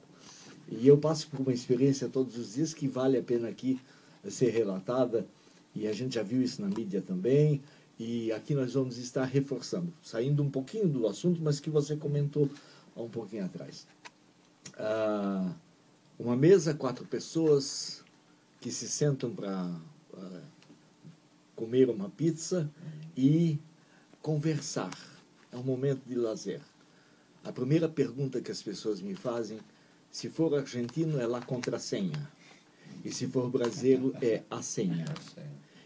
e 0.69 0.87
eu 0.87 0.97
passo 0.97 1.27
por 1.27 1.39
uma 1.39 1.53
experiência 1.53 2.09
todos 2.09 2.37
os 2.37 2.55
dias 2.55 2.73
que 2.73 2.87
vale 2.87 3.17
a 3.17 3.23
pena 3.23 3.47
aqui 3.47 3.79
ser 4.29 4.49
relatada, 4.49 5.25
e 5.75 5.87
a 5.87 5.93
gente 5.93 6.15
já 6.15 6.23
viu 6.23 6.41
isso 6.41 6.61
na 6.61 6.67
mídia 6.67 7.01
também, 7.01 7.61
e 7.99 8.31
aqui 8.31 8.53
nós 8.55 8.73
vamos 8.73 8.97
estar 8.97 9.25
reforçando, 9.25 9.93
saindo 10.01 10.41
um 10.41 10.49
pouquinho 10.49 10.87
do 10.87 11.07
assunto, 11.07 11.41
mas 11.41 11.59
que 11.59 11.69
você 11.69 11.95
comentou 11.95 12.49
há 12.95 13.01
um 13.01 13.09
pouquinho 13.09 13.45
atrás. 13.45 13.87
Ah, 14.77 15.53
uma 16.17 16.35
mesa, 16.35 16.73
quatro 16.73 17.05
pessoas 17.05 18.03
que 18.59 18.71
se 18.71 18.87
sentam 18.87 19.33
para 19.33 19.69
comer 21.55 21.89
uma 21.89 22.09
pizza 22.09 22.69
e 23.15 23.59
conversar. 24.21 24.97
É 25.51 25.57
um 25.57 25.63
momento 25.63 26.01
de 26.07 26.15
lazer. 26.15 26.61
A 27.43 27.51
primeira 27.51 27.89
pergunta 27.89 28.41
que 28.41 28.51
as 28.51 28.61
pessoas 28.61 29.01
me 29.01 29.15
fazem, 29.15 29.59
se 30.09 30.29
for 30.29 30.55
argentino, 30.55 31.19
é 31.19 31.27
lá 31.27 31.41
contrassenha. 31.41 32.31
E 33.03 33.11
se 33.11 33.27
for 33.27 33.49
brasileiro, 33.49 34.15
é 34.21 34.43
a 34.49 34.61
senha. 34.61 35.05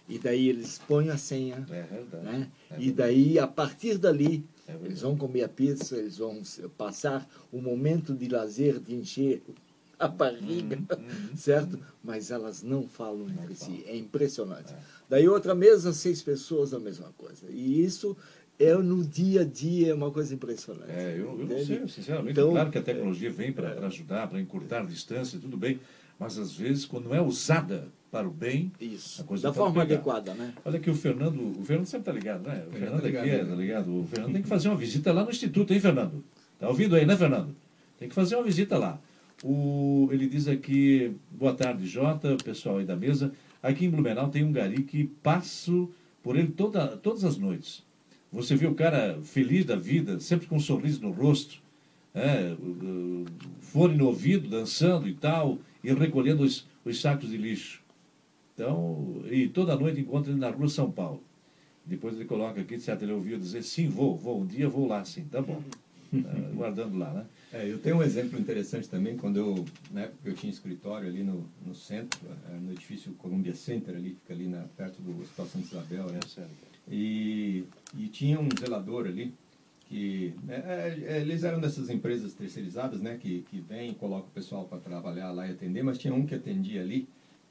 E 0.09 0.17
daí 0.17 0.47
eles 0.49 0.79
põem 0.87 1.09
a 1.09 1.17
senha, 1.17 1.65
É 1.69 1.81
verdade. 1.83 2.23
né? 2.23 2.51
É 2.71 2.75
E 2.79 2.91
daí, 2.91 3.37
a 3.37 3.47
partir 3.47 3.97
dali, 3.97 4.45
É 4.65 4.71
verdade. 4.71 4.85
eles 4.91 5.01
vão 5.01 5.17
comer 5.17 5.43
a 5.43 5.49
pizza, 5.49 5.97
eles 5.97 6.17
vão 6.17 6.41
passar 6.77 7.27
o 7.51 7.61
momento 7.61 8.13
de 8.13 8.27
lazer, 8.29 8.79
de 8.79 8.95
encher 8.95 9.41
a 9.99 10.07
barriga, 10.07 10.79
certo? 11.35 11.79
Mas 12.03 12.31
elas 12.31 12.63
não 12.63 12.87
falam 12.87 13.27
entre 13.29 13.55
si. 13.55 13.83
É 13.87 13.97
impressionante. 13.97 14.73
Daí, 15.09 15.27
outra 15.27 15.53
mesa, 15.53 15.91
seis 15.91 16.21
pessoas, 16.21 16.73
a 16.73 16.79
mesma 16.79 17.11
coisa. 17.17 17.45
E 17.49 17.83
isso 17.83 18.15
é 18.59 18.73
no 18.75 19.03
dia 19.03 19.41
a 19.41 19.43
dia, 19.43 19.89
é 19.89 19.93
uma 19.93 20.11
coisa 20.11 20.33
impressionante. 20.33 20.89
É, 20.91 21.13
eu, 21.13 21.37
eu 21.39 21.45
não 21.47 21.65
sei, 21.65 21.87
sinceramente. 21.87 22.31
Então, 22.31 22.51
claro 22.51 22.71
que 22.71 22.77
a 22.77 22.81
tecnologia 22.83 23.29
vem 23.29 23.51
para 23.51 23.85
ajudar, 23.87 24.27
para 24.29 24.39
encurtar 24.39 24.81
a 24.81 24.85
distância, 24.85 25.39
tudo 25.39 25.57
bem. 25.57 25.79
Mas 26.19 26.37
às 26.37 26.53
vezes, 26.53 26.85
quando 26.85 27.13
é 27.13 27.21
usada 27.21 27.87
para 28.11 28.27
o 28.27 28.31
bem, 28.31 28.71
Isso. 28.79 29.21
a 29.21 29.25
coisa 29.25 29.43
Da 29.43 29.53
forma 29.53 29.81
pegar. 29.81 29.95
adequada, 29.95 30.33
né? 30.33 30.53
Olha 30.63 30.79
que 30.79 30.89
o 30.89 30.95
Fernando, 30.95 31.59
o 31.59 31.65
Fernando 31.65 31.85
sempre 31.85 32.09
está 32.09 32.11
ligado, 32.11 32.47
né? 32.47 32.63
O 32.65 32.69
Ele 32.69 32.79
Fernando 32.79 33.01
tá 33.01 33.07
ligado, 33.07 33.23
aqui, 33.23 33.29
é, 33.31 33.43
né? 33.43 33.49
tá 33.49 33.55
ligado? 33.55 33.99
O 33.99 34.07
Fernando 34.07 34.33
tem 34.33 34.41
que 34.41 34.47
fazer 34.47 34.69
uma 34.69 34.77
visita 34.77 35.11
lá 35.11 35.23
no 35.23 35.29
Instituto, 35.29 35.73
hein, 35.73 35.79
Fernando? 35.79 36.23
Tá 36.57 36.69
ouvindo 36.69 36.95
aí, 36.95 37.05
né, 37.05 37.15
Fernando? 37.17 37.55
Tem 37.99 38.07
que 38.07 38.15
fazer 38.15 38.35
uma 38.35 38.43
visita 38.43 38.77
lá. 38.77 38.99
O, 39.43 40.09
ele 40.11 40.27
diz 40.27 40.47
aqui, 40.47 41.15
boa 41.31 41.53
tarde, 41.53 41.85
Jota, 41.85 42.35
pessoal 42.43 42.77
aí 42.77 42.85
da 42.85 42.95
mesa. 42.95 43.31
Aqui 43.61 43.85
em 43.85 43.89
Blumenau 43.89 44.29
tem 44.29 44.43
um 44.43 44.51
gari 44.51 44.83
que 44.83 45.05
passo 45.21 45.89
por 46.23 46.35
ele 46.35 46.49
toda, 46.49 46.87
todas 46.97 47.23
as 47.23 47.37
noites. 47.37 47.83
Você 48.31 48.55
vê 48.55 48.67
o 48.67 48.73
cara 48.73 49.19
feliz 49.23 49.65
da 49.65 49.75
vida, 49.75 50.19
sempre 50.19 50.47
com 50.47 50.55
um 50.55 50.59
sorriso 50.59 51.01
no 51.01 51.11
rosto, 51.11 51.61
é, 52.13 52.55
fone 53.61 53.95
no 53.95 54.07
ouvido, 54.07 54.49
dançando 54.49 55.07
e 55.07 55.13
tal, 55.13 55.59
e 55.83 55.93
recolhendo 55.93 56.43
os, 56.43 56.65
os 56.83 56.99
sacos 56.99 57.29
de 57.29 57.37
lixo. 57.37 57.81
Então, 58.57 59.21
e 59.29 59.47
toda 59.47 59.75
noite 59.75 60.01
encontro 60.01 60.31
ele 60.31 60.39
na 60.39 60.49
rua 60.49 60.67
São 60.67 60.89
Paulo. 60.89 61.21
Depois 61.85 62.15
ele 62.15 62.25
coloca 62.25 62.59
aqui, 62.59 62.79
certo, 62.79 63.03
ele 63.03 63.11
ouviu 63.11 63.37
dizer, 63.37 63.61
sim, 63.61 63.87
vou, 63.87 64.17
vou, 64.17 64.41
um 64.41 64.47
dia 64.47 64.67
vou 64.67 64.87
lá, 64.87 65.05
sim, 65.05 65.25
tá 65.25 65.39
bom. 65.39 65.61
Tá 66.11 66.31
guardando 66.55 66.97
lá, 66.97 67.13
né? 67.13 67.25
É, 67.53 67.71
eu 67.71 67.77
tenho 67.77 67.97
um 67.97 68.03
exemplo 68.03 68.39
interessante 68.39 68.89
também, 68.89 69.15
quando 69.15 69.37
eu, 69.37 69.65
na 69.91 70.01
época 70.01 70.17
que 70.23 70.29
eu 70.29 70.33
tinha 70.33 70.51
escritório 70.51 71.07
ali 71.07 71.21
no, 71.21 71.45
no 71.63 71.75
centro, 71.75 72.19
eh, 72.49 72.57
no 72.59 72.71
edifício 72.71 73.13
Columbia 73.13 73.53
Center, 73.53 73.95
ali, 73.95 74.17
fica 74.21 74.33
ali 74.33 74.47
na, 74.47 74.63
perto 74.75 75.01
do 75.01 75.21
Hospital 75.21 75.45
Santa 75.45 75.67
Isabel, 75.67 76.05
né? 76.05 76.19
É. 76.37 76.45
E, 76.89 77.63
e 77.95 78.07
tinha 78.07 78.39
um 78.39 78.49
zelador 78.59 79.05
ali, 79.05 79.33
que 79.87 80.33
né, 80.43 80.63
é, 80.65 81.15
é, 81.17 81.21
eles 81.21 81.43
eram 81.43 81.59
dessas 81.59 81.89
empresas 81.89 82.33
terceirizadas, 82.33 83.01
né, 83.01 83.17
que, 83.17 83.45
que 83.51 83.59
vem 83.59 83.91
e 83.91 83.95
coloca 83.95 84.27
o 84.27 84.31
pessoal 84.31 84.65
para 84.65 84.79
trabalhar 84.79 85.31
lá 85.31 85.47
e 85.47 85.51
atender, 85.51 85.83
mas 85.83 85.97
tinha 85.97 86.13
um 86.13 86.25
que 86.25 86.35
atendia 86.35 86.81
ali, 86.81 87.07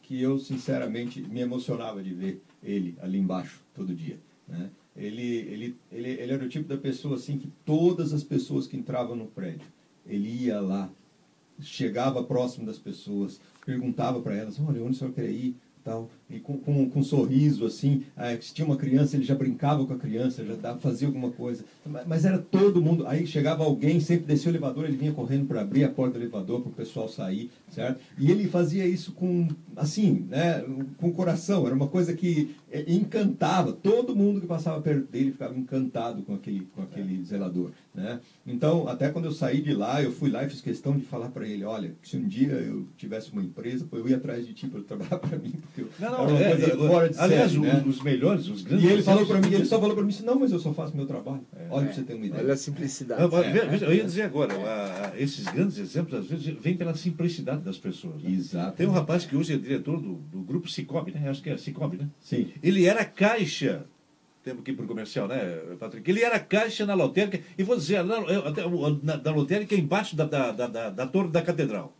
que 0.07 0.23
eu 0.23 0.39
sinceramente 0.39 1.21
me 1.21 1.41
emocionava 1.41 2.01
de 2.01 2.15
ver 2.15 2.41
ele 2.63 2.97
ali 3.03 3.19
embaixo 3.19 3.61
todo 3.75 3.93
dia, 3.93 4.17
né? 4.47 4.71
Ele, 4.97 5.21
ele, 5.21 5.77
ele, 5.91 6.09
ele 6.11 6.33
era 6.33 6.45
o 6.45 6.49
tipo 6.49 6.69
da 6.69 6.77
pessoa 6.77 7.17
assim 7.17 7.37
que 7.37 7.53
todas 7.65 8.13
as 8.15 8.23
pessoas 8.23 8.69
que 8.69 8.77
entravam 8.77 9.17
no 9.17 9.27
prédio, 9.27 9.67
ele 10.07 10.29
ia 10.45 10.61
lá, 10.61 10.89
chegava 11.61 12.23
próximo 12.23 12.65
das 12.65 12.79
pessoas, 12.79 13.41
perguntava 13.65 14.21
para 14.21 14.37
elas, 14.37 14.61
olha, 14.61 14.81
onde 14.81 14.93
o 14.93 14.95
senhor 14.95 15.13
quer 15.13 15.29
ir? 15.29 15.57
Tal, 15.83 16.09
e 16.29 16.41
com, 16.41 16.59
com, 16.59 16.91
com 16.91 17.01
um 17.01 17.05
sorriso 17.05 17.65
assim, 17.65 18.03
ah, 18.17 18.37
se 18.41 18.53
tinha 18.53 18.67
uma 18.67 18.77
criança, 18.77 19.17
ele 19.17 19.25
já 19.25 19.35
brincava 19.35 19.87
com 19.87 19.93
a 19.93 19.99
criança, 19.99 20.45
já 20.45 20.55
dava, 20.55 20.79
fazia 20.81 21.07
alguma 21.07 21.31
coisa. 21.31 21.65
Mas, 21.85 22.07
mas 22.07 22.25
era 22.25 22.39
todo 22.39 22.83
mundo. 22.83 23.07
Aí 23.07 23.27
chegava 23.27 23.63
alguém, 23.63 24.01
sempre 24.01 24.27
descia 24.27 24.51
o 24.51 24.53
elevador, 24.53 24.85
ele 24.85 24.97
vinha 24.97 25.13
correndo 25.13 25.47
para 25.47 25.61
abrir 25.61 25.85
a 25.85 25.89
porta 25.89 26.19
do 26.19 26.25
elevador 26.25 26.63
para 26.63 26.71
o 26.71 26.75
pessoal 26.75 27.09
sair, 27.09 27.51
certo? 27.71 28.01
E 28.19 28.31
ele 28.31 28.49
fazia 28.49 28.85
isso 28.85 29.13
com, 29.13 29.47
assim, 29.77 30.27
né, 30.29 30.65
com 30.99 31.09
o 31.09 31.13
coração. 31.13 31.65
Era 31.65 31.75
uma 31.75 31.89
coisa 31.89 32.13
que 32.13 32.57
eh, 32.73 32.85
encantava. 32.89 33.73
Todo 33.73 34.17
mundo 34.17 34.41
que 34.41 34.47
passava 34.47 34.81
perto 34.83 35.11
dele 35.11 35.31
ficava 35.31 35.57
encantado 35.57 36.23
com 36.23 36.35
aquele, 36.35 36.67
com 36.75 36.83
aquele 36.83 37.23
zelador. 37.25 37.71
Né? 37.95 38.21
Então, 38.47 38.87
até 38.89 39.09
quando 39.09 39.25
eu 39.25 39.33
saí 39.33 39.63
de 39.63 39.73
lá, 39.73 40.03
eu 40.03 40.13
fui 40.13 40.31
lá 40.31 40.45
e 40.45 40.51
fiz 40.51 40.61
questão 40.61 40.99
de 40.99 41.05
falar 41.05 41.31
para 41.31 41.49
ele, 41.49 41.65
olha, 41.65 41.95
se 42.03 42.17
um 42.19 42.29
dia 42.29 42.53
eu 42.53 42.87
tivesse 42.97 43.33
uma 43.33 43.43
empresa, 43.43 43.89
eu 43.91 44.07
ia 44.07 44.17
atrás 44.17 44.47
de 44.47 44.53
ti 44.53 44.67
para 44.67 44.83
trabalhar 44.83 45.17
para 45.19 45.39
mim, 45.39 45.55
porque 45.63 45.87
Não, 45.99 46.09
era 46.09 46.16
não, 46.19 46.27
uma 46.35 46.41
é, 46.41 46.51
coisa 46.51 46.67
é, 46.67 46.77
fora 46.77 47.09
de 47.09 47.19
aliás, 47.19 47.51
série, 47.53 47.61
os, 47.67 47.67
né? 47.75 47.85
os 47.87 48.03
melhores, 48.03 48.49
os 48.49 48.63
grandes. 48.63 48.85
E 48.85 48.93
ele 48.93 49.03
falou 49.03 49.21
exemplos- 49.23 49.41
para 49.41 49.51
mim, 49.51 49.55
ele 49.57 49.65
só 49.65 49.81
falou 49.81 49.95
para 49.95 50.05
mim 50.05 50.11
assim, 50.11 50.25
não, 50.25 50.39
mas 50.39 50.53
eu 50.53 50.59
só 50.59 50.73
faço 50.73 50.97
meu 50.97 51.07
trabalho. 51.07 51.41
Olha 51.71 51.87
para 51.87 51.95
você 51.95 52.03
ter 52.03 52.15
uma 52.15 52.27
ideia. 52.27 52.43
Olha 52.45 52.53
a 52.55 52.57
simplicidade. 52.57 53.21
Não, 53.23 53.29
mas 53.31 53.53
veja, 53.71 53.87
eu 53.87 53.95
ia 53.95 54.05
dizer 54.05 54.23
agora, 54.23 54.55
a- 54.55 55.11
a- 55.15 55.21
esses 55.21 55.45
grandes 55.45 55.79
exemplos, 55.79 56.15
às 56.19 56.27
vezes, 56.27 56.47
vêm 56.61 56.77
pela 56.77 56.95
simplicidade 56.95 57.63
das 57.63 57.77
pessoas. 57.79 58.23
né? 58.23 58.31
Exato. 58.31 58.77
Tem 58.77 58.87
um 58.87 58.93
rapaz 58.93 59.25
que 59.25 59.37
hoje 59.37 59.55
é 59.55 59.57
diretor 59.57 60.01
do, 60.01 60.15
do 60.15 60.41
grupo 60.41 60.69
Cicobi, 60.69 61.13
né? 61.13 61.29
Acho 61.29 61.43
que 61.43 61.51
é 61.51 61.57
Cicobi, 61.57 61.97
né? 61.99 62.09
Sim. 62.21 62.49
Ele 62.63 62.85
era 62.87 63.05
caixa, 63.05 63.85
temos 64.45 64.63
que 64.63 64.71
ir 64.71 64.75
para 64.75 64.85
o 64.85 64.89
comercial, 64.89 65.27
né, 65.27 65.59
Patrick? 65.79 66.09
Ele 66.11 66.23
era 66.23 66.39
caixa 66.39 66.87
na 66.87 66.95
lotérica, 66.95 67.41
e 67.59 67.63
vou 67.63 67.77
dizer, 67.77 68.05
na, 68.05 68.17
na, 69.03 69.17
da 69.17 69.31
lotérica 69.33 69.75
embaixo 69.75 70.15
da, 70.15 70.25
da, 70.25 70.53
da, 70.53 70.67
da, 70.69 70.91
da 70.91 71.07
torre 71.07 71.29
da 71.31 71.43
catedral. 71.43 71.93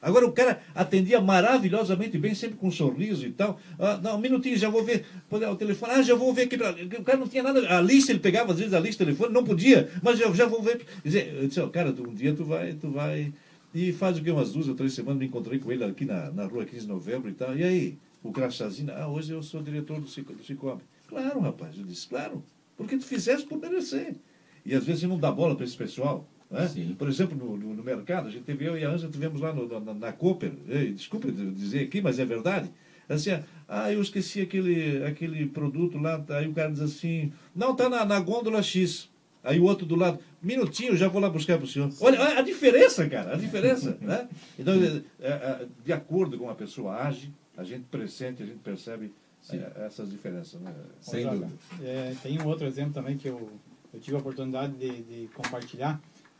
Agora 0.00 0.26
o 0.26 0.32
cara 0.32 0.60
atendia 0.74 1.20
maravilhosamente 1.20 2.16
bem, 2.18 2.34
sempre 2.34 2.56
com 2.56 2.68
um 2.68 2.70
sorriso 2.70 3.26
e 3.26 3.32
tal. 3.32 3.58
Ah, 3.78 3.98
não, 4.02 4.16
um 4.16 4.20
minutinho, 4.20 4.56
já 4.56 4.68
vou 4.68 4.84
ver. 4.84 5.04
O 5.30 5.56
telefone, 5.56 5.92
ah, 5.94 6.02
já 6.02 6.14
vou 6.14 6.32
ver 6.32 6.42
aqui. 6.42 6.56
O 6.98 7.04
cara 7.04 7.18
não 7.18 7.26
tinha 7.28 7.42
nada. 7.42 7.76
A 7.76 7.80
lista 7.80 8.12
ele 8.12 8.20
pegava, 8.20 8.52
às 8.52 8.58
vezes, 8.58 8.74
a 8.74 8.80
lista 8.80 9.04
telefone, 9.04 9.32
não 9.32 9.44
podia, 9.44 9.90
mas 10.02 10.18
já, 10.18 10.30
já 10.32 10.46
vou 10.46 10.62
ver. 10.62 10.82
Eu 11.04 11.48
disse, 11.48 11.60
ó, 11.60 11.68
cara, 11.68 11.90
um 11.90 12.14
dia 12.14 12.32
tu 12.34 12.44
vai, 12.44 12.74
tu 12.74 12.90
vai. 12.90 13.32
E 13.74 13.92
faz 13.92 14.16
o 14.18 14.22
que? 14.22 14.30
Umas 14.30 14.52
duas 14.52 14.68
ou 14.68 14.74
três 14.74 14.92
semanas 14.94 15.18
me 15.18 15.26
encontrei 15.26 15.58
com 15.58 15.70
ele 15.72 15.84
aqui 15.84 16.04
na, 16.04 16.30
na 16.30 16.46
rua 16.46 16.64
15 16.64 16.82
de 16.82 16.88
novembro 16.88 17.28
e 17.28 17.34
tal. 17.34 17.56
E 17.56 17.62
aí? 17.64 17.98
O 18.22 18.32
crachazinho, 18.32 18.92
ah, 18.94 19.08
hoje 19.08 19.32
eu 19.32 19.42
sou 19.42 19.62
diretor 19.62 20.00
do 20.00 20.08
Cico- 20.08 20.32
do 20.32 20.42
Cicobi. 20.44 20.82
Claro, 21.06 21.40
rapaz, 21.40 21.76
eu 21.76 21.84
disse, 21.84 22.06
claro. 22.08 22.42
Porque 22.76 22.96
tu 22.96 23.04
fizeste 23.04 23.46
por 23.46 23.58
merecer. 23.58 24.14
E 24.64 24.74
às 24.74 24.84
vezes 24.84 25.02
não 25.04 25.18
dá 25.18 25.30
bola 25.30 25.54
para 25.54 25.64
esse 25.64 25.76
pessoal. 25.76 26.28
Né? 26.50 26.94
Por 26.98 27.08
exemplo, 27.08 27.36
no, 27.36 27.56
no, 27.56 27.74
no 27.74 27.82
mercado, 27.82 28.28
a 28.28 28.30
gente 28.30 28.44
teve, 28.44 28.64
eu 28.64 28.76
e 28.78 28.84
a 28.84 28.90
Ângela 28.90 29.10
tivemos 29.12 29.40
lá 29.40 29.52
no- 29.52 29.80
na, 29.80 29.92
na 29.94 30.12
Cooper, 30.12 30.52
ei, 30.68 30.92
desculpa 30.92 31.30
de- 31.30 31.50
dizer 31.50 31.80
aqui, 31.84 32.00
mas 32.00 32.18
é 32.18 32.24
verdade. 32.24 32.70
Assim, 33.08 33.30
ah, 33.66 33.90
eu 33.92 34.00
esqueci 34.02 34.40
aquele, 34.40 35.02
aquele 35.04 35.46
produto 35.46 35.98
lá, 35.98 36.22
aí 36.30 36.46
o 36.48 36.52
cara 36.52 36.70
diz 36.70 36.80
assim, 36.80 37.32
não, 37.54 37.74
tá 37.74 37.88
na, 37.88 38.04
na 38.04 38.20
gôndola 38.20 38.62
X. 38.62 39.08
Aí 39.42 39.58
o 39.58 39.64
outro 39.64 39.86
do 39.86 39.94
lado, 39.94 40.18
minutinho, 40.42 40.96
já 40.96 41.08
vou 41.08 41.20
lá 41.20 41.30
buscar 41.30 41.56
para 41.56 41.64
o 41.64 41.68
senhor. 41.68 41.90
Olha 42.00 42.38
a 42.38 42.42
diferença, 42.42 43.08
cara, 43.08 43.34
a 43.34 43.36
diferença. 43.36 43.96
né? 44.00 44.28
Então, 44.58 44.74
é, 44.74 45.02
é, 45.20 45.28
é, 45.30 45.66
de 45.84 45.92
acordo 45.92 46.36
com 46.36 46.50
a 46.50 46.54
pessoa 46.54 46.96
age, 47.02 47.32
a 47.56 47.64
gente 47.64 47.84
pressente, 47.90 48.42
a 48.42 48.46
gente 48.46 48.58
percebe 48.58 49.12
é, 49.50 49.86
essas 49.86 50.10
diferenças. 50.10 50.60
Né? 50.60 50.74
Sem 51.00 51.24
dúvida. 51.24 51.50
é, 51.82 52.14
tem 52.22 52.38
um 52.42 52.46
outro 52.46 52.66
exemplo 52.66 52.92
também 52.92 53.16
que 53.16 53.28
eu, 53.28 53.50
eu 53.94 54.00
tive 54.00 54.16
a 54.16 54.20
oportunidade 54.20 54.74
de, 54.74 54.90
de 55.02 55.28
compartilhar. 55.34 55.98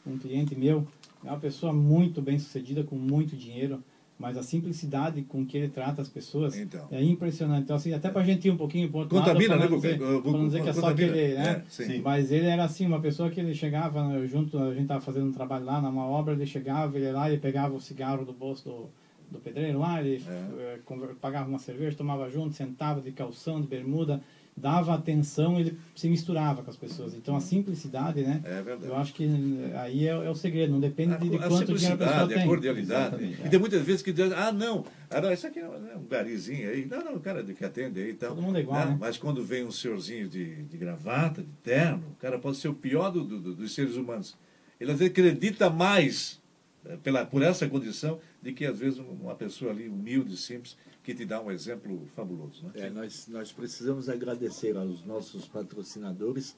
Um 0.09 0.19
cliente 0.19 0.55
meu 0.55 0.87
é 1.25 1.29
uma 1.29 1.39
pessoa 1.39 1.73
muito 1.73 2.23
bem 2.23 2.39
sucedida, 2.39 2.83
com 2.83 2.97
muito 2.97 3.37
dinheiro, 3.37 3.83
mas 4.19 4.37
a 4.37 4.43
simplicidade 4.43 5.23
com 5.23 5.45
que 5.47 5.57
ele 5.57 5.69
trata 5.69 6.03
as 6.03 6.09
pessoas 6.09 6.57
Então. 6.57 6.89
é 6.91 7.03
impressionante. 7.03 7.63
Então, 7.65 7.77
assim, 7.77 7.93
até 7.93 8.09
para 8.11 8.23
a 8.23 8.25
gente 8.25 8.49
ir 8.49 8.51
um 8.51 8.57
pouquinho 8.57 8.89
para 8.89 8.99
outro 9.01 9.17
Contamina, 9.19 9.55
lado, 9.57 9.71
né, 9.71 9.77
dizer, 9.77 9.99
pra 9.99 10.33
não 10.33 10.47
dizer 10.47 10.63
que 10.63 10.69
é 10.69 10.73
só 10.73 10.89
aquele, 10.89 11.35
né? 11.35 11.63
É. 11.79 11.99
Mas 11.99 12.33
ele 12.33 12.47
era 12.47 12.65
assim, 12.65 12.87
uma 12.87 13.01
pessoa 13.01 13.31
que 13.31 13.39
ele 13.39 13.55
chegava 13.55 14.09
né, 14.09 14.27
junto, 14.27 14.59
a 14.59 14.71
gente 14.73 14.83
estava 14.83 15.01
fazendo 15.01 15.27
um 15.29 15.33
trabalho 15.33 15.65
lá, 15.65 15.81
numa 15.81 16.07
obra, 16.07 16.35
ele 16.35 16.47
chegava, 16.47 16.97
ele 16.97 17.05
ia 17.07 17.13
lá, 17.13 17.31
ele 17.31 17.41
pegava 17.41 17.75
o 17.75 17.81
cigarro 17.81 18.25
do 18.25 18.33
bolso 18.33 18.65
do, 18.65 18.91
do 19.31 19.39
pedreiro 19.39 19.79
lá, 19.79 20.01
ele 20.03 20.21
eh, 20.59 20.79
conver- 20.85 21.15
pagava 21.17 21.49
uma 21.49 21.59
cerveja, 21.61 21.97
tomava 21.97 22.29
junto, 22.29 22.55
sentava 22.55 23.01
de 23.01 23.13
calção, 23.13 23.61
de 23.61 23.69
bermuda, 23.69 24.21
dava 24.59 24.95
atenção, 24.95 25.59
ele 25.59 25.79
se 25.95 26.09
misturava 26.09 26.63
com 26.63 26.71
as 26.71 26.77
pessoas. 26.77 27.15
Então 27.15 27.35
a 27.37 27.41
simplicidade, 27.41 28.23
né? 28.23 28.41
É 28.45 28.61
verdade. 28.63 28.87
Eu 28.87 28.97
acho 28.97 29.15
que 29.15 29.25
eh, 29.25 29.77
aí 29.79 30.07
é, 30.07 30.11
é 30.11 30.31
o 30.31 30.35
segredo, 30.35 30.73
não 30.73 30.81
depende 30.81 31.17
de, 31.19 31.31
de 31.31 31.37
a 31.37 31.49
quanto 31.49 31.65
dinheiro 31.65 31.65
a 31.65 31.79
pessoa 31.79 31.87
simplicidade, 31.87 32.35
a 32.35 32.37
tem. 32.39 32.47
cordialidade. 32.47 33.07
Exatamente. 33.15 33.47
E 33.47 33.49
tem 33.49 33.59
muitas 33.61 33.83
vezes 33.83 34.03
que 34.03 34.13
diz, 34.13 34.33
ah, 34.33 34.53
não, 34.53 34.85
ah, 35.09 35.21
não, 35.21 35.33
isso 35.33 35.47
aqui 35.47 35.61
é 35.61 35.67
um 35.97 36.05
garizinho 36.09 36.69
aí. 36.69 36.85
Não, 36.87 37.05
não, 37.05 37.15
o 37.15 37.21
cara 37.21 37.43
que 37.43 37.65
atende 37.65 38.01
aí 38.01 38.11
e 38.11 38.15
tal. 38.15 38.31
Todo 38.35 38.43
mundo 38.43 38.59
é 38.59 38.61
igual, 38.61 38.85
né? 38.87 38.97
Mas 39.01 39.17
quando 39.17 39.43
vem 39.45 39.65
um 39.65 39.71
senhorzinho 39.73 40.29
de, 40.29 40.65
de 40.65 40.77
gravata, 40.77 41.41
de 41.43 41.49
terno, 41.63 42.05
o 42.13 42.21
cara 42.21 42.39
pode 42.39 42.57
ser 42.59 42.69
o 42.69 42.75
pior 42.75 43.11
do- 43.11 43.25
do- 43.25 43.55
dos 43.55 43.75
seres 43.75 43.95
humanos. 43.97 44.37
Ele 44.81 44.93
às 44.93 44.99
vezes 44.99 45.11
acredita 45.13 45.71
mais 45.71 46.41
eh, 46.87 46.97
pela, 47.03 47.25
por 47.27 47.43
essa 47.43 47.67
condição 47.69 48.19
de 48.43 48.53
que 48.53 48.65
às 48.65 48.79
vezes 48.79 48.99
uma 49.01 49.35
pessoa 49.35 49.71
ali 49.73 49.89
humilde, 49.89 50.37
simples, 50.37 50.77
que 51.09 51.15
te 51.15 51.25
dá 51.25 51.41
um 51.41 51.51
exemplo 51.51 52.07
fabuloso. 52.15 52.63
Né? 52.65 52.73
É, 52.75 52.91
nós, 52.91 53.29
nós 53.29 53.51
precisamos 53.51 54.11
agradecer 54.11 54.77
aos 54.77 55.03
nossos 55.07 55.49
patrocinadores 55.49 56.55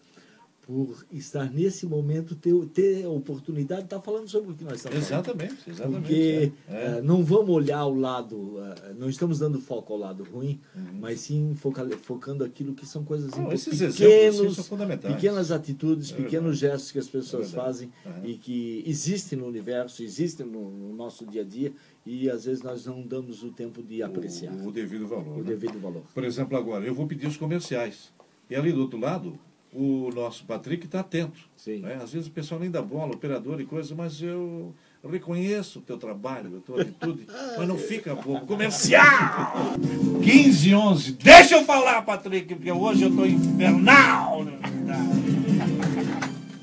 por 0.71 1.05
estar 1.11 1.51
nesse 1.51 1.85
momento, 1.85 2.37
ter, 2.37 2.55
ter 2.67 3.05
a 3.05 3.09
oportunidade 3.09 3.81
de 3.81 3.87
estar 3.87 4.01
falando 4.01 4.29
sobre 4.29 4.53
o 4.53 4.55
que 4.55 4.63
nós 4.63 4.75
estamos 4.77 5.09
falando. 5.09 5.27
Exatamente, 5.27 5.69
exatamente. 5.71 6.01
Porque 6.03 6.53
é. 6.69 6.73
É. 6.73 6.99
eh, 6.99 7.03
não 7.03 7.25
vamos 7.25 7.51
olhar 7.51 7.85
o 7.87 7.95
lado, 7.99 8.55
eh, 8.61 8.95
não 8.97 9.09
estamos 9.09 9.41
dando 9.41 9.61
foco 9.61 9.93
ao 9.95 9.99
lado 9.99 10.23
ruim, 10.23 10.61
mas 11.01 11.19
sim 11.23 11.55
foca- 11.57 11.89
focando 12.03 12.45
aquilo 12.45 12.73
que 12.73 12.87
são 12.87 13.03
coisas 13.05 13.33
Não, 13.33 13.51
esses 13.53 13.81
exemplos 13.81 13.97
pequenos, 13.99 14.55
são 14.55 14.65
fundamentais. 14.65 15.13
pequenas 15.17 15.51
atitudes, 15.51 16.13
É 16.13 16.15
pequenos 16.15 16.57
gestos 16.57 16.93
que 16.93 17.01
as 17.01 17.09
pessoas 17.09 17.53
É 17.53 17.57
fazem 17.57 17.93
e 18.23 18.35
que 18.35 18.85
existem 18.87 19.37
no 19.37 19.47
universo, 19.49 20.05
existem 20.05 20.47
no, 20.47 20.71
no 20.71 20.95
nosso 20.95 21.27
dia 21.27 21.43
a 21.43 21.45
dia 21.45 21.73
e 22.07 22.31
às 22.31 22.45
vezes 22.45 22.63
nós 22.63 22.87
não 22.87 23.03
damos 23.03 23.43
o 23.43 23.51
tempo 23.51 23.83
de 23.83 24.05
apreciar 24.05 24.53
O, 24.55 24.69
o 24.69 24.71
devido 24.71 25.09
valor. 25.09 25.35
o 25.35 25.39
né? 25.39 25.43
devido 25.43 25.81
valor. 25.81 26.03
Por 26.15 26.23
exemplo, 26.23 26.57
agora, 26.57 26.85
eu 26.87 26.95
vou 26.95 27.09
pedir 27.09 27.27
os 27.27 27.37
comerciais. 27.37 28.13
E 28.49 28.55
ali 28.55 28.73
do 28.73 28.83
outro 28.83 28.99
lado, 29.01 29.37
o 29.73 30.11
nosso 30.15 30.45
Patrick 30.45 30.87
está 30.87 31.01
atento. 31.01 31.39
Né? 31.67 31.99
Às 32.03 32.13
vezes 32.13 32.29
o 32.29 32.33
pessoal 32.33 32.61
nem 32.61 32.71
dá 32.71 32.83
bola, 32.83 33.13
operador 33.15 33.61
e 33.61 33.65
coisa, 33.65 33.95
mas 33.95 34.21
eu 34.21 34.75
reconheço 35.09 35.79
o 35.79 35.83
teu 35.83 35.97
trabalho, 35.97 36.59
a 36.59 36.61
tua 36.61 36.83
atitude, 36.83 37.27
mas 37.57 37.69
não 37.69 37.79
fica 37.79 38.15
bobo. 38.15 38.47
Comercial! 38.47 39.75
15 40.23 40.75
11. 40.75 41.13
Deixa 41.13 41.55
eu 41.57 41.65
falar, 41.65 42.03
Patrick, 42.03 42.55
porque 42.55 42.73
hoje 42.73 43.05
eu 43.05 43.11
estou 43.11 43.27
infernal. 43.27 44.45
né? 44.45 44.59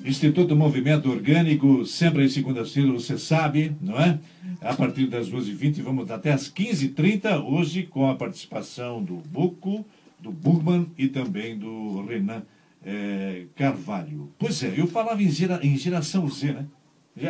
Instituto 0.04 0.56
Movimento 0.56 1.10
Orgânico, 1.10 1.86
sempre 1.86 2.24
às 2.24 2.32
segundas-feiras, 2.32 3.04
você 3.04 3.18
sabe, 3.18 3.76
não 3.82 4.00
é? 4.00 4.20
A 4.62 4.74
partir 4.74 5.08
das 5.08 5.30
12h20, 5.30 5.82
vamos 5.82 6.10
até 6.10 6.32
às 6.32 6.50
15h30, 6.50 7.44
hoje 7.46 7.84
com 7.84 8.10
a 8.10 8.16
participação 8.16 9.04
do 9.04 9.16
Buco, 9.16 9.86
do 10.20 10.32
Burman 10.32 10.90
e 10.98 11.08
também 11.08 11.58
do 11.58 12.06
Renan 12.06 12.42
eh, 12.90 13.46
Carvalho. 13.56 14.32
Pois 14.40 14.64
é, 14.64 14.74
eu 14.80 14.88
falava 14.88 15.22
em, 15.22 15.30
gera- 15.30 15.60
em 15.62 15.76
geração 15.78 16.26
Z, 16.30 16.54
né? 16.54 16.66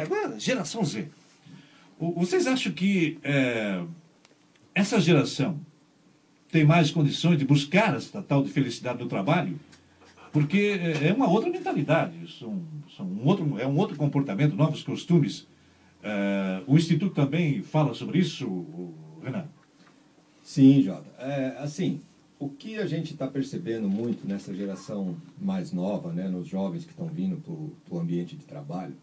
Agora, 0.01 0.39
geração 0.39 0.84
Z. 0.86 1.08
Vocês 1.99 2.45
acham 2.45 2.72
que 2.72 3.18
eh, 3.24 3.84
essa 4.76 4.99
geração 5.01 5.60
tem 6.51 6.64
mais 6.64 6.91
condições 6.91 7.38
de 7.39 7.45
buscar 7.45 7.95
essa 7.95 8.22
tal 8.22 8.43
de 8.43 8.51
felicidade 8.51 8.99
no 8.99 9.10
trabalho? 9.10 9.60
Porque 10.32 10.80
é 11.01 11.12
uma 11.14 11.28
outra 11.28 11.49
mentalidade, 11.49 12.14
são, 12.38 12.62
são 12.95 13.05
um 13.08 13.26
outro, 13.26 13.58
é 13.60 13.66
um 13.66 13.76
outro 13.78 13.95
comportamento, 13.97 14.55
novos 14.55 14.84
costumes. 14.84 15.47
Eh, 16.03 16.62
o 16.68 16.78
Instituto 16.78 17.16
também 17.16 17.64
fala 17.64 17.95
sobre 17.95 18.20
isso, 18.20 18.93
Renan? 19.24 19.45
Sim, 20.43 20.84
Jota. 20.84 21.10
É, 21.18 21.58
assim, 21.60 21.99
o 22.39 22.49
que 22.49 22.77
a 22.77 22.85
gente 22.85 23.13
está 23.13 23.27
percebendo 23.27 23.89
muito 23.89 24.27
nessa 24.27 24.53
geração 24.53 25.17
mais 25.39 25.71
nova, 25.71 26.11
né, 26.11 26.27
nos 26.27 26.47
jovens 26.47 26.85
que 26.85 26.91
estão 26.91 27.07
vindo 27.07 27.38
para 27.83 27.95
o 27.95 27.99
ambiente 27.99 28.35
de 28.35 28.45
trabalho, 28.45 28.95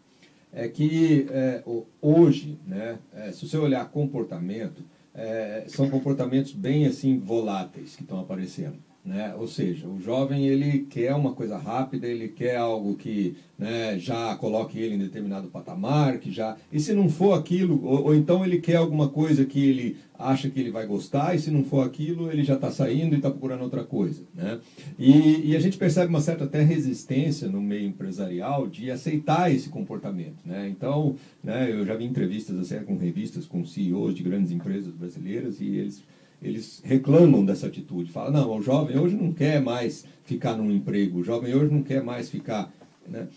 é 0.53 0.67
que 0.69 1.27
é, 1.29 1.63
hoje, 2.01 2.57
né, 2.65 2.97
é, 3.13 3.31
se 3.31 3.47
você 3.47 3.57
olhar 3.57 3.89
comportamento, 3.89 4.83
é, 5.13 5.65
são 5.67 5.89
comportamentos 5.89 6.53
bem 6.53 6.85
assim 6.85 7.19
voláteis 7.19 7.95
que 7.95 8.03
estão 8.03 8.19
aparecendo. 8.19 8.77
Né? 9.05 9.35
Ou 9.37 9.47
seja, 9.47 9.87
o 9.87 9.99
jovem 10.01 10.47
ele 10.47 10.79
quer 10.89 11.13
uma 11.13 11.33
coisa 11.33 11.57
rápida, 11.57 12.07
ele 12.07 12.27
quer 12.27 12.57
algo 12.57 12.95
que 12.95 13.35
né, 13.57 13.99
já 13.99 14.35
coloque 14.35 14.79
ele 14.79 14.95
em 14.95 14.97
determinado 14.97 15.47
patamar, 15.47 16.17
que 16.17 16.31
já 16.31 16.57
e 16.71 16.79
se 16.79 16.91
não 16.91 17.07
for 17.07 17.37
aquilo, 17.37 17.85
ou, 17.85 18.05
ou 18.05 18.15
então 18.15 18.43
ele 18.43 18.59
quer 18.59 18.77
alguma 18.77 19.07
coisa 19.07 19.45
que 19.45 19.63
ele 19.63 19.97
acha 20.17 20.49
que 20.49 20.59
ele 20.59 20.71
vai 20.71 20.87
gostar 20.87 21.35
e 21.35 21.39
se 21.39 21.51
não 21.51 21.63
for 21.63 21.85
aquilo 21.85 22.31
ele 22.31 22.43
já 22.43 22.55
está 22.55 22.71
saindo 22.71 23.13
e 23.13 23.17
está 23.17 23.29
procurando 23.29 23.61
outra 23.61 23.83
coisa, 23.83 24.23
né? 24.33 24.59
E, 24.97 25.51
e 25.51 25.55
a 25.55 25.59
gente 25.59 25.77
percebe 25.77 26.09
uma 26.09 26.21
certa 26.21 26.45
até 26.45 26.63
resistência 26.63 27.47
no 27.47 27.61
meio 27.61 27.87
empresarial 27.87 28.67
de 28.67 28.89
aceitar 28.89 29.53
esse 29.53 29.69
comportamento, 29.69 30.39
né? 30.43 30.67
Então, 30.67 31.15
né, 31.43 31.71
eu 31.71 31.85
já 31.85 31.95
vi 31.95 32.05
entrevistas 32.05 32.57
assim, 32.57 32.83
com 32.83 32.97
revistas 32.97 33.45
com 33.45 33.63
CEOs 33.63 34.15
de 34.15 34.23
grandes 34.23 34.51
empresas 34.51 34.95
brasileiras 34.95 35.61
e 35.61 35.67
eles 35.67 36.03
eles 36.45 36.81
reclamam 36.83 37.43
dessa 37.43 37.67
atitude. 37.67 38.11
Falam, 38.11 38.31
não, 38.31 38.57
o 38.57 38.61
jovem 38.61 38.97
hoje 38.97 39.15
não 39.15 39.33
quer 39.33 39.61
mais 39.61 40.05
ficar 40.23 40.55
num 40.55 40.71
emprego, 40.71 41.19
o 41.19 41.23
jovem 41.23 41.53
hoje 41.55 41.73
não 41.73 41.81
quer 41.81 42.03
mais 42.03 42.29
ficar. 42.29 42.71
Né? 43.07 43.27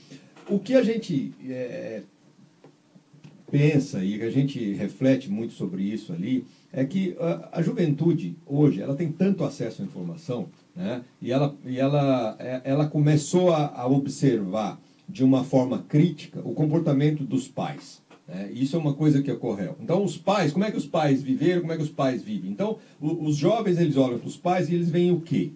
O 0.48 0.58
que 0.58 0.74
a 0.74 0.82
gente 0.82 1.32
é, 1.48 2.02
pensa 3.50 4.04
e 4.04 4.22
a 4.22 4.30
gente 4.30 4.72
reflete 4.74 5.30
muito 5.30 5.54
sobre 5.54 5.82
isso 5.82 6.12
ali 6.12 6.44
é 6.72 6.84
que 6.84 7.16
a, 7.18 7.58
a 7.58 7.62
juventude 7.62 8.36
hoje 8.46 8.82
ela 8.82 8.94
tem 8.94 9.10
tanto 9.10 9.42
acesso 9.42 9.80
à 9.82 9.84
informação 9.84 10.48
né? 10.76 11.02
e 11.20 11.32
ela, 11.32 11.56
e 11.64 11.78
ela, 11.78 12.36
é- 12.38 12.60
ela 12.64 12.86
começou 12.86 13.52
a, 13.54 13.68
a 13.74 13.86
observar 13.86 14.78
de 15.08 15.24
uma 15.24 15.42
forma 15.44 15.82
crítica 15.88 16.40
o 16.44 16.52
comportamento 16.52 17.24
dos 17.24 17.48
pais. 17.48 18.02
Né? 18.28 18.50
Isso 18.52 18.76
é 18.76 18.78
uma 18.78 18.92
coisa 18.92 19.22
que 19.22 19.32
ocorreu. 19.32 19.76
Então, 19.80 20.04
os 20.04 20.16
pais, 20.16 20.52
como 20.52 20.64
é 20.64 20.70
que 20.70 20.76
os 20.76 20.86
pais 20.86 21.22
viveram, 21.22 21.62
como 21.62 21.72
é 21.72 21.76
que 21.76 21.82
os 21.82 21.90
pais 21.90 22.22
vivem? 22.22 22.50
Então, 22.50 22.78
o, 23.00 23.24
os 23.24 23.36
jovens, 23.36 23.78
eles 23.78 23.96
olham 23.96 24.18
para 24.18 24.28
os 24.28 24.36
pais 24.36 24.68
e 24.68 24.74
eles 24.74 24.90
veem 24.90 25.10
o 25.10 25.20
quê? 25.20 25.50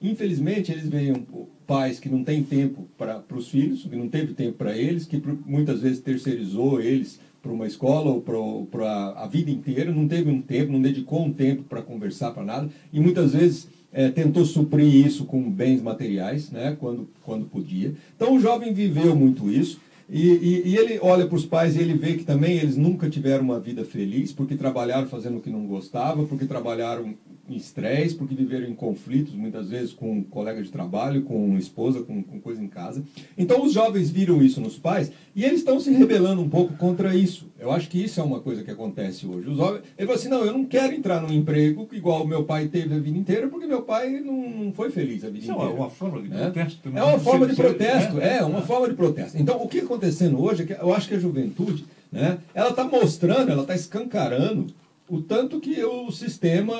Infelizmente, 0.00 0.72
eles 0.72 0.88
veem 0.88 1.26
pais 1.66 2.00
que 2.00 2.08
não 2.08 2.24
têm 2.24 2.42
tempo 2.42 2.88
para 2.96 3.22
os 3.34 3.48
filhos, 3.48 3.84
que 3.84 3.96
não 3.96 4.08
teve 4.08 4.34
tempo 4.34 4.58
para 4.58 4.76
eles, 4.76 5.06
que 5.06 5.22
muitas 5.46 5.80
vezes 5.80 6.00
terceirizou 6.00 6.80
eles 6.80 7.20
para 7.40 7.52
uma 7.52 7.66
escola 7.66 8.10
ou 8.10 8.20
para 8.66 9.10
a 9.16 9.26
vida 9.26 9.50
inteira, 9.50 9.92
não 9.92 10.06
teve 10.06 10.30
um 10.30 10.40
tempo, 10.40 10.72
não 10.72 10.80
dedicou 10.80 11.24
um 11.24 11.32
tempo 11.32 11.64
para 11.64 11.82
conversar 11.82 12.30
para 12.30 12.44
nada, 12.44 12.70
e 12.92 13.00
muitas 13.00 13.32
vezes 13.32 13.68
é, 13.92 14.10
tentou 14.10 14.44
suprir 14.44 15.06
isso 15.06 15.24
com 15.24 15.50
bens 15.50 15.82
materiais, 15.82 16.50
né, 16.50 16.76
quando, 16.78 17.08
quando 17.24 17.46
podia. 17.46 17.94
Então 18.16 18.34
o 18.34 18.40
jovem 18.40 18.72
viveu 18.72 19.14
muito 19.14 19.50
isso. 19.50 19.80
E, 20.08 20.28
e, 20.28 20.68
e 20.68 20.76
ele 20.76 20.98
olha 21.00 21.26
para 21.26 21.36
os 21.36 21.46
pais 21.46 21.76
e 21.76 21.80
ele 21.80 21.94
vê 21.94 22.14
que 22.14 22.24
também 22.24 22.58
eles 22.58 22.76
nunca 22.76 23.08
tiveram 23.08 23.44
uma 23.44 23.60
vida 23.60 23.84
feliz, 23.84 24.32
porque 24.32 24.56
trabalharam 24.56 25.06
fazendo 25.08 25.38
o 25.38 25.40
que 25.40 25.50
não 25.50 25.66
gostava, 25.66 26.24
porque 26.24 26.46
trabalharam 26.46 27.14
em 27.48 27.56
estresse, 27.56 28.14
porque 28.14 28.34
viveram 28.34 28.66
em 28.66 28.74
conflitos, 28.74 29.34
muitas 29.34 29.68
vezes 29.68 29.92
com 29.92 30.12
um 30.12 30.22
colega 30.22 30.62
de 30.62 30.70
trabalho, 30.70 31.22
com 31.22 31.56
esposa, 31.58 32.02
com, 32.02 32.22
com 32.22 32.40
coisa 32.40 32.62
em 32.62 32.68
casa. 32.68 33.02
Então 33.36 33.64
os 33.64 33.72
jovens 33.72 34.10
viram 34.10 34.42
isso 34.42 34.60
nos 34.60 34.78
pais 34.78 35.10
e 35.34 35.44
eles 35.44 35.58
estão 35.58 35.80
se 35.80 35.90
rebelando 35.90 36.40
um 36.40 36.48
pouco 36.48 36.74
contra 36.74 37.14
isso. 37.14 37.50
Eu 37.58 37.72
acho 37.72 37.88
que 37.88 38.02
isso 38.02 38.20
é 38.20 38.22
uma 38.22 38.40
coisa 38.40 38.62
que 38.62 38.70
acontece 38.70 39.26
hoje. 39.26 39.50
Os 39.50 39.56
jovens, 39.56 39.82
ele 39.98 40.06
falou 40.06 40.14
assim, 40.14 40.28
não, 40.28 40.44
eu 40.44 40.52
não 40.52 40.64
quero 40.64 40.94
entrar 40.94 41.20
num 41.20 41.32
emprego 41.32 41.88
igual 41.92 42.22
o 42.22 42.28
meu 42.28 42.44
pai 42.44 42.68
teve 42.68 42.94
a 42.94 42.98
vida 42.98 43.18
inteira, 43.18 43.48
porque 43.48 43.66
meu 43.66 43.82
pai 43.82 44.20
não, 44.20 44.50
não 44.50 44.72
foi 44.72 44.90
feliz 44.90 45.24
a 45.24 45.28
vida 45.28 45.44
isso 45.44 45.52
inteira. 45.52 45.72
É 45.72 45.74
uma 45.74 45.90
forma 45.90 46.22
de 46.22 46.32
é? 46.32 46.38
protesto. 46.38 46.88
É, 46.88 46.98
é 46.98 47.02
uma 47.02 47.18
forma 47.18 47.46
de 47.46 47.54
protesto, 47.54 48.20
é, 48.20 48.38
é 48.38 48.44
uma 48.44 48.62
forma 48.62 48.88
de 48.88 48.94
protesto. 48.94 49.38
Então 49.38 49.62
o 49.62 49.68
que 49.68 49.78
está 49.78 49.86
acontecendo 49.86 50.40
hoje 50.40 50.62
é 50.62 50.66
que 50.66 50.72
eu 50.72 50.94
acho 50.94 51.08
que 51.08 51.14
a 51.14 51.18
juventude, 51.18 51.84
né, 52.10 52.38
ela 52.54 52.70
está 52.70 52.84
mostrando, 52.84 53.50
ela 53.50 53.62
está 53.62 53.74
escancarando 53.74 54.66
o 55.12 55.20
tanto 55.20 55.60
que 55.60 55.84
o 55.84 56.10
sistema 56.10 56.74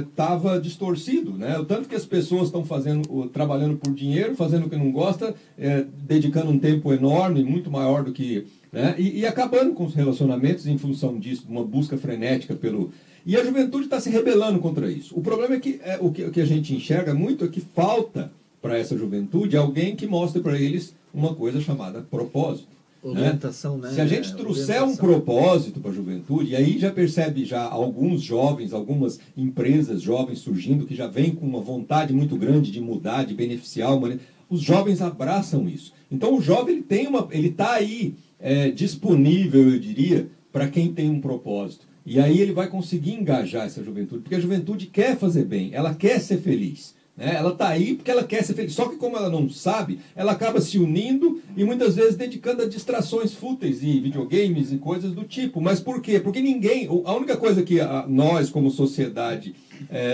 estava 0.00 0.56
é, 0.56 0.58
distorcido, 0.58 1.38
né? 1.38 1.56
o 1.56 1.64
tanto 1.64 1.88
que 1.88 1.94
as 1.94 2.04
pessoas 2.04 2.46
estão 2.46 2.64
fazendo, 2.64 3.28
trabalhando 3.28 3.76
por 3.76 3.94
dinheiro, 3.94 4.34
fazendo 4.34 4.66
o 4.66 4.68
que 4.68 4.74
não 4.74 4.90
gosta, 4.90 5.32
é, 5.56 5.84
dedicando 6.02 6.50
um 6.50 6.58
tempo 6.58 6.92
enorme, 6.92 7.44
muito 7.44 7.70
maior 7.70 8.02
do 8.02 8.12
que. 8.12 8.44
Né? 8.72 8.96
E, 8.98 9.20
e, 9.20 9.26
acabando 9.26 9.72
com 9.72 9.84
os 9.84 9.94
relacionamentos 9.94 10.66
em 10.66 10.76
função 10.76 11.16
disso, 11.16 11.46
uma 11.48 11.62
busca 11.62 11.96
frenética 11.96 12.56
pelo. 12.56 12.90
E 13.24 13.36
a 13.36 13.44
juventude 13.44 13.84
está 13.84 14.00
se 14.00 14.10
rebelando 14.10 14.58
contra 14.58 14.90
isso. 14.90 15.16
O 15.16 15.22
problema 15.22 15.54
é 15.54 15.60
que, 15.60 15.80
é, 15.84 15.96
o, 16.00 16.10
que 16.10 16.24
o 16.24 16.32
que 16.32 16.40
a 16.40 16.46
gente 16.46 16.74
enxerga 16.74 17.14
muito 17.14 17.44
é 17.44 17.48
que 17.48 17.60
falta 17.60 18.32
para 18.60 18.76
essa 18.76 18.98
juventude 18.98 19.56
alguém 19.56 19.94
que 19.94 20.08
mostre 20.08 20.42
para 20.42 20.58
eles 20.58 20.92
uma 21.14 21.36
coisa 21.36 21.60
chamada 21.60 22.02
propósito. 22.02 22.73
Orientação, 23.04 23.76
né? 23.76 23.88
né? 23.88 23.94
Se 23.94 24.00
a 24.00 24.06
gente 24.06 24.34
trouxer 24.34 24.82
um 24.82 24.96
propósito 24.96 25.78
para 25.78 25.90
a 25.90 25.94
juventude, 25.94 26.52
e 26.52 26.56
aí 26.56 26.78
já 26.78 26.90
percebe 26.90 27.44
já 27.44 27.62
alguns 27.62 28.22
jovens, 28.22 28.72
algumas 28.72 29.20
empresas 29.36 30.00
jovens 30.00 30.38
surgindo 30.38 30.86
que 30.86 30.94
já 30.94 31.06
vêm 31.06 31.34
com 31.34 31.46
uma 31.46 31.60
vontade 31.60 32.14
muito 32.14 32.34
grande 32.36 32.70
de 32.70 32.80
mudar, 32.80 33.24
de 33.24 33.34
beneficiar 33.34 33.90
a 33.90 33.94
humanidade. 33.94 34.26
Os 34.48 34.60
jovens 34.60 35.02
abraçam 35.02 35.68
isso. 35.68 35.92
Então 36.10 36.36
o 36.36 36.40
jovem 36.40 36.76
ele 36.76 36.82
tem 36.82 37.06
uma, 37.06 37.28
ele 37.30 37.48
está 37.48 37.74
aí 37.74 38.14
é, 38.40 38.70
disponível, 38.70 39.70
eu 39.70 39.78
diria, 39.78 40.28
para 40.50 40.68
quem 40.68 40.92
tem 40.92 41.10
um 41.10 41.20
propósito. 41.20 41.86
E 42.06 42.20
aí 42.20 42.38
ele 42.38 42.52
vai 42.52 42.68
conseguir 42.68 43.12
engajar 43.12 43.66
essa 43.66 43.82
juventude, 43.82 44.22
porque 44.22 44.34
a 44.34 44.40
juventude 44.40 44.86
quer 44.86 45.16
fazer 45.16 45.44
bem, 45.44 45.70
ela 45.72 45.94
quer 45.94 46.20
ser 46.20 46.38
feliz. 46.38 46.94
Né? 47.16 47.34
Ela 47.36 47.50
está 47.50 47.68
aí 47.68 47.94
porque 47.94 48.10
ela 48.10 48.24
quer 48.24 48.42
ser 48.42 48.54
feliz. 48.54 48.74
Só 48.74 48.88
que 48.88 48.96
como 48.96 49.16
ela 49.16 49.30
não 49.30 49.48
sabe, 49.48 50.00
ela 50.16 50.32
acaba 50.32 50.60
se 50.60 50.78
unindo 50.78 51.40
e 51.56 51.64
muitas 51.64 51.94
vezes 51.94 52.16
dedicando 52.16 52.62
a 52.62 52.68
distrações 52.68 53.32
fúteis 53.32 53.82
e 53.82 54.00
videogames 54.00 54.72
e 54.72 54.78
coisas 54.78 55.12
do 55.12 55.24
tipo. 55.24 55.60
Mas 55.60 55.80
por 55.80 56.00
quê? 56.00 56.18
Porque 56.18 56.40
ninguém. 56.40 56.88
A 57.04 57.14
única 57.14 57.36
coisa 57.36 57.62
que 57.62 57.78
nós, 58.08 58.50
como 58.50 58.70
sociedade, 58.70 59.54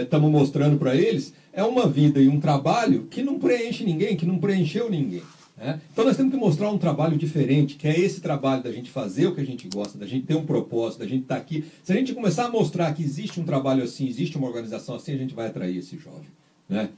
estamos 0.02 0.28
é, 0.28 0.32
mostrando 0.32 0.78
para 0.78 0.94
eles 0.94 1.32
é 1.52 1.64
uma 1.64 1.88
vida 1.88 2.20
e 2.20 2.28
um 2.28 2.40
trabalho 2.40 3.06
que 3.10 3.22
não 3.22 3.38
preenche 3.38 3.84
ninguém, 3.84 4.16
que 4.16 4.26
não 4.26 4.38
preencheu 4.38 4.90
ninguém. 4.90 5.22
Né? 5.56 5.80
Então 5.92 6.04
nós 6.04 6.16
temos 6.16 6.32
que 6.32 6.38
mostrar 6.38 6.70
um 6.70 6.78
trabalho 6.78 7.18
diferente, 7.18 7.74
que 7.76 7.86
é 7.88 7.98
esse 7.98 8.20
trabalho 8.20 8.62
da 8.62 8.72
gente 8.72 8.90
fazer 8.90 9.26
o 9.26 9.34
que 9.34 9.40
a 9.40 9.44
gente 9.44 9.68
gosta, 9.68 9.98
da 9.98 10.06
gente 10.06 10.26
ter 10.26 10.36
um 10.36 10.46
propósito, 10.46 11.00
da 11.00 11.06
gente 11.06 11.22
estar 11.22 11.34
tá 11.34 11.40
aqui. 11.40 11.64
Se 11.82 11.92
a 11.92 11.96
gente 11.96 12.14
começar 12.14 12.46
a 12.46 12.50
mostrar 12.50 12.94
que 12.94 13.02
existe 13.02 13.40
um 13.40 13.44
trabalho 13.44 13.82
assim, 13.82 14.08
existe 14.08 14.38
uma 14.38 14.46
organização 14.46 14.94
assim, 14.94 15.12
a 15.12 15.18
gente 15.18 15.34
vai 15.34 15.48
atrair 15.48 15.76
esse 15.76 15.98
jovem. 15.98 16.28
Né? 16.70 16.88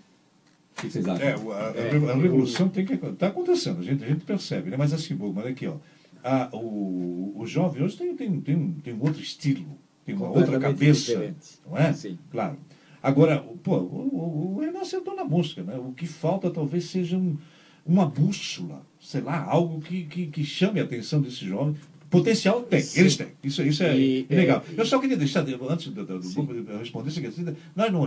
O 0.76 0.80
que 0.80 0.90
vocês 0.90 1.08
acham? 1.08 1.26
É, 1.26 1.32
a, 1.32 2.10
a, 2.10 2.12
a 2.12 2.16
revolução 2.16 2.68
tem 2.68 2.84
que 2.84 2.94
está 2.94 3.28
acontecendo, 3.28 3.80
a 3.80 3.82
gente, 3.82 4.04
a 4.04 4.06
gente 4.06 4.24
percebe, 4.24 4.70
né? 4.70 4.76
mas 4.76 4.92
assim, 4.92 5.16
bom, 5.16 5.32
mas 5.32 5.46
aqui, 5.46 5.66
ó, 5.66 5.76
a, 6.22 6.48
o, 6.52 7.32
o 7.36 7.46
jovem 7.46 7.82
hoje 7.82 7.96
tem, 7.96 8.14
tem, 8.14 8.40
tem, 8.40 8.72
tem 8.84 8.94
um 8.94 9.02
outro 9.02 9.20
estilo, 9.20 9.66
tem 10.04 10.14
uma 10.14 10.28
outra 10.28 10.58
cabeça, 10.60 11.12
diferente. 11.12 11.58
não 11.68 11.76
é? 11.76 11.92
Sim. 11.92 12.18
Claro. 12.30 12.58
Agora, 13.02 13.44
pô, 13.62 13.76
o, 13.78 14.08
o, 14.12 14.56
o 14.56 14.60
Renan 14.60 14.80
acertou 14.80 15.16
na 15.16 15.24
música, 15.24 15.62
né? 15.62 15.76
O 15.76 15.92
que 15.92 16.06
falta 16.06 16.50
talvez 16.50 16.84
seja 16.84 17.16
um, 17.16 17.36
uma 17.84 18.06
bússola, 18.06 18.86
sei 19.00 19.20
lá, 19.20 19.42
algo 19.42 19.80
que, 19.80 20.04
que, 20.04 20.26
que 20.28 20.44
chame 20.44 20.78
a 20.80 20.84
atenção 20.84 21.20
desse 21.20 21.44
jovem 21.44 21.74
Potencial 22.12 22.60
tem, 22.64 22.82
Sim. 22.82 23.00
eles 23.00 23.16
têm. 23.16 23.28
Isso, 23.42 23.62
isso 23.62 23.82
é, 23.82 23.96
e, 23.96 24.26
legal. 24.28 24.62
É, 24.68 24.78
eu 24.78 24.84
só 24.84 24.98
queria 24.98 25.16
deixar, 25.16 25.42
antes 25.70 25.88
do, 25.88 26.04
do, 26.04 26.18
do 26.18 26.78
responder 26.78 27.08
isso 27.08 27.20
aqui, 27.20 27.56
nós 27.74 27.90
não, 27.90 28.06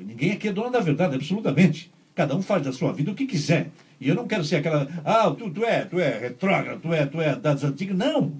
ninguém 0.00 0.32
aqui 0.32 0.48
é 0.48 0.52
dono 0.52 0.70
da 0.70 0.80
verdade, 0.80 1.14
absolutamente. 1.14 1.92
Cada 2.14 2.34
um 2.34 2.40
faz 2.40 2.62
da 2.62 2.72
sua 2.72 2.90
vida 2.94 3.10
o 3.10 3.14
que 3.14 3.26
quiser. 3.26 3.70
E 4.00 4.08
eu 4.08 4.14
não 4.14 4.26
quero 4.26 4.42
ser 4.44 4.56
aquela, 4.56 4.88
ah, 5.04 5.30
tu, 5.30 5.50
tu 5.50 5.62
é, 5.62 5.84
tu 5.84 6.00
é 6.00 6.18
retrógrado, 6.20 6.80
tu 6.80 6.90
é, 6.90 7.04
tu 7.04 7.20
é 7.20 7.36
das 7.36 7.62
antigas. 7.62 7.94
Não. 7.94 8.32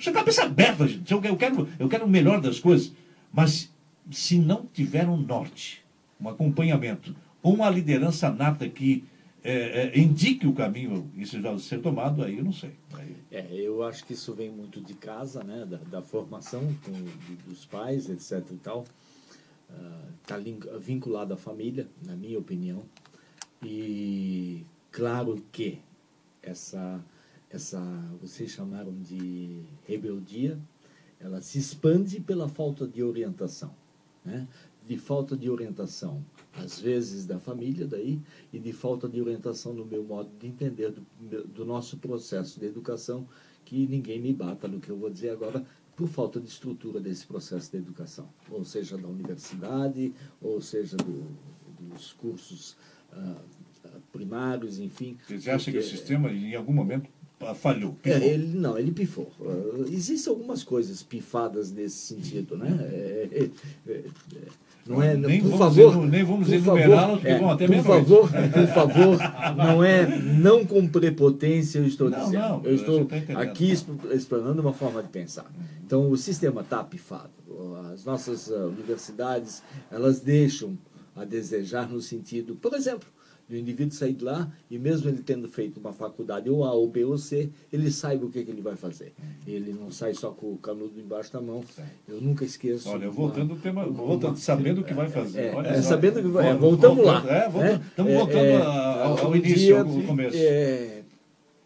Sua 0.00 0.12
cabeça 0.12 0.42
aberta, 0.42 0.88
gente. 0.88 1.12
Eu 1.12 1.20
quero, 1.36 1.68
eu 1.78 1.88
quero 1.88 2.04
o 2.04 2.08
melhor 2.08 2.40
das 2.40 2.58
coisas. 2.58 2.92
Mas 3.32 3.72
se 4.10 4.38
não 4.38 4.66
tiver 4.72 5.08
um 5.08 5.16
norte, 5.16 5.84
um 6.20 6.28
acompanhamento, 6.28 7.14
uma 7.40 7.70
liderança 7.70 8.28
nata 8.28 8.68
que 8.68 9.04
é, 9.46 9.88
é, 9.88 9.98
indique 9.98 10.46
o 10.46 10.54
caminho, 10.54 11.10
isso 11.14 11.38
já 11.38 11.56
ser 11.58 11.82
tomado, 11.82 12.24
aí 12.24 12.38
eu 12.38 12.44
não 12.44 12.52
sei. 12.52 12.72
Aí... 12.94 13.14
É, 13.30 13.46
eu 13.52 13.82
acho 13.82 14.06
que 14.06 14.14
isso 14.14 14.32
vem 14.32 14.50
muito 14.50 14.80
de 14.80 14.94
casa, 14.94 15.44
né, 15.44 15.66
da, 15.66 15.76
da 15.76 16.02
formação 16.02 16.62
com, 16.82 16.92
de, 16.92 17.36
dos 17.46 17.66
pais, 17.66 18.08
etc. 18.08 18.42
e 18.50 18.56
tal. 18.56 18.86
Está 20.22 20.38
uh, 20.38 20.80
vinculado 20.80 21.34
à 21.34 21.36
família, 21.36 21.86
na 22.06 22.16
minha 22.16 22.38
opinião. 22.38 22.84
E 23.62 24.64
claro 24.90 25.44
que 25.52 25.78
essa, 26.42 27.04
essa, 27.50 27.80
vocês 28.22 28.50
chamaram 28.50 28.94
de 29.02 29.60
rebeldia, 29.86 30.58
ela 31.20 31.42
se 31.42 31.58
expande 31.58 32.18
pela 32.18 32.48
falta 32.48 32.86
de 32.86 33.02
orientação. 33.02 33.74
Né? 34.24 34.48
De 34.86 34.96
falta 34.96 35.36
de 35.36 35.50
orientação 35.50 36.24
às 36.56 36.78
vezes 36.78 37.26
da 37.26 37.38
família 37.38 37.86
daí 37.86 38.20
e 38.52 38.58
de 38.58 38.72
falta 38.72 39.08
de 39.08 39.20
orientação 39.20 39.72
no 39.72 39.84
meu 39.84 40.04
modo 40.04 40.30
de 40.38 40.46
entender 40.46 40.92
do, 40.92 41.44
do 41.44 41.64
nosso 41.64 41.96
processo 41.98 42.60
de 42.60 42.66
educação 42.66 43.26
que 43.64 43.86
ninguém 43.86 44.20
me 44.20 44.32
bata 44.32 44.68
no 44.68 44.80
que 44.80 44.90
eu 44.90 44.96
vou 44.96 45.10
dizer 45.10 45.30
agora 45.30 45.64
por 45.96 46.08
falta 46.08 46.40
de 46.40 46.48
estrutura 46.48 47.00
desse 47.00 47.26
processo 47.26 47.70
de 47.70 47.78
educação. 47.78 48.28
Ou 48.50 48.64
seja 48.64 48.96
da 48.98 49.08
universidade 49.08 50.12
ou 50.40 50.60
seja 50.60 50.96
do, 50.96 51.26
dos 51.78 52.12
cursos 52.12 52.76
uh, 53.12 54.00
primários 54.12 54.78
enfim. 54.78 55.16
Você 55.28 55.50
acha 55.50 55.70
que 55.70 55.78
o 55.78 55.82
sistema 55.82 56.30
em 56.30 56.54
algum 56.54 56.72
momento 56.72 57.08
falhou 57.54 57.96
é, 58.04 58.24
ele 58.26 58.56
não 58.56 58.78
ele 58.78 58.92
pifou 58.92 59.30
uh, 59.40 59.84
existem 59.90 60.32
algumas 60.32 60.62
coisas 60.62 61.02
pifadas 61.02 61.72
nesse 61.72 61.96
sentido 61.96 62.56
né 62.56 62.78
é, 62.90 63.28
é, 63.32 63.92
é, 63.92 64.04
não 64.86 65.02
é, 65.02 65.16
nem 65.16 65.40
por 65.40 65.56
favor, 65.56 66.06
nem 66.06 66.22
vamos 66.22 66.52
enumerá-los, 66.52 67.20
porque 67.20 67.28
é, 67.28 67.38
vão 67.38 67.50
até 67.50 67.66
Por 67.66 67.82
favor, 67.82 68.28
por 68.52 68.66
favor, 68.66 69.18
não 69.56 69.82
é 69.82 70.06
não 70.18 70.64
com 70.66 70.86
prepotência 70.86 71.78
eu 71.78 71.86
estou 71.86 72.10
não, 72.10 72.18
dizendo. 72.18 72.40
Não, 72.40 72.64
eu 72.64 72.74
estou 72.74 73.08
aqui 73.34 73.72
explanando 74.12 74.60
uma 74.60 74.74
forma 74.74 75.02
de 75.02 75.08
pensar. 75.08 75.50
Então 75.86 76.10
o 76.10 76.16
sistema 76.18 76.60
está 76.60 76.84
pifado. 76.84 77.30
As 77.94 78.04
nossas 78.04 78.48
uh, 78.48 78.66
universidades, 78.66 79.62
elas 79.90 80.20
deixam 80.20 80.76
a 81.16 81.24
desejar 81.24 81.88
no 81.88 82.00
sentido, 82.00 82.56
por 82.56 82.74
exemplo, 82.74 83.08
do 83.48 83.56
indivíduo 83.56 83.94
sair 83.94 84.14
de 84.14 84.24
lá 84.24 84.50
e 84.70 84.78
mesmo 84.78 85.08
ele 85.08 85.22
tendo 85.22 85.48
feito 85.48 85.78
uma 85.78 85.92
faculdade 85.92 86.48
ou 86.48 86.64
A 86.64 86.72
ou 86.72 86.88
B 86.88 87.04
ou 87.04 87.18
C, 87.18 87.50
ele 87.72 87.90
saiba 87.90 88.24
o 88.24 88.30
que, 88.30 88.44
que 88.44 88.50
ele 88.50 88.62
vai 88.62 88.76
fazer. 88.76 89.12
Ele 89.46 89.72
não 89.72 89.90
sai 89.90 90.14
só 90.14 90.30
com 90.30 90.52
o 90.52 90.58
canudo 90.58 90.98
embaixo 90.98 91.32
da 91.32 91.40
mão. 91.40 91.62
Eu 92.08 92.20
nunca 92.20 92.44
esqueço. 92.44 92.88
Olha, 92.88 93.10
voltando 93.10 93.52
ao 93.52 93.58
tema, 93.58 93.84
voltando, 93.86 94.36
sabendo 94.38 94.80
o 94.80 94.84
que 94.84 94.94
vai 94.94 95.08
fazer. 95.08 95.54
É, 95.54 95.68
é, 95.76 95.82
sabendo 95.82 96.22
que 96.22 96.28
vai. 96.28 96.56
voltamos 96.56 97.04
lá. 97.04 97.22
É, 97.28 97.46
estamos 97.76 98.12
é, 98.12 98.16
voltando 98.16 98.38
é, 98.38 98.62
ao, 98.62 99.18
ao 99.26 99.36
início, 99.36 99.58
dia, 99.58 99.80
ao 99.80 100.02
começo. 100.02 100.36
É, 100.38 101.02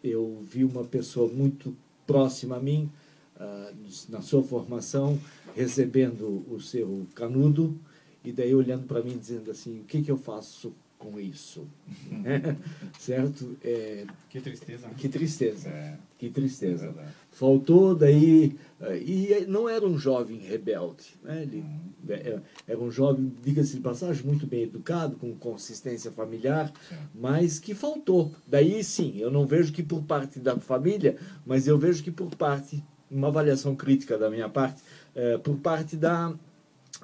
eu 0.03 0.41
vi 0.41 0.63
uma 0.63 0.83
pessoa 0.83 1.31
muito 1.31 1.75
próxima 2.05 2.57
a 2.57 2.59
mim, 2.59 2.89
uh, 3.37 3.75
na 4.09 4.21
sua 4.21 4.43
formação, 4.43 5.19
recebendo 5.55 6.43
o 6.49 6.59
seu 6.59 7.05
canudo, 7.13 7.77
e 8.23 8.31
daí 8.31 8.53
olhando 8.53 8.85
para 8.85 9.01
mim 9.01 9.17
dizendo 9.17 9.51
assim, 9.51 9.79
o 9.79 9.83
que, 9.83 10.01
que 10.01 10.11
eu 10.11 10.17
faço 10.17 10.73
com 10.99 11.17
isso. 11.19 11.65
certo? 12.99 13.57
É, 13.63 14.05
Que 14.29 14.39
tristeza. 14.41 14.87
né? 14.87 14.93
que 14.97 15.09
tristeza. 15.09 15.69
É, 15.69 15.97
Que 16.17 16.27
é 16.27 16.29
tristeza. 16.29 16.87
verdade. 16.87 17.09
Faltou 17.31 17.95
daí. 17.95 18.55
eh, 18.81 18.97
E 19.01 19.45
não 19.47 19.67
era 19.69 19.85
um 19.87 19.97
jovem 19.97 20.39
rebelde. 20.39 21.15
Né? 21.23 21.43
Ele 21.43 21.63
eh, 22.09 22.39
era 22.67 22.79
um 22.79 22.91
jovem, 22.91 23.31
diga-se 23.41 23.75
de 23.77 23.81
passagem, 23.81 24.25
muito 24.25 24.45
bem 24.45 24.63
educado, 24.63 25.15
com 25.15 25.33
consistência 25.35 26.11
familiar, 26.11 26.71
mas 27.15 27.59
que 27.59 27.73
faltou. 27.73 28.33
Daí 28.45 28.83
sim, 28.83 29.17
eu 29.17 29.31
não 29.31 29.47
vejo 29.47 29.71
que 29.71 29.81
por 29.81 30.03
parte 30.03 30.39
da 30.39 30.57
família, 30.59 31.17
mas 31.45 31.65
eu 31.67 31.77
vejo 31.77 32.03
que 32.03 32.11
por 32.11 32.35
parte, 32.35 32.83
uma 33.09 33.29
avaliação 33.29 33.75
crítica 33.75 34.17
da 34.17 34.29
minha 34.29 34.49
parte, 34.49 34.81
eh, 35.15 35.37
por 35.37 35.57
parte 35.57 35.95
da. 35.95 36.33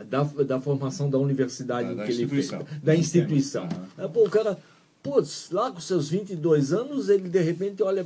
Da, 0.04 0.24
da 0.24 0.60
formação 0.60 1.10
da 1.10 1.18
universidade 1.18 1.96
Da- 1.96 2.04
que 2.06 2.12
ele 2.12 2.28
fez, 2.28 2.46
instituição. 2.46 2.68
da 2.84 2.96
instituição. 2.96 3.70
É, 3.98 4.08
pô, 4.08 4.26
o 4.26 4.30
cara, 4.30 4.58
putz, 5.02 5.50
lá 5.52 5.72
com 5.72 5.80
seus 5.80 6.10
22 6.10 6.74
anos, 6.74 7.08
ele 7.08 7.30
de 7.30 7.42
repente 7.42 7.82
olha 7.82 8.06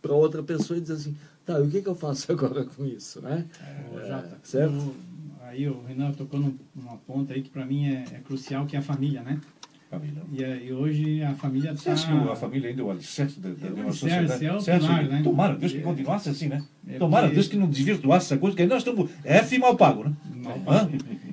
para 0.00 0.12
outra 0.12 0.42
pessoa 0.42 0.76
e 0.76 0.80
diz 0.80 0.90
assim: 0.90 1.16
tá, 1.46 1.60
e 1.60 1.62
o 1.62 1.70
que, 1.70 1.80
que 1.80 1.88
eu 1.88 1.94
faço 1.94 2.30
agora 2.32 2.64
com 2.64 2.84
isso, 2.84 3.20
né? 3.20 3.46
Ô, 3.94 4.00
Jota, 4.00 4.38
certo. 4.42 4.72
o- 4.74 4.94
aí 5.42 5.68
o 5.68 5.80
Renan 5.84 6.10
tocou 6.12 6.40
num- 6.40 6.56
numa 6.74 6.96
ponta 7.06 7.34
aí 7.34 7.42
que 7.42 7.50
para 7.50 7.64
mim 7.64 7.86
é, 7.86 8.04
é 8.12 8.18
crucial, 8.24 8.66
que 8.66 8.74
é 8.74 8.80
a 8.80 8.82
família, 8.82 9.22
né? 9.22 9.40
Família. 9.96 10.22
E, 10.32 10.68
e 10.68 10.72
hoje 10.72 11.22
a 11.22 11.34
família 11.34 11.72
Você 11.72 11.90
está... 11.90 11.92
acha 11.92 12.06
que 12.24 12.30
a 12.30 12.34
família 12.34 12.70
ainda 12.70 12.80
é 12.80 12.84
o 12.86 12.90
alicerce 12.90 13.38
de, 13.38 13.54
de 13.54 13.66
É 13.66 13.68
alicerce, 13.68 13.98
sociedade? 13.98 14.46
é 14.46 14.52
o 14.54 14.60
Você 14.60 14.72
pilar, 14.78 15.02
que- 15.02 15.08
né? 15.10 15.20
Tomara, 15.22 15.54
Deus 15.58 15.72
que 15.72 15.78
É- 15.78 15.82
continuasse 15.82 16.28
assim, 16.30 16.48
né? 16.48 16.64
é 16.88 16.98
Tomara, 16.98 17.24
porque- 17.26 17.34
Deus 17.34 17.48
que 17.48 17.56
não 17.58 17.68
desvirtuasse 17.68 18.24
essa 18.32 18.38
coisa, 18.38 18.56
porque 18.56 18.66
nós 18.66 18.78
estamos 18.78 19.10
F 19.22 19.58
mal 19.58 19.76
pago, 19.76 20.04
né? 20.04 20.12
Hã? 20.66 20.88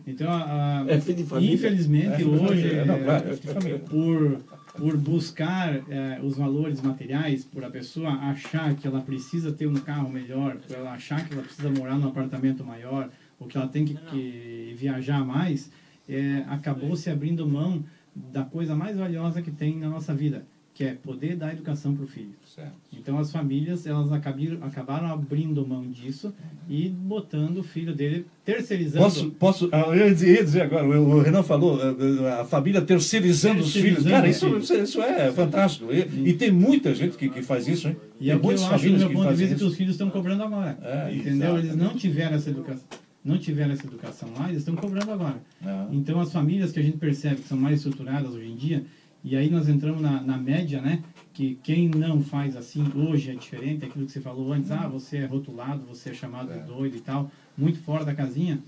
Então, 0.05 0.29
a, 0.29 0.81
a- 0.81 0.85
É 0.89 0.99
filho 0.99 1.15
de 1.19 1.23
família. 1.23 1.55
infelizmente, 1.55 2.17
de 2.17 2.23
hoje, 2.25 2.47
família. 2.47 2.85
Não, 2.85 2.95
é, 2.95 3.03
claro, 3.05 3.29
é 3.29 3.33
filho 3.37 3.53
de 3.53 3.59
família. 3.61 3.79
por, 3.79 4.39
por 4.77 4.97
buscar 4.97 5.75
é, 5.89 6.19
os 6.21 6.35
valores 6.35 6.81
materiais, 6.81 7.45
por 7.45 7.63
a 7.63 7.69
pessoa 7.69 8.09
achar 8.09 8.75
que 8.75 8.85
ela 8.85 8.99
precisa 8.99 9.53
ter 9.53 9.67
um 9.67 9.75
carro 9.75 10.09
melhor, 10.09 10.57
por 10.57 10.75
ela 10.75 10.91
achar 10.91 11.25
que 11.25 11.33
ela 11.33 11.43
precisa 11.43 11.69
morar 11.69 11.95
num 11.97 12.09
apartamento 12.09 12.61
maior, 12.65 13.09
ou 13.39 13.47
que 13.47 13.55
ela 13.55 13.67
tem 13.69 13.85
que, 13.85 13.93
que 13.93 14.75
viajar 14.77 15.23
mais, 15.25 15.71
é, 16.09 16.43
acabou 16.49 16.93
se 16.97 17.09
abrindo 17.09 17.47
mão 17.47 17.81
da 18.31 18.43
coisa 18.43 18.75
mais 18.75 18.97
valiosa 18.97 19.41
que 19.41 19.51
tem 19.51 19.77
na 19.77 19.89
nossa 19.89 20.13
vida, 20.13 20.45
que 20.73 20.83
é 20.83 20.93
poder 20.93 21.35
dar 21.35 21.51
educação 21.51 21.93
para 21.95 22.05
o 22.05 22.07
filho. 22.07 22.33
Certo. 22.45 22.73
Então 22.93 23.17
as 23.17 23.31
famílias 23.31 23.85
elas 23.85 24.11
acabaram, 24.11 24.57
acabaram 24.61 25.07
abrindo 25.07 25.65
mão 25.65 25.89
disso 25.89 26.33
e 26.69 26.89
botando 26.89 27.57
o 27.57 27.63
filho 27.63 27.93
dele 27.93 28.25
terceirizando. 28.45 29.03
Posso, 29.03 29.31
posso, 29.31 29.69
ah, 29.71 29.95
eu 29.95 30.07
ia 30.07 30.13
dizer, 30.13 30.61
agora, 30.61 30.87
o 30.87 31.17
o 31.17 31.21
Renan 31.21 31.43
falou, 31.43 31.79
ah, 31.81 32.41
a 32.41 32.45
família 32.45 32.81
terceirizando 32.81 33.61
os 33.61 33.73
filhos. 33.73 34.03
Terceirizando 34.03 34.15
Cara, 34.15 34.29
isso, 34.29 34.57
isso, 34.57 34.73
isso 34.73 35.01
é 35.01 35.31
fantástico. 35.31 35.91
E, 35.91 36.29
e 36.29 36.33
tem 36.33 36.51
muita 36.51 36.93
gente 36.95 37.17
que, 37.17 37.29
que 37.29 37.41
faz 37.41 37.67
isso, 37.67 37.87
hein? 37.87 37.97
E 38.19 38.25
tem 38.25 38.31
é 38.31 38.35
o 38.35 38.39
que 38.39 38.45
eu 38.45 38.49
muitas 38.49 38.63
acho, 38.63 38.71
do 38.71 38.77
famílias 38.79 38.99
meu 38.99 39.09
que 39.09 39.15
ponto 39.15 39.23
de 39.23 39.29
fazem 39.29 39.47
vista, 39.47 39.55
que 39.55 39.61
isso. 39.63 39.71
os 39.71 39.77
filhos 39.77 39.91
estão 39.95 40.09
cobrando 40.09 40.43
agora. 40.43 40.77
É, 40.81 41.13
entendeu? 41.13 41.57
Eles 41.57 41.65
exatamente. 41.71 41.93
não 41.93 41.99
tiveram 41.99 42.35
essa 42.35 42.49
educação. 42.49 42.87
Não 43.23 43.37
tiveram 43.37 43.73
essa 43.73 43.85
educação 43.85 44.31
lá, 44.37 44.47
eles 44.47 44.59
estão 44.59 44.75
cobrando 44.75 45.11
agora. 45.11 45.41
Ah. 45.63 45.87
Então, 45.91 46.19
as 46.19 46.31
famílias 46.31 46.71
que 46.71 46.79
a 46.79 46.83
gente 46.83 46.97
percebe 46.97 47.41
que 47.41 47.47
são 47.47 47.57
mais 47.57 47.77
estruturadas 47.77 48.33
hoje 48.33 48.49
em 48.49 48.55
dia, 48.55 48.85
e 49.23 49.35
aí 49.35 49.49
nós 49.49 49.67
entramos 49.67 50.01
na, 50.01 50.21
na 50.21 50.37
média, 50.37 50.81
né? 50.81 51.03
Que 51.33 51.59
quem 51.61 51.89
não 51.89 52.21
faz 52.21 52.55
assim 52.55 52.85
hoje 52.95 53.31
é 53.31 53.35
diferente, 53.35 53.85
aquilo 53.85 54.05
que 54.05 54.11
você 54.11 54.21
falou 54.21 54.53
antes, 54.53 54.71
ah, 54.71 54.87
você 54.87 55.17
é 55.17 55.25
rotulado, 55.25 55.85
você 55.85 56.11
é 56.11 56.13
chamado 56.13 56.53
de 56.53 56.59
doido 56.65 56.95
e 56.95 57.01
tal, 57.01 57.29
muito 57.57 57.79
fora 57.79 58.05
da 58.05 58.13
casinha, 58.13 58.59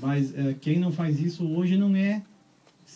mas 0.00 0.34
eh, 0.34 0.56
quem 0.60 0.78
não 0.78 0.90
faz 0.90 1.20
isso 1.20 1.46
hoje 1.46 1.76
não 1.76 1.94
é 1.94 2.22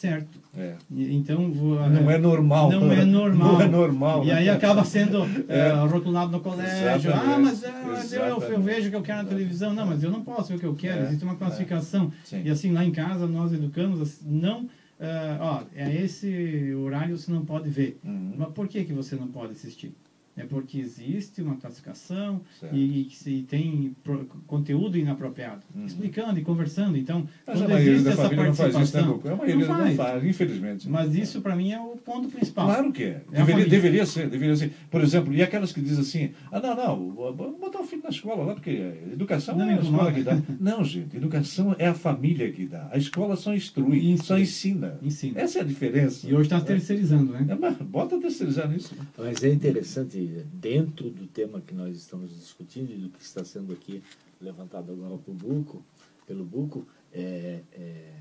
certo. 0.03 0.43
É. 0.59 0.75
Então, 0.91 1.49
Não 1.49 2.11
é 2.11 2.19
normal. 2.19 2.71
Não 2.71 2.93
é 2.93 3.05
normal. 3.05 3.53
Não 3.53 3.61
é 3.61 3.69
normal. 3.69 4.25
E 4.25 4.27
né? 4.27 4.35
aí 4.35 4.49
acaba 4.51 4.85
sendo 4.85 5.23
é, 5.49 5.71
rotulado 5.87 6.33
no 6.33 6.41
colégio. 6.41 7.11
Exatamente. 7.11 7.35
Ah, 7.35 7.39
mas, 7.39 7.63
é, 7.63 7.73
mas 7.87 8.13
eu, 8.13 8.41
eu 8.41 8.61
vejo 8.61 8.89
o 8.89 8.91
que 8.91 8.97
eu 8.97 9.03
quero 9.03 9.23
na 9.23 9.29
televisão. 9.29 9.73
Não, 9.73 9.87
mas 9.87 10.03
eu 10.03 10.11
não 10.11 10.23
posso 10.23 10.49
ver 10.49 10.57
o 10.57 10.59
que 10.59 10.67
eu 10.67 10.75
quero. 10.75 11.03
É, 11.03 11.07
Existe 11.07 11.25
uma 11.25 11.37
classificação. 11.37 12.13
Sim. 12.25 12.43
E 12.45 12.51
assim, 12.51 12.73
lá 12.73 12.85
em 12.85 12.91
casa 12.91 13.27
nós 13.29 13.53
educamos, 13.53 14.21
não... 14.25 14.69
é, 14.99 15.37
ó, 15.41 15.63
é 15.75 15.95
esse 16.03 16.75
horário 16.75 17.17
você 17.17 17.31
não 17.31 17.45
pode 17.45 17.71
ver. 17.71 18.01
Uhum. 18.05 18.35
Mas 18.37 18.49
por 18.53 18.67
que, 18.67 18.85
que 18.85 18.93
você 18.93 19.15
não 19.15 19.29
pode 19.29 19.53
assistir? 19.53 19.95
É 20.37 20.45
porque 20.45 20.79
existe 20.79 21.43
uma 21.43 21.57
classificação 21.57 22.41
Certo. 22.59 22.75
e, 22.75 23.07
e 23.07 23.11
se 23.11 23.43
tem 23.43 23.95
pro- 24.03 24.25
conteúdo 24.47 24.97
inapropriado. 24.97 25.61
Explicando 25.85 26.39
e 26.39 26.43
conversando. 26.43 26.97
Então, 26.97 27.21
Uhum. 27.21 27.27
Mas 27.47 27.57
a 27.57 27.61
quando 27.65 27.71
maioria 27.71 27.93
existe 27.93 28.05
da 28.05 28.11
essa 28.13 28.23
família 28.23 28.45
não 28.47 28.55
faz 28.55 28.69
isso, 28.71 28.79
né, 28.97 29.03
participação... 29.03 29.33
A 29.33 29.37
maioria 29.37 29.67
não 29.67 29.77
faz. 29.77 29.97
faz, 29.97 30.25
infelizmente. 30.25 30.89
Mas 30.89 31.15
isso, 31.15 31.41
para 31.43 31.55
mim, 31.55 31.73
é 31.73 31.81
o 31.81 31.97
ponto 31.97 32.29
principal. 32.29 32.67
Claro 32.67 32.93
que 32.93 33.03
é. 33.05 33.23
É 33.33 33.41
a 33.41 33.45
Deveria, 33.45 33.69
deveria 33.69 34.07
ser, 34.07 34.31
deveria 34.31 34.57
ser. 34.57 34.73
Por 34.91 35.03
exemplo, 35.03 35.35
e 35.35 35.43
aquelas 35.43 35.71
que 35.73 35.81
dizem 35.83 36.01
assim, 36.01 36.31
ah, 36.51 36.61
não, 36.61 36.75
não, 36.75 37.35
vamos 37.35 37.61
botar 37.61 37.81
o 37.81 37.85
filho 37.85 38.03
na 38.03 38.09
escola 38.11 38.43
lá, 38.45 38.55
porque 38.55 38.71
educação 39.13 39.57
Não 39.57 39.67
não 39.67 39.73
é 39.73 39.77
a 39.77 39.81
escola 39.83 40.11
incomoda. 40.11 40.13
que 40.13 40.23
dá. 40.53 40.55
Não, 40.59 40.83
gente, 40.85 41.15
educação 41.17 41.77
é 41.79 41.87
a 41.89 41.95
família 41.95 42.51
que 42.51 42.65
dá. 42.67 42.89
A 42.91 42.97
escola 42.97 43.37
só 43.37 43.55
instrui, 43.55 44.15
Isso. 44.15 44.25
só 44.25 44.39
ensina. 44.39 44.99
Ensina. 45.03 45.41
Essa 45.41 45.59
é 45.59 45.63
a 45.63 45.65
diferença. 45.65 46.27
E 46.27 46.33
hoje 46.35 46.45
está 46.45 46.61
terceirizando, 46.61 47.33
né? 47.33 47.47
É, 47.49 47.55
mas 47.55 47.77
bota 47.77 48.19
terceirizar 48.19 48.69
nisso. 48.69 48.95
né? 48.99 49.05
Mas 49.19 49.43
é 49.43 49.53
interessante, 49.53 50.22
dentro 50.27 51.11
do 51.11 51.27
tema 51.27 51.61
que 51.61 51.75
nós 51.75 51.97
estamos 51.97 52.31
discutindo 52.35 52.91
e 52.93 52.97
do 52.97 53.09
que 53.09 53.23
está 53.23 53.45
sendo 53.45 53.73
aqui 53.73 54.03
levantado 54.41 54.93
agora 54.93 55.17
por 55.19 55.33
Buco, 55.35 55.85
pelo 56.27 56.45
Buco, 56.45 56.87
é, 57.13 57.63
é, 57.73 58.15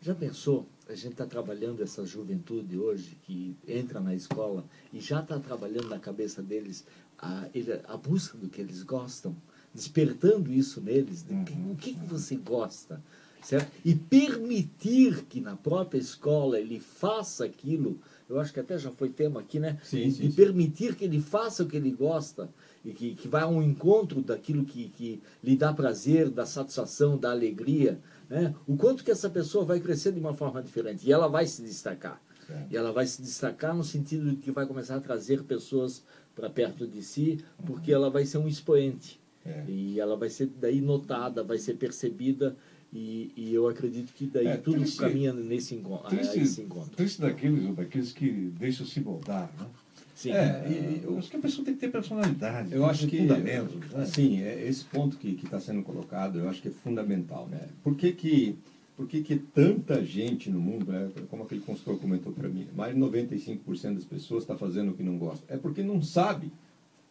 já 0.00 0.14
pensou? 0.14 0.66
A 0.88 0.94
gente 0.94 1.12
está 1.12 1.26
trabalhando 1.26 1.82
essa 1.82 2.04
juventude 2.04 2.76
hoje 2.78 3.16
que 3.22 3.56
entra 3.66 4.00
na 4.00 4.14
escola 4.14 4.64
e 4.92 5.00
já 5.00 5.20
está 5.20 5.38
trabalhando 5.38 5.88
na 5.88 5.98
cabeça 5.98 6.42
deles 6.42 6.84
a, 7.18 7.46
a 7.88 7.96
busca 7.96 8.36
do 8.36 8.48
que 8.48 8.60
eles 8.60 8.82
gostam, 8.82 9.34
despertando 9.72 10.52
isso 10.52 10.80
neles. 10.80 11.22
de 11.22 11.34
que- 11.44 11.52
o 11.70 11.74
que, 11.76 11.94
que 11.94 12.06
você 12.06 12.36
gosta? 12.36 13.02
Certo? 13.42 13.70
E 13.84 13.94
permitir 13.94 15.24
que 15.24 15.40
na 15.40 15.54
própria 15.56 15.98
escola 15.98 16.58
ele 16.58 16.80
faça 16.80 17.44
aquilo, 17.44 17.98
eu 18.28 18.40
acho 18.40 18.52
que 18.52 18.60
até 18.60 18.78
já 18.78 18.90
foi 18.90 19.08
tema 19.10 19.40
aqui, 19.40 19.58
né? 19.60 19.78
Sim, 19.82 19.98
E- 19.98 20.08
e 20.08 20.12
sim. 20.12 20.32
permitir 20.32 20.94
que 20.94 21.04
ele 21.04 21.20
faça 21.20 21.62
o 21.62 21.66
que 21.66 21.76
ele 21.76 21.90
gosta 21.90 22.48
e 22.84 22.92
que, 22.92 23.14
que 23.14 23.28
vai 23.28 23.42
ao 23.42 23.62
encontro 23.62 24.22
daquilo 24.22 24.64
que, 24.64 24.88
que 24.90 25.22
lhe 25.42 25.56
dá 25.56 25.72
prazer, 25.72 26.30
da 26.30 26.46
satisfação, 26.46 27.16
da 27.18 27.30
alegria, 27.30 28.00
né? 28.28 28.54
O 28.66 28.76
quanto 28.76 29.04
que 29.04 29.10
essa 29.10 29.28
pessoa 29.30 29.64
vai 29.64 29.80
crescer 29.80 30.12
de 30.12 30.20
uma 30.20 30.34
forma 30.34 30.62
diferente 30.62 31.06
e 31.06 31.12
ela 31.12 31.28
vai 31.28 31.46
se 31.46 31.62
destacar. 31.62 32.20
Certo. 32.46 32.72
E 32.72 32.76
ela 32.76 32.92
vai 32.92 33.06
se 33.06 33.22
destacar 33.22 33.74
no 33.74 33.82
sentido 33.84 34.30
de 34.30 34.36
que 34.36 34.50
vai 34.50 34.66
começar 34.66 34.96
a 34.96 35.00
trazer 35.00 35.42
pessoas 35.44 36.04
para 36.34 36.50
perto 36.50 36.86
de 36.86 37.02
si, 37.02 37.38
porque 37.64 37.92
ela 37.92 38.10
vai 38.10 38.26
ser 38.26 38.38
um 38.38 38.48
expoente. 38.48 39.20
É. 39.46 39.64
E 39.68 40.00
ela 40.00 40.16
vai 40.16 40.28
ser 40.30 40.46
daí 40.46 40.80
notada, 40.80 41.42
vai 41.42 41.58
ser 41.58 41.74
percebida 41.74 42.56
e, 42.94 43.32
e 43.36 43.52
eu 43.52 43.66
acredito 43.68 44.12
que 44.14 44.26
daí 44.26 44.46
É, 44.46 44.56
tudo 44.56 44.78
triste- 44.80 44.98
caminha 45.00 45.32
nesse 45.32 45.74
encontro. 45.74 46.16
A 46.16 46.20
esse 46.20 46.32
Triste, 46.32 46.60
encontro. 46.62 46.90
triste 46.96 47.20
daqueles, 47.20 47.74
daqueles 47.74 48.12
que 48.12 48.30
deixam 48.58 48.86
se 48.86 49.00
moldar, 49.00 49.50
né? 49.58 49.66
Sim. 50.14 50.30
É, 50.30 50.64
e- 50.68 51.04
Eu 51.04 51.18
acho 51.18 51.28
que 51.28 51.36
a 51.36 51.40
pessoa 51.40 51.64
tem 51.64 51.74
que 51.74 51.80
ter 51.80 51.90
personalidade, 51.90 52.72
Eu 52.72 52.86
acho 52.86 53.08
que, 53.08 53.18
fundamentos. 53.18 53.90
né? 53.90 54.06
sim, 54.06 54.40
é 54.42 54.66
esse 54.68 54.84
ponto 54.84 55.16
que 55.16 55.38
está 55.44 55.58
sendo 55.58 55.82
colocado, 55.82 56.38
eu 56.38 56.48
acho 56.48 56.62
que 56.62 56.68
é 56.68 56.70
fundamental, 56.70 57.48
né? 57.48 57.66
Por 57.82 57.96
que 57.96 58.12
que, 58.12 58.56
por 58.96 59.08
que, 59.08 59.22
que 59.22 59.36
tanta 59.36 60.04
gente 60.04 60.48
no 60.48 60.60
mundo, 60.60 60.92
né? 60.92 61.10
como 61.28 61.42
aquele 61.42 61.62
consultor 61.62 61.98
comentou 61.98 62.32
para 62.32 62.48
mim, 62.48 62.68
mais 62.76 62.94
de 62.94 63.00
95% 63.00 63.94
das 63.96 64.04
pessoas 64.04 64.44
está 64.44 64.56
fazendo 64.56 64.92
o 64.92 64.94
que 64.94 65.02
não 65.02 65.18
gosta? 65.18 65.52
É 65.52 65.56
porque 65.56 65.82
não 65.82 66.00
sabe 66.00 66.52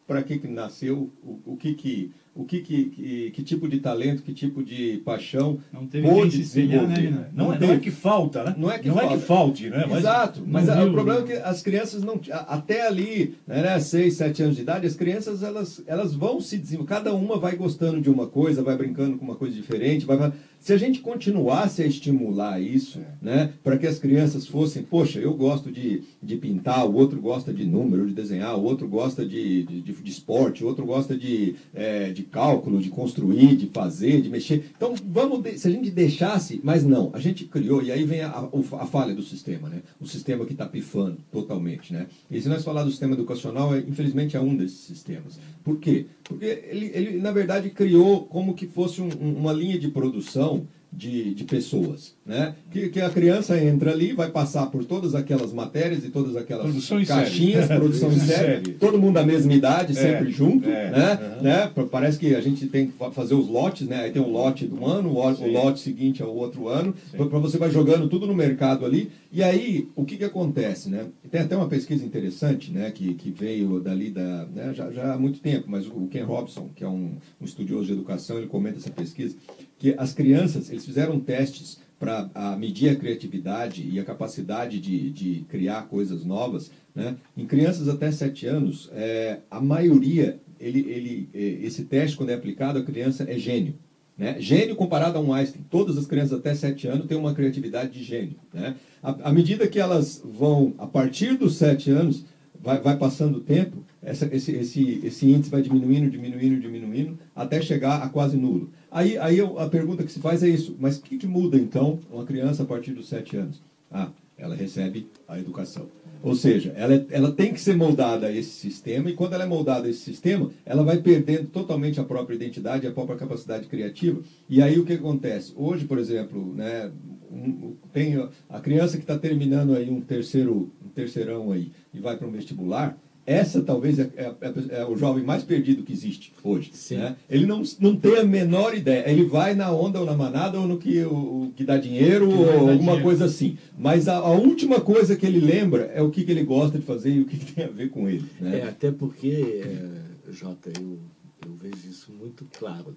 para 0.08 0.24
que, 0.24 0.40
que 0.40 0.48
nasceu, 0.48 1.12
o, 1.22 1.40
o 1.46 1.58
que 1.58 1.74
que 1.74 2.12
o 2.36 2.46
que, 2.46 2.62
que, 2.62 2.86
que, 2.86 3.32
que 3.32 3.44
tipo 3.44 3.68
de 3.70 3.80
talento, 3.80 4.24
que 4.24 4.34
tipo 4.34 4.64
de 4.64 4.98
paixão 5.06 5.60
Não 5.72 5.86
teve 5.86 6.08
pôde 6.08 6.42
espelhar, 6.42 6.88
né, 6.88 6.96
desenvolver. 6.96 7.02
Renan? 7.20 7.28
Não, 7.34 7.54
é- 7.54 7.58
teve. 7.58 7.68
não 7.68 7.74
é 7.76 7.80
que 7.80 7.92
falta, 7.92 8.44
né? 8.44 8.56
Não 8.58 8.72
é 8.72 8.80
que 8.80 8.88
não 8.88 8.96
falta. 8.96 9.14
É 9.14 9.18
que 9.18 9.24
falte, 9.24 9.70
né? 9.70 9.86
Mas- 9.88 10.00
Exato, 10.00 10.44
mas 10.48 10.66
não 10.68 10.74
a- 10.74 10.82
o 10.82 10.84
viu, 10.86 10.94
problema 10.94 11.20
é 11.20 11.22
né? 11.24 11.28
que 11.28 11.34
as 11.34 11.62
crianças 11.62 12.04
não. 12.04 12.20
Até 12.32 12.88
ali, 12.88 13.36
né, 13.48 13.80
6, 13.80 14.16
7 14.16 14.42
anos 14.44 14.56
de 14.56 14.62
idade, 14.64 14.88
as 14.88 14.96
crianças 14.96 15.44
elas, 15.44 15.84
elas 15.86 16.14
vão 16.16 16.42
se 16.42 16.58
desenvolver. 16.58 16.90
Cada 16.90 17.14
uma 17.14 17.38
vai 17.38 17.56
gostando 17.56 18.02
de 18.02 18.10
uma 18.10 18.26
coisa, 18.28 18.64
vai 18.64 18.76
brincando 18.76 19.18
com 19.18 19.26
uma 19.26 19.36
coisa 19.36 19.56
diferente. 19.56 20.06
Vai, 20.06 20.18
vai- 20.18 20.34
se 20.60 20.72
a 20.74 20.78
gente 20.78 21.02
continuasse 21.02 21.82
a 21.84 21.86
estimular 21.86 22.60
isso, 22.62 22.98
É. 23.00 23.04
né, 23.22 23.54
para 23.64 23.78
que 23.78 23.86
as 23.86 24.00
crianças 24.00 24.48
fossem, 24.48 24.82
poxa, 24.82 25.20
eu 25.20 25.34
gosto 25.34 25.70
de, 25.72 26.04
de 26.22 26.36
pintar, 26.38 26.88
o 26.88 26.96
outro 26.96 27.20
gosta 27.22 27.54
de 27.54 27.66
número, 27.66 28.08
de 28.08 28.14
desenhar, 28.14 28.58
o 28.58 28.64
outro 28.64 28.88
gosta 28.88 29.26
de, 29.26 29.64
de, 29.64 29.82
de- 29.82 29.92
de 30.02 30.10
esporte, 30.12 30.64
o 30.64 30.68
outro 30.68 30.86
gosta 30.86 31.18
de, 31.18 31.56
é, 31.76 32.12
de 32.12 32.23
cálculo, 32.24 32.82
de 32.82 32.90
construir, 32.90 33.56
de 33.56 33.68
fazer, 33.68 34.22
de 34.22 34.30
mexer. 34.30 34.72
Então, 34.76 34.96
vamos 35.06 35.42
de- 35.42 35.58
se 35.58 35.68
a 35.68 35.72
gente 35.72 35.90
deixasse, 35.92 36.60
mas 36.64 36.84
não, 36.84 37.10
a 37.14 37.20
gente 37.20 37.46
criou, 37.46 37.82
e 37.84 37.92
aí 37.92 38.04
vem 38.04 38.22
a, 38.22 38.50
a 38.80 38.86
falha 38.86 39.14
do 39.14 39.22
sistema, 39.24 39.70
né? 39.70 39.82
O 40.02 40.06
sistema 40.08 40.46
que 40.46 40.54
está 40.54 40.66
pifando 40.66 41.18
totalmente, 41.32 41.94
né? 41.94 42.08
E 42.30 42.42
se 42.42 42.50
nós 42.50 42.64
falar 42.64 42.84
do 42.84 42.92
sistema 42.92 43.14
educacional, 43.14 43.76
é, 43.76 43.80
infelizmente 43.80 44.36
é 44.36 44.40
um 44.42 44.56
desses 44.56 44.80
sistemas. 44.80 45.40
Por 45.64 45.78
quê? 45.80 46.06
Porque 46.24 46.46
ele, 46.46 46.92
ele 46.94 47.18
na 47.20 47.32
verdade, 47.32 47.70
criou 47.70 48.26
como 48.26 48.54
que 48.54 48.68
fosse 48.68 49.02
um- 49.02 49.10
uma 49.10 49.54
linha 49.54 49.78
de 49.80 49.88
produção 49.90 50.66
de, 50.96 51.34
de 51.34 51.44
pessoas, 51.44 52.14
né? 52.26 52.56
Que, 52.72 52.90
que 52.90 53.02
a 53.02 53.10
criança 53.10 53.62
entra 53.62 53.92
ali, 53.92 54.14
vai 54.14 54.30
passar 54.30 54.68
por 54.68 54.86
todas 54.86 55.16
aquelas 55.16 55.52
matérias 55.52 56.04
e 56.06 56.10
todas 56.10 56.36
aquelas 56.36 56.64
Produção 56.66 57.04
caixinhas, 57.04 57.66
série. 57.68 57.80
produção 57.80 58.12
em 58.12 58.20
série, 58.20 58.72
todo 58.74 58.98
mundo 59.00 59.16
da 59.16 59.26
mesma 59.26 59.54
idade, 59.54 59.92
É, 59.92 59.96
sempre 59.96 60.32
junto, 60.32 60.70
é, 60.70 60.92
né? 60.92 61.38
né? 61.42 61.68
Pa- 61.74 61.86
Parece 61.86 62.18
que 62.20 62.36
a 62.36 62.42
gente 62.42 62.68
tem 62.68 62.88
que 62.88 62.94
fa- 62.94 63.12
fazer 63.12 63.34
os 63.34 63.48
lotes, 63.48 63.88
né? 63.88 64.02
Aí 64.02 64.12
tem 64.12 64.22
o 64.22 64.30
lote 64.30 64.66
do 64.66 64.86
ano, 64.86 65.18
o, 65.18 65.36
Sim. 65.36 65.52
lote 65.52 65.80
seguinte 65.80 66.22
é 66.22 66.26
o 66.26 66.34
outro 66.34 66.68
ano, 66.68 66.94
para 67.12 67.40
você 67.40 67.58
vai 67.58 67.72
jogando 67.72 68.08
tudo 68.08 68.28
no 68.28 68.34
mercado 68.36 68.86
ali. 68.86 69.10
E 69.32 69.42
aí, 69.42 69.88
o 69.96 70.06
que 70.06 70.16
que 70.18 70.24
acontece, 70.24 70.90
né? 70.90 71.06
Tem 71.32 71.42
até 71.42 71.58
uma 71.58 71.68
pesquisa 71.68 72.06
interessante, 72.06 72.72
né? 72.72 72.92
Que, 72.92 73.16
que 73.16 73.32
veio 73.32 73.80
dali 73.80 74.12
da, 74.12 74.46
né? 74.54 74.72
já, 74.76 74.92
já 74.92 75.14
há 75.14 75.18
muito 75.18 75.40
tempo, 75.40 75.66
mas 75.68 75.88
o 75.88 76.08
Ken 76.08 76.24
Robson, 76.24 76.70
que 76.76 76.84
é 76.84 76.88
um, 76.88 77.14
um 77.42 77.46
estudioso 77.46 77.88
de 77.88 77.94
educação, 77.94 78.38
ele 78.38 78.46
comenta 78.48 78.78
essa 78.78 78.92
pesquisa, 78.92 79.36
que 79.84 79.94
as 79.98 80.14
crianças, 80.14 80.70
eles 80.70 80.86
fizeram 80.86 81.20
testes 81.20 81.78
para 82.00 82.56
medir 82.58 82.88
a 82.88 82.96
criatividade 82.96 83.86
e 83.86 84.00
a 84.00 84.06
capacidade 84.06 84.80
de, 84.80 85.10
de 85.10 85.46
criar 85.50 85.90
coisas 85.90 86.24
novas, 86.24 86.72
né? 86.96 87.18
Em 87.36 87.46
crianças 87.46 87.90
até 87.90 88.10
7 88.10 88.48
anos, 88.48 88.90
é, 88.94 89.40
a 89.52 89.60
maioria, 89.60 90.40
ele, 90.58 90.80
ele, 90.90 91.30
eh, 91.34 91.66
esse 91.66 91.84
teste, 91.84 92.16
quando 92.16 92.30
é 92.30 92.34
aplicado, 92.34 92.80
a 92.80 92.84
criança 92.84 93.26
é 93.30 93.38
gênio. 93.38 93.76
Né? 94.18 94.38
Gênio 94.40 94.78
comparado 94.78 95.18
a 95.18 95.22
um 95.22 95.34
Einstein. 95.34 95.66
Todas 95.70 95.98
as 95.98 96.06
crianças 96.06 96.40
até 96.40 96.56
7 96.56 96.88
anos 96.88 97.08
têm 97.08 97.18
uma 97.18 97.34
criatividade 97.34 97.92
de 97.92 98.04
gênio. 98.06 98.38
Né? 98.54 98.76
À, 99.02 99.30
à 99.30 99.34
medida 99.34 99.68
que 99.68 99.82
elas 99.82 100.22
vão, 100.24 100.74
a 100.78 100.88
partir 100.88 101.36
dos 101.36 101.58
7 101.58 101.92
anos, 101.92 102.24
vai, 102.64 102.80
vai 102.80 102.98
passando 102.98 103.38
o 103.38 103.42
tempo, 103.42 103.84
essa, 104.02 104.26
esse, 104.34 104.54
esse, 104.54 105.02
esse 105.06 105.30
índice 105.30 105.52
vai 105.52 105.62
diminuindo, 105.62 106.10
diminuindo, 106.10 106.62
diminuindo, 106.62 107.20
até 107.36 107.62
chegar 107.62 108.02
a 108.02 108.10
quase 108.10 108.38
nulo. 108.38 108.72
Aí, 108.90 109.18
aí 109.18 109.40
a 109.42 109.68
pergunta 109.68 110.04
que 110.04 110.12
se 110.12 110.20
faz 110.20 110.42
é 110.42 110.48
isso, 110.48 110.76
mas 110.80 110.98
o 110.98 111.02
que, 111.02 111.18
que 111.18 111.28
muda 111.28 111.58
então 111.58 112.00
uma 112.10 112.24
criança 112.24 112.64
a 112.64 112.66
partir 112.66 112.94
dos 112.94 113.10
7 113.10 113.36
anos? 113.36 113.62
Ah, 113.92 114.10
ela 114.38 114.56
recebe 114.56 115.08
a 115.28 115.38
educação. 115.38 115.88
Ou 116.24 116.36
seja, 116.36 116.72
ela, 116.78 116.94
é- 116.94 117.06
ela 117.10 117.34
tem 117.34 117.54
que 117.54 117.60
ser 117.60 117.76
moldada 117.76 118.28
a 118.28 118.32
esse 118.32 118.52
sistema, 118.52 119.10
e 119.10 119.14
quando 119.14 119.34
ela 119.34 119.44
é 119.44 119.48
moldada 119.48 119.88
a 119.88 119.90
esse 119.90 120.00
sistema, 120.00 120.50
ela 120.66 120.82
vai 120.82 120.98
perdendo 121.02 121.50
totalmente 121.50 122.00
a 122.00 122.04
própria 122.06 122.36
identidade, 122.36 122.88
a 122.88 122.92
própria 122.92 123.18
capacidade 123.18 123.68
criativa. 123.68 124.22
E 124.50 124.62
aí 124.62 124.80
o 124.80 124.86
que 124.86 124.94
acontece? 124.94 125.52
Hoje, 125.54 125.84
por 125.84 125.98
exemplo, 126.00 126.54
né, 126.56 126.90
um- 127.30 127.76
tem 127.92 128.16
a- 128.50 128.60
criança 128.62 128.96
que 128.96 129.04
está 129.04 129.18
terminando 129.18 129.76
aí 129.76 129.90
um 129.90 130.00
terceiro, 130.00 130.72
um 130.84 130.90
terceirão 130.90 131.52
aí 131.52 131.72
e 131.94 132.00
vai 132.00 132.16
para 132.16 132.26
um 132.28 132.32
vestibular, 132.32 132.98
essa 133.26 133.62
talvez 133.62 134.00
é, 134.00 134.10
é- 134.18 134.36
é- 134.42 134.80
é 134.82 134.86
o 134.86 134.98
jovem 134.98 135.24
mais 135.24 135.44
perdido 135.44 135.84
que 135.84 135.94
existe 135.94 136.34
hoje. 136.44 136.72
Né? 136.92 137.16
Ele 137.30 137.46
não, 137.46 137.64
não 137.80 137.96
tem 137.96 138.18
a 138.18 138.24
menor 138.24 138.76
ideia. 138.76 139.10
Ele 139.10 139.24
vai 139.26 139.56
na 139.56 139.72
onda 139.72 140.00
ou 140.00 140.06
na 140.06 140.14
manada 140.16 140.60
ou 140.60 140.68
no 140.68 140.78
que, 140.78 141.02
o, 141.04 141.44
o 141.46 141.54
que 141.56 141.64
dá 141.64 141.78
dinheiro 141.78 142.28
Que 142.28 142.34
ou 142.34 142.50
alguma 142.50 142.78
dinheiro. 142.78 143.04
coisa 143.04 143.26
assim. 143.26 143.58
Mas 143.78 144.08
a, 144.08 144.18
a 144.18 144.32
última 144.32 144.82
coisa 144.82 145.16
que 145.16 145.26
ele 145.26 145.40
lembra 145.40 145.84
é 145.94 146.02
o 146.02 146.10
que, 146.12 146.24
que 146.26 146.32
ele 146.32 146.44
gosta 146.44 146.78
de 146.78 146.86
fazer 146.86 147.12
e 147.12 147.22
o 147.22 147.26
que, 147.26 147.38
que 147.38 147.52
tem 147.56 147.64
a 147.66 147.70
ver 147.70 147.90
com 147.90 148.10
ele. 148.10 148.26
Né? 148.42 148.60
É, 148.60 148.64
até 148.68 148.92
porque, 148.92 149.62
é, 149.64 150.32
Jota, 150.32 150.70
eu, 150.78 150.98
eu 151.46 151.54
vejo 151.56 151.88
isso 151.90 152.12
muito 152.12 152.46
claro. 152.58 152.96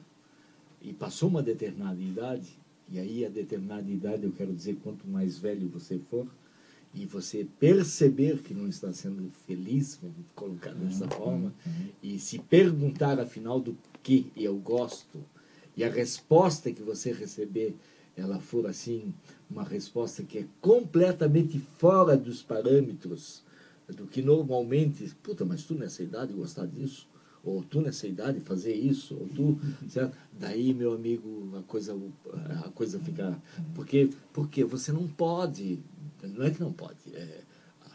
E 0.83 0.93
passou 0.93 1.29
uma 1.29 1.43
determinada 1.43 2.01
idade, 2.01 2.49
e 2.91 2.99
aí 2.99 3.25
a 3.25 3.29
determinada 3.29 3.91
idade, 3.91 4.25
eu 4.25 4.33
quero 4.33 4.53
dizer, 4.53 4.77
quanto 4.83 5.07
mais 5.09 5.37
velho 5.39 5.69
você 5.73 5.99
for, 6.11 6.27
e 6.95 7.05
você 7.05 7.47
perceber 7.59 8.39
que 8.39 8.55
não 8.55 8.69
está 8.69 8.93
sendo 8.93 9.31
feliz, 9.47 9.99
vamos 10.01 10.17
colocar 10.35 10.73
dessa 10.73 11.09
forma, 11.09 11.55
e 12.03 12.19
se 12.19 12.39
perguntar 12.39 13.21
afinal 13.21 13.61
do 13.61 13.77
que 14.03 14.31
eu 14.37 14.57
gosto, 14.57 15.25
e 15.77 15.85
a 15.85 15.91
resposta 15.91 16.73
que 16.73 16.83
você 16.83 17.13
receber, 17.13 17.75
ela 18.17 18.41
for 18.41 18.67
assim, 18.67 19.13
uma 19.51 19.63
resposta 19.63 20.23
que 20.23 20.39
é 20.39 20.47
completamente 20.61 21.59
fora 21.59 22.17
dos 22.17 22.43
parâmetros 22.43 23.45
do 23.89 24.07
que 24.07 24.23
normalmente, 24.23 25.15
puta, 25.23 25.45
mas 25.45 25.65
tu 25.65 25.75
nessa 25.75 26.03
idade 26.03 26.33
gostar 26.33 26.67
disso, 26.67 27.07
ou 27.45 27.63
tu 27.63 27.81
nessa 27.81 28.09
idade 28.09 28.41
fazer 28.41 28.75
isso, 28.75 29.15
ou 29.15 29.29
tu, 29.29 29.61
certo? 29.89 30.17
Daí, 30.33 30.75
meu 30.75 30.93
amigo, 30.93 31.57
a 31.57 31.63
coisa, 31.63 31.97
a 32.65 32.71
coisa 32.71 32.99
fica, 32.99 33.41
porque, 33.75 34.11
porque 34.33 34.65
você 34.65 34.91
não 34.91 35.07
pode, 35.07 35.79
não 36.27 36.45
é 36.47 36.51
que 36.51 36.61
não 36.61 36.73
pode, 36.73 36.97
é, 37.15 37.41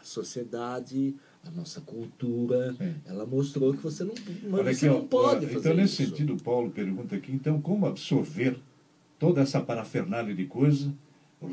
a 0.00 0.04
sociedade, 0.04 1.14
a 1.44 1.50
nossa 1.50 1.80
cultura, 1.80 2.72
Sim. 2.74 2.94
ela 3.06 3.26
mostrou 3.26 3.72
que 3.74 3.82
você 3.82 4.04
não, 4.04 4.14
Olha 4.52 4.72
você 4.74 4.86
aqui, 4.86 4.94
ó, 4.96 4.98
não 5.00 5.06
pode 5.08 5.46
ó, 5.46 5.48
fazer 5.48 5.58
Então, 5.58 5.74
nesse 5.74 6.02
isso. 6.02 6.10
sentido, 6.12 6.34
o 6.34 6.42
Paulo 6.42 6.70
pergunta 6.70 7.16
aqui, 7.16 7.32
então, 7.32 7.60
como 7.60 7.86
absorver 7.86 8.58
toda 9.18 9.40
essa 9.40 9.60
parafernália 9.60 10.34
de 10.34 10.44
coisa, 10.46 10.92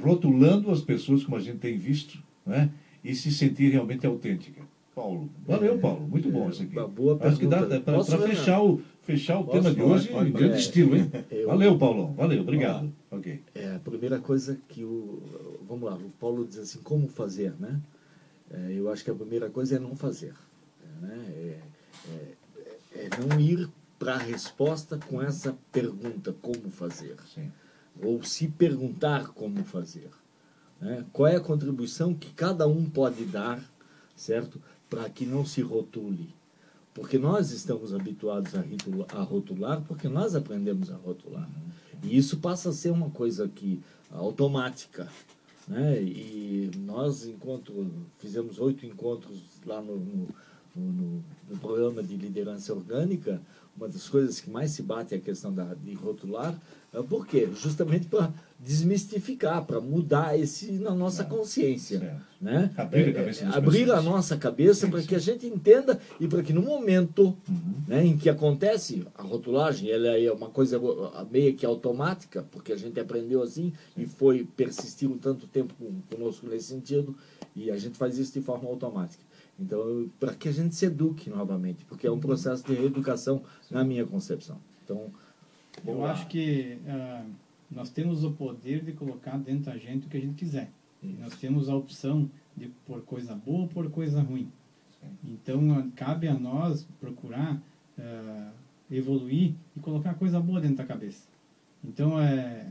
rotulando 0.02 0.72
as 0.72 0.82
pessoas 0.82 1.24
como 1.24 1.38
a 1.38 1.40
gente 1.40 1.58
tem 1.60 1.78
visto, 1.78 2.20
né? 2.46 2.70
e 3.04 3.16
se 3.16 3.32
sentir 3.32 3.72
realmente 3.72 4.06
autêntica. 4.06 4.62
Paulo. 4.94 5.30
Valeu, 5.48 5.80
Paulo. 5.80 6.06
Muito 6.08 6.30
bom 6.30 6.48
é, 6.48 6.50
isso 6.50 6.64
aqui. 6.64 6.78
uma 6.78 6.88
boa 6.88 7.18
Acho 7.22 7.40
que 7.40 7.48
dá 7.48 7.62
pergunta. 7.66 7.80
para 7.82 8.04
fechar 8.28 8.62
o, 8.62 8.82
fechar 9.04 9.40
o 9.40 9.46
Posso? 9.46 9.58
tema 9.62 9.74
de 9.74 9.82
hoje 9.82 10.12
em 10.12 10.32
grande 10.32 10.56
É, 10.56 10.60
estilo, 10.60 10.98
hein? 10.98 11.10
eu- 11.32 11.48
Valeu, 11.48 11.78
Paulão. 11.78 12.14
Valeu, 12.14 12.42
obrigado. 12.42 12.92
Ok. 13.10 13.42
É, 13.56 13.76
a 13.76 13.80
primeira 13.80 14.20
coisa 14.20 14.60
que 14.68 14.84
o. 14.84 15.49
Vamos 15.70 15.88
lá, 15.88 15.96
o 15.96 16.10
Paulo 16.20 16.46
diz 16.48 16.58
assim: 16.58 16.80
como 16.82 17.08
fazer, 17.08 17.54
né? 17.60 17.80
É, 18.50 18.74
eu 18.74 18.90
acho 18.92 19.04
que 19.04 19.12
a 19.12 19.16
primeira 19.16 19.50
coisa 19.52 19.76
é 19.76 19.80
não 19.80 19.96
fazer. 19.96 20.34
Né? 21.00 21.26
É, 21.30 21.62
é- 22.10 22.36
é 22.96 23.10
não 23.20 23.40
ir 23.40 23.70
para 24.00 24.16
a 24.16 24.18
resposta 24.18 24.98
com 24.98 25.22
essa 25.22 25.56
pergunta: 25.72 26.34
como 26.42 26.72
fazer? 26.72 27.16
Sim. 27.34 27.52
Ou 28.02 28.24
se 28.24 28.48
perguntar 28.48 29.28
como 29.30 29.64
fazer. 29.64 30.10
né? 30.82 31.06
Qual 31.14 31.28
é 31.28 31.36
a 31.36 31.40
contribuição 31.42 32.16
que 32.16 32.34
cada 32.34 32.68
um 32.68 32.90
pode 32.90 33.24
dar, 33.26 33.62
certo? 34.16 34.60
Para 34.90 35.08
que 35.10 35.26
não 35.26 35.46
se 35.46 35.62
rotule. 35.62 36.34
Porque 36.96 37.20
nós 37.20 37.52
estamos 37.52 37.94
habituados 37.94 38.54
a, 38.56 38.64
a 39.16 39.22
rotular, 39.22 39.82
porque 39.84 40.08
nós 40.10 40.34
aprendemos 40.36 40.90
a 40.92 40.96
rotular. 40.96 41.48
E 42.02 42.18
isso 42.18 42.40
passa 42.40 42.70
a 42.70 42.74
ser 42.74 42.90
uma 42.90 43.12
coisa 43.12 43.48
que 43.48 43.80
automática. 44.10 45.08
Né? 45.70 46.02
E 46.02 46.72
nós, 46.78 47.26
enquanto 47.28 47.88
fizemos 48.18 48.60
oito 48.60 48.86
encontros 48.86 49.40
lá 49.66 49.82
no, 49.82 49.98
no, 49.98 50.28
no- 50.76 51.24
no 51.50 51.58
programa 51.60 52.02
de 52.04 52.16
liderança 52.18 52.74
orgânica, 52.74 53.42
uma 53.78 53.88
das 53.88 54.10
coisas 54.10 54.42
que 54.42 54.50
mais 54.50 54.72
se 54.72 54.82
bate 54.84 55.14
é 55.14 55.18
a 55.18 55.22
questão 55.22 55.54
da, 55.54 55.74
de 55.76 55.94
rotular. 55.94 56.60
É 56.92 57.02
por 57.04 57.26
quê? 57.28 57.48
Justamente 57.54 58.08
para 58.08 58.34
desmistificar, 58.60 59.64
para 59.66 59.80
mudar 59.80 60.38
esse 60.38 60.72
na 60.74 60.94
nossa 60.94 61.24
consciência. 61.24 62.00
Certo. 62.00 62.30
Né? 62.42 62.72
Abrir 62.78 63.06
a 63.06 63.10
É, 63.10 63.14
cabeça 63.14 63.44
é, 63.46 63.48
abrir 63.58 63.92
a 63.92 64.02
nossa 64.02 64.38
cabeça 64.38 64.86
Sim, 64.86 64.92
para 64.92 65.02
sim. 65.02 65.08
que 65.08 65.16
a 65.16 65.20
gente 65.20 65.46
entenda 65.46 66.00
e 66.20 66.28
para 66.28 66.42
que 66.44 66.54
no 66.54 66.62
momento 66.62 67.38
Uhum. 67.48 67.74
né, 67.88 68.06
em 68.06 68.18
que 68.18 68.30
acontece 68.30 69.06
a 69.16 69.24
rotulagem, 69.24 69.90
ela 69.90 70.08
é 70.18 70.32
uma 70.32 70.50
coisa 70.50 70.80
uh, 70.80 71.28
meio 71.32 71.54
que 71.56 71.66
automática, 71.66 72.46
porque 72.52 72.72
a 72.72 72.78
gente 72.78 73.00
aprendeu 73.00 73.42
assim 73.44 73.74
e 73.98 74.06
foi 74.06 74.46
persistiu 74.56 75.18
tanto 75.22 75.48
tempo 75.48 75.74
com- 75.76 76.02
conosco 76.16 76.48
nesse 76.48 76.68
sentido, 76.68 77.16
e 77.56 77.70
a 77.72 77.78
gente 77.78 77.98
faz 77.98 78.18
isso 78.18 78.34
de 78.34 78.42
forma 78.42 78.70
automática. 78.70 79.24
Então, 79.60 80.10
para 80.20 80.34
que 80.34 80.48
a 80.48 80.54
gente 80.54 80.74
se 80.76 80.86
eduque 80.86 81.30
novamente, 81.30 81.84
porque 81.86 82.08
é 82.08 82.12
um 82.12 82.20
processo 82.20 82.64
de 82.66 82.74
reeducação 82.74 83.42
na 83.70 83.84
minha 83.84 84.06
concepção. 84.06 84.58
Então, 84.86 85.12
Eu 85.86 86.06
acho 86.06 86.28
que 86.28 86.78
ah, 86.88 87.24
nós 87.72 87.90
temos 87.90 88.24
o 88.24 88.32
poder 88.32 88.84
de 88.84 88.94
colocar 88.94 89.38
dentro 89.38 89.66
da 89.72 89.78
gente 89.78 90.08
o 90.08 90.10
que 90.10 90.18
a 90.18 90.22
gente 90.22 90.36
quiser. 90.36 90.72
E 91.02 91.08
nós 91.08 91.36
temos 91.36 91.70
a 91.70 91.76
opção 91.76 92.30
de 92.56 92.68
pôr 92.86 93.02
coisa 93.02 93.36
boa 93.36 93.62
ou 93.62 93.68
pôr 93.68 93.90
coisa 93.90 94.22
ruim. 94.22 94.52
Então, 95.24 95.72
ah, 95.74 95.88
cabe 95.96 96.28
a 96.28 96.34
nós 96.34 96.88
procurar 97.00 97.62
ah, 97.98 98.52
evoluir 98.92 99.54
e 99.76 99.80
colocar 99.80 100.14
coisa 100.16 100.40
boa 100.40 100.60
dentro 100.60 100.78
da 100.78 100.86
cabeça. 100.86 101.28
Então, 101.84 102.20
é, 102.20 102.68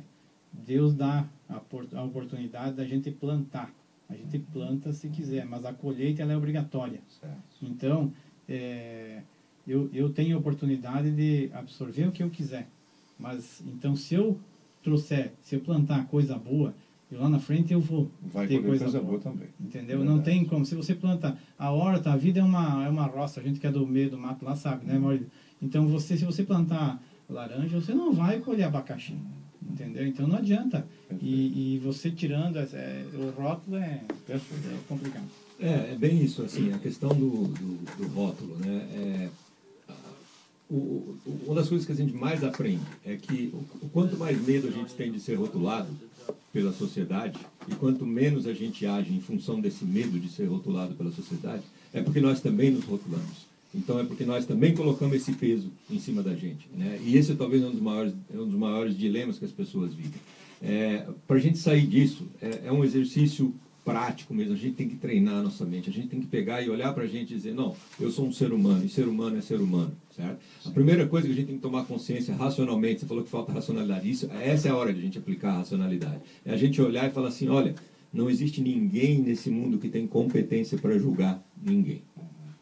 Deus 0.52 0.94
dá 0.94 1.26
a, 1.48 1.54
por- 1.54 1.88
a 1.94 2.02
oportunidade 2.02 2.76
da 2.76 2.84
gente 2.84 3.10
plantar. 3.10 3.72
A 4.08 4.14
gente 4.14 4.38
planta 4.38 4.92
se 4.92 5.08
quiser, 5.08 5.46
mas 5.46 5.64
a 5.64 5.72
colheita 5.72 6.22
ela 6.22 6.32
é 6.32 6.36
obrigatória. 6.36 7.00
Certo. 7.08 7.36
Então, 7.62 8.12
é, 8.48 9.22
eu, 9.66 9.88
eu 9.92 10.12
tenho 10.12 10.36
a 10.36 10.40
oportunidade 10.40 11.10
de 11.10 11.50
absorver 11.52 12.06
o 12.08 12.12
que 12.12 12.22
eu 12.22 12.30
quiser. 12.30 12.68
Mas, 13.18 13.62
então, 13.66 13.94
se 13.96 14.14
eu 14.14 14.38
trouxer, 14.82 15.32
se 15.42 15.54
eu 15.56 15.60
plantar 15.60 16.06
coisa 16.06 16.36
boa, 16.36 16.74
eu 17.10 17.20
lá 17.20 17.28
na 17.28 17.38
frente 17.38 17.72
eu 17.72 17.80
vou 17.80 18.10
Vai 18.32 18.46
ter 18.46 18.62
coisa, 18.62 18.84
coisa 18.84 19.00
boa. 19.00 19.18
boa 19.18 19.20
também. 19.32 19.48
Entendeu? 19.60 20.02
É 20.02 20.04
Não 20.04 20.16
verdade. 20.16 20.24
tem 20.36 20.44
como. 20.44 20.64
Se 20.64 20.74
você 20.74 20.94
planta 20.94 21.36
a 21.58 21.70
horta, 21.70 22.12
a 22.12 22.16
vida 22.16 22.40
é 22.40 22.42
uma, 22.42 22.84
é 22.84 22.88
uma 22.88 23.06
roça. 23.06 23.40
A 23.40 23.42
gente 23.42 23.58
que 23.58 23.66
é 23.66 23.70
do 23.70 23.86
meio 23.86 24.10
do 24.10 24.18
mato 24.18 24.44
lá 24.44 24.54
sabe, 24.54 24.86
né, 24.86 24.98
Maurício? 24.98 25.26
Então, 25.60 25.86
você, 25.88 26.16
se 26.16 26.24
você 26.24 26.42
plantar 26.44 27.02
laranja, 27.28 27.80
você 27.80 27.92
não 27.94 28.12
vai 28.12 28.40
colher 28.40 28.64
abacaxi. 28.64 29.14
Entendeu? 29.70 30.06
Então, 30.06 30.26
não 30.28 30.36
adianta. 30.36 30.86
E, 31.20 31.74
e 31.74 31.78
você 31.78 32.10
tirando, 32.10 32.56
essa- 32.58 32.76
é, 32.76 33.04
o 33.14 33.30
rótulo 33.40 33.76
é, 33.76 34.02
é 34.28 34.38
complicado. 34.86 35.24
É, 35.60 35.92
é 35.92 35.96
bem 35.98 36.22
isso, 36.22 36.42
assim, 36.42 36.72
a 36.72 36.78
questão 36.78 37.08
do, 37.10 37.48
do, 37.48 37.96
do 37.96 38.06
rótulo, 38.08 38.56
né? 38.56 38.86
É, 38.92 39.28
o, 40.70 41.18
o, 41.24 41.40
uma 41.46 41.54
das 41.54 41.68
coisas 41.68 41.86
que 41.86 41.92
a 41.92 41.96
gente 41.96 42.14
mais 42.14 42.44
aprende 42.44 42.82
é 43.04 43.16
que 43.16 43.52
o, 43.54 43.88
quanto 43.88 44.16
mais 44.16 44.40
medo 44.46 44.68
a 44.68 44.70
gente 44.70 44.94
tem 44.94 45.10
de 45.10 45.20
ser 45.20 45.34
rotulado 45.34 45.88
pela 46.52 46.72
sociedade 46.72 47.38
e 47.66 47.74
quanto 47.74 48.04
menos 48.06 48.46
a 48.46 48.52
gente 48.52 48.84
age 48.86 49.12
em 49.12 49.20
função 49.20 49.60
desse 49.60 49.84
medo 49.84 50.18
de 50.18 50.28
ser 50.28 50.46
rotulado 50.46 50.94
pela 50.94 51.10
sociedade, 51.10 51.62
é 51.92 52.02
porque 52.02 52.20
nós 52.20 52.40
também 52.40 52.70
nos 52.70 52.84
rotulamos. 52.84 53.48
Então 53.74 53.98
é 53.98 54.04
porque 54.04 54.24
nós 54.24 54.46
também 54.46 54.74
colocamos 54.74 55.16
esse 55.16 55.32
peso 55.32 55.70
em 55.90 55.98
cima 55.98 56.22
da 56.22 56.34
gente. 56.34 56.68
Né? 56.74 56.98
E 57.04 57.16
esse 57.16 57.32
é 57.32 57.34
talvez 57.34 57.62
um 57.62 57.70
dos 57.70 57.80
maiores, 57.80 58.14
um 58.32 58.46
dos 58.46 58.58
maiores 58.58 58.96
dilemas 58.96 59.38
que 59.38 59.44
as 59.44 59.52
pessoas 59.52 59.92
vivem. 59.94 60.20
É, 60.62 61.06
Para 61.26 61.36
a 61.36 61.40
gente 61.40 61.58
sair 61.58 61.86
disso, 61.86 62.26
é, 62.40 62.62
é 62.66 62.72
um 62.72 62.82
exercício 62.82 63.54
prático 63.88 64.34
mesmo. 64.34 64.52
A 64.52 64.56
gente 64.56 64.74
tem 64.74 64.86
que 64.86 64.96
treinar 64.96 65.36
a 65.36 65.42
nossa 65.42 65.64
mente. 65.64 65.88
A 65.88 65.92
gente 65.92 66.08
tem 66.08 66.20
que 66.20 66.26
pegar 66.26 66.60
e 66.60 66.68
olhar 66.68 66.92
para 66.92 67.04
a 67.04 67.06
gente 67.06 67.32
e 67.32 67.36
dizer: 67.36 67.54
não, 67.54 67.74
eu 67.98 68.10
sou 68.10 68.26
um 68.26 68.32
ser 68.32 68.52
humano 68.52 68.84
e 68.84 68.88
ser 68.88 69.08
humano 69.08 69.38
é 69.38 69.40
ser 69.40 69.60
humano. 69.60 69.92
Certo? 70.14 70.38
A 70.66 70.70
primeira 70.70 71.06
coisa 71.06 71.26
que 71.26 71.32
a 71.32 71.36
gente 71.36 71.46
tem 71.46 71.56
que 71.56 71.62
tomar 71.62 71.84
consciência 71.84 72.34
racionalmente, 72.34 73.00
você 73.00 73.06
falou 73.06 73.24
que 73.24 73.30
falta 73.30 73.52
racionalidade, 73.52 74.10
isso, 74.10 74.28
essa 74.32 74.68
é 74.68 74.70
a 74.70 74.76
hora 74.76 74.92
de 74.92 74.98
a 74.98 75.02
gente 75.02 75.16
aplicar 75.16 75.50
a 75.50 75.58
racionalidade. 75.58 76.20
É 76.44 76.52
a 76.52 76.56
gente 76.56 76.80
olhar 76.82 77.08
e 77.08 77.12
falar 77.12 77.28
assim: 77.28 77.48
olha, 77.48 77.74
não 78.12 78.28
existe 78.28 78.60
ninguém 78.60 79.20
nesse 79.20 79.48
mundo 79.48 79.78
que 79.78 79.88
tem 79.88 80.06
competência 80.06 80.76
para 80.76 80.98
julgar 80.98 81.42
ninguém 81.60 82.02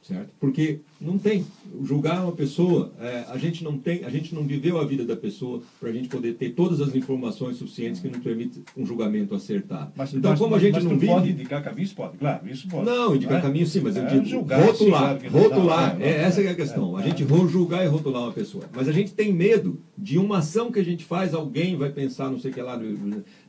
certo? 0.07 0.31
Porque 0.39 0.81
não 1.01 1.19
tem 1.19 1.45
julgar 1.83 2.23
uma 2.23 2.33
pessoa, 2.33 2.93
é, 3.01 3.25
a 3.29 3.37
gente 3.37 3.65
não 3.65 3.77
tem, 3.77 4.05
a 4.05 4.11
gente 4.11 4.35
não 4.35 4.45
viveu 4.45 4.79
a 4.79 4.85
vida 4.85 5.05
da 5.05 5.17
pessoa 5.17 5.63
para 5.81 5.89
a 5.89 5.93
gente 5.93 6.09
poder 6.09 6.35
ter 6.35 6.51
todas 6.51 6.81
as 6.81 6.95
informações 6.95 7.57
suficientes 7.57 8.01
que 8.01 8.09
nos 8.09 8.19
permite 8.19 8.63
um 8.77 8.87
julgamento 8.87 9.35
acertado. 9.35 9.93
Mas, 9.97 10.15
então, 10.15 10.31
mas, 10.31 10.41
como 10.41 10.55
a 10.55 10.59
gente 10.59 10.75
mas 10.75 10.85
não 10.85 10.99
vive, 10.99 11.13
pode 11.13 11.31
indicar 11.31 11.63
caminhos, 11.63 11.93
pode, 11.93 12.17
claro, 12.19 12.49
isso 12.49 12.69
pode. 12.69 12.87
não 12.87 13.15
indicar 13.15 13.39
é? 13.39 13.43
caminho 13.43 13.67
sim, 13.67 13.81
mas 13.81 13.97
eu 13.97 14.05
É, 14.05 14.07
digo 14.07 14.25
julgar, 14.25 14.65
rotular, 14.65 15.21
sim, 15.21 15.29
claro 15.29 15.49
rotular, 15.49 15.99
não, 15.99 16.05
é, 16.07 16.23
essa 16.23 16.41
é 16.41 16.47
a 16.47 16.51
é, 16.51 16.55
questão. 16.55 16.99
é, 16.99 17.03
a 17.03 17.07
gente 17.09 17.27
julgar 17.49 17.85
e 17.85 17.89
rotular 17.89 18.23
uma 18.23 18.33
pessoa, 18.33 18.65
mas 18.75 18.89
a 18.89 18.93
gente 18.93 19.13
tem 19.13 19.33
medo 19.33 19.79
de 19.99 20.19
uma 20.19 20.39
ação 20.39 20.71
que 20.71 20.79
a 20.79 20.85
gente 20.85 21.05
faz, 21.05 21.35
alguém 21.35 21.77
vai 21.77 21.91
pensar, 21.91 22.31
não 22.31 22.39
sei 22.39 22.51
o 22.51 22.55
que 22.55 22.63
lá, 22.63 22.81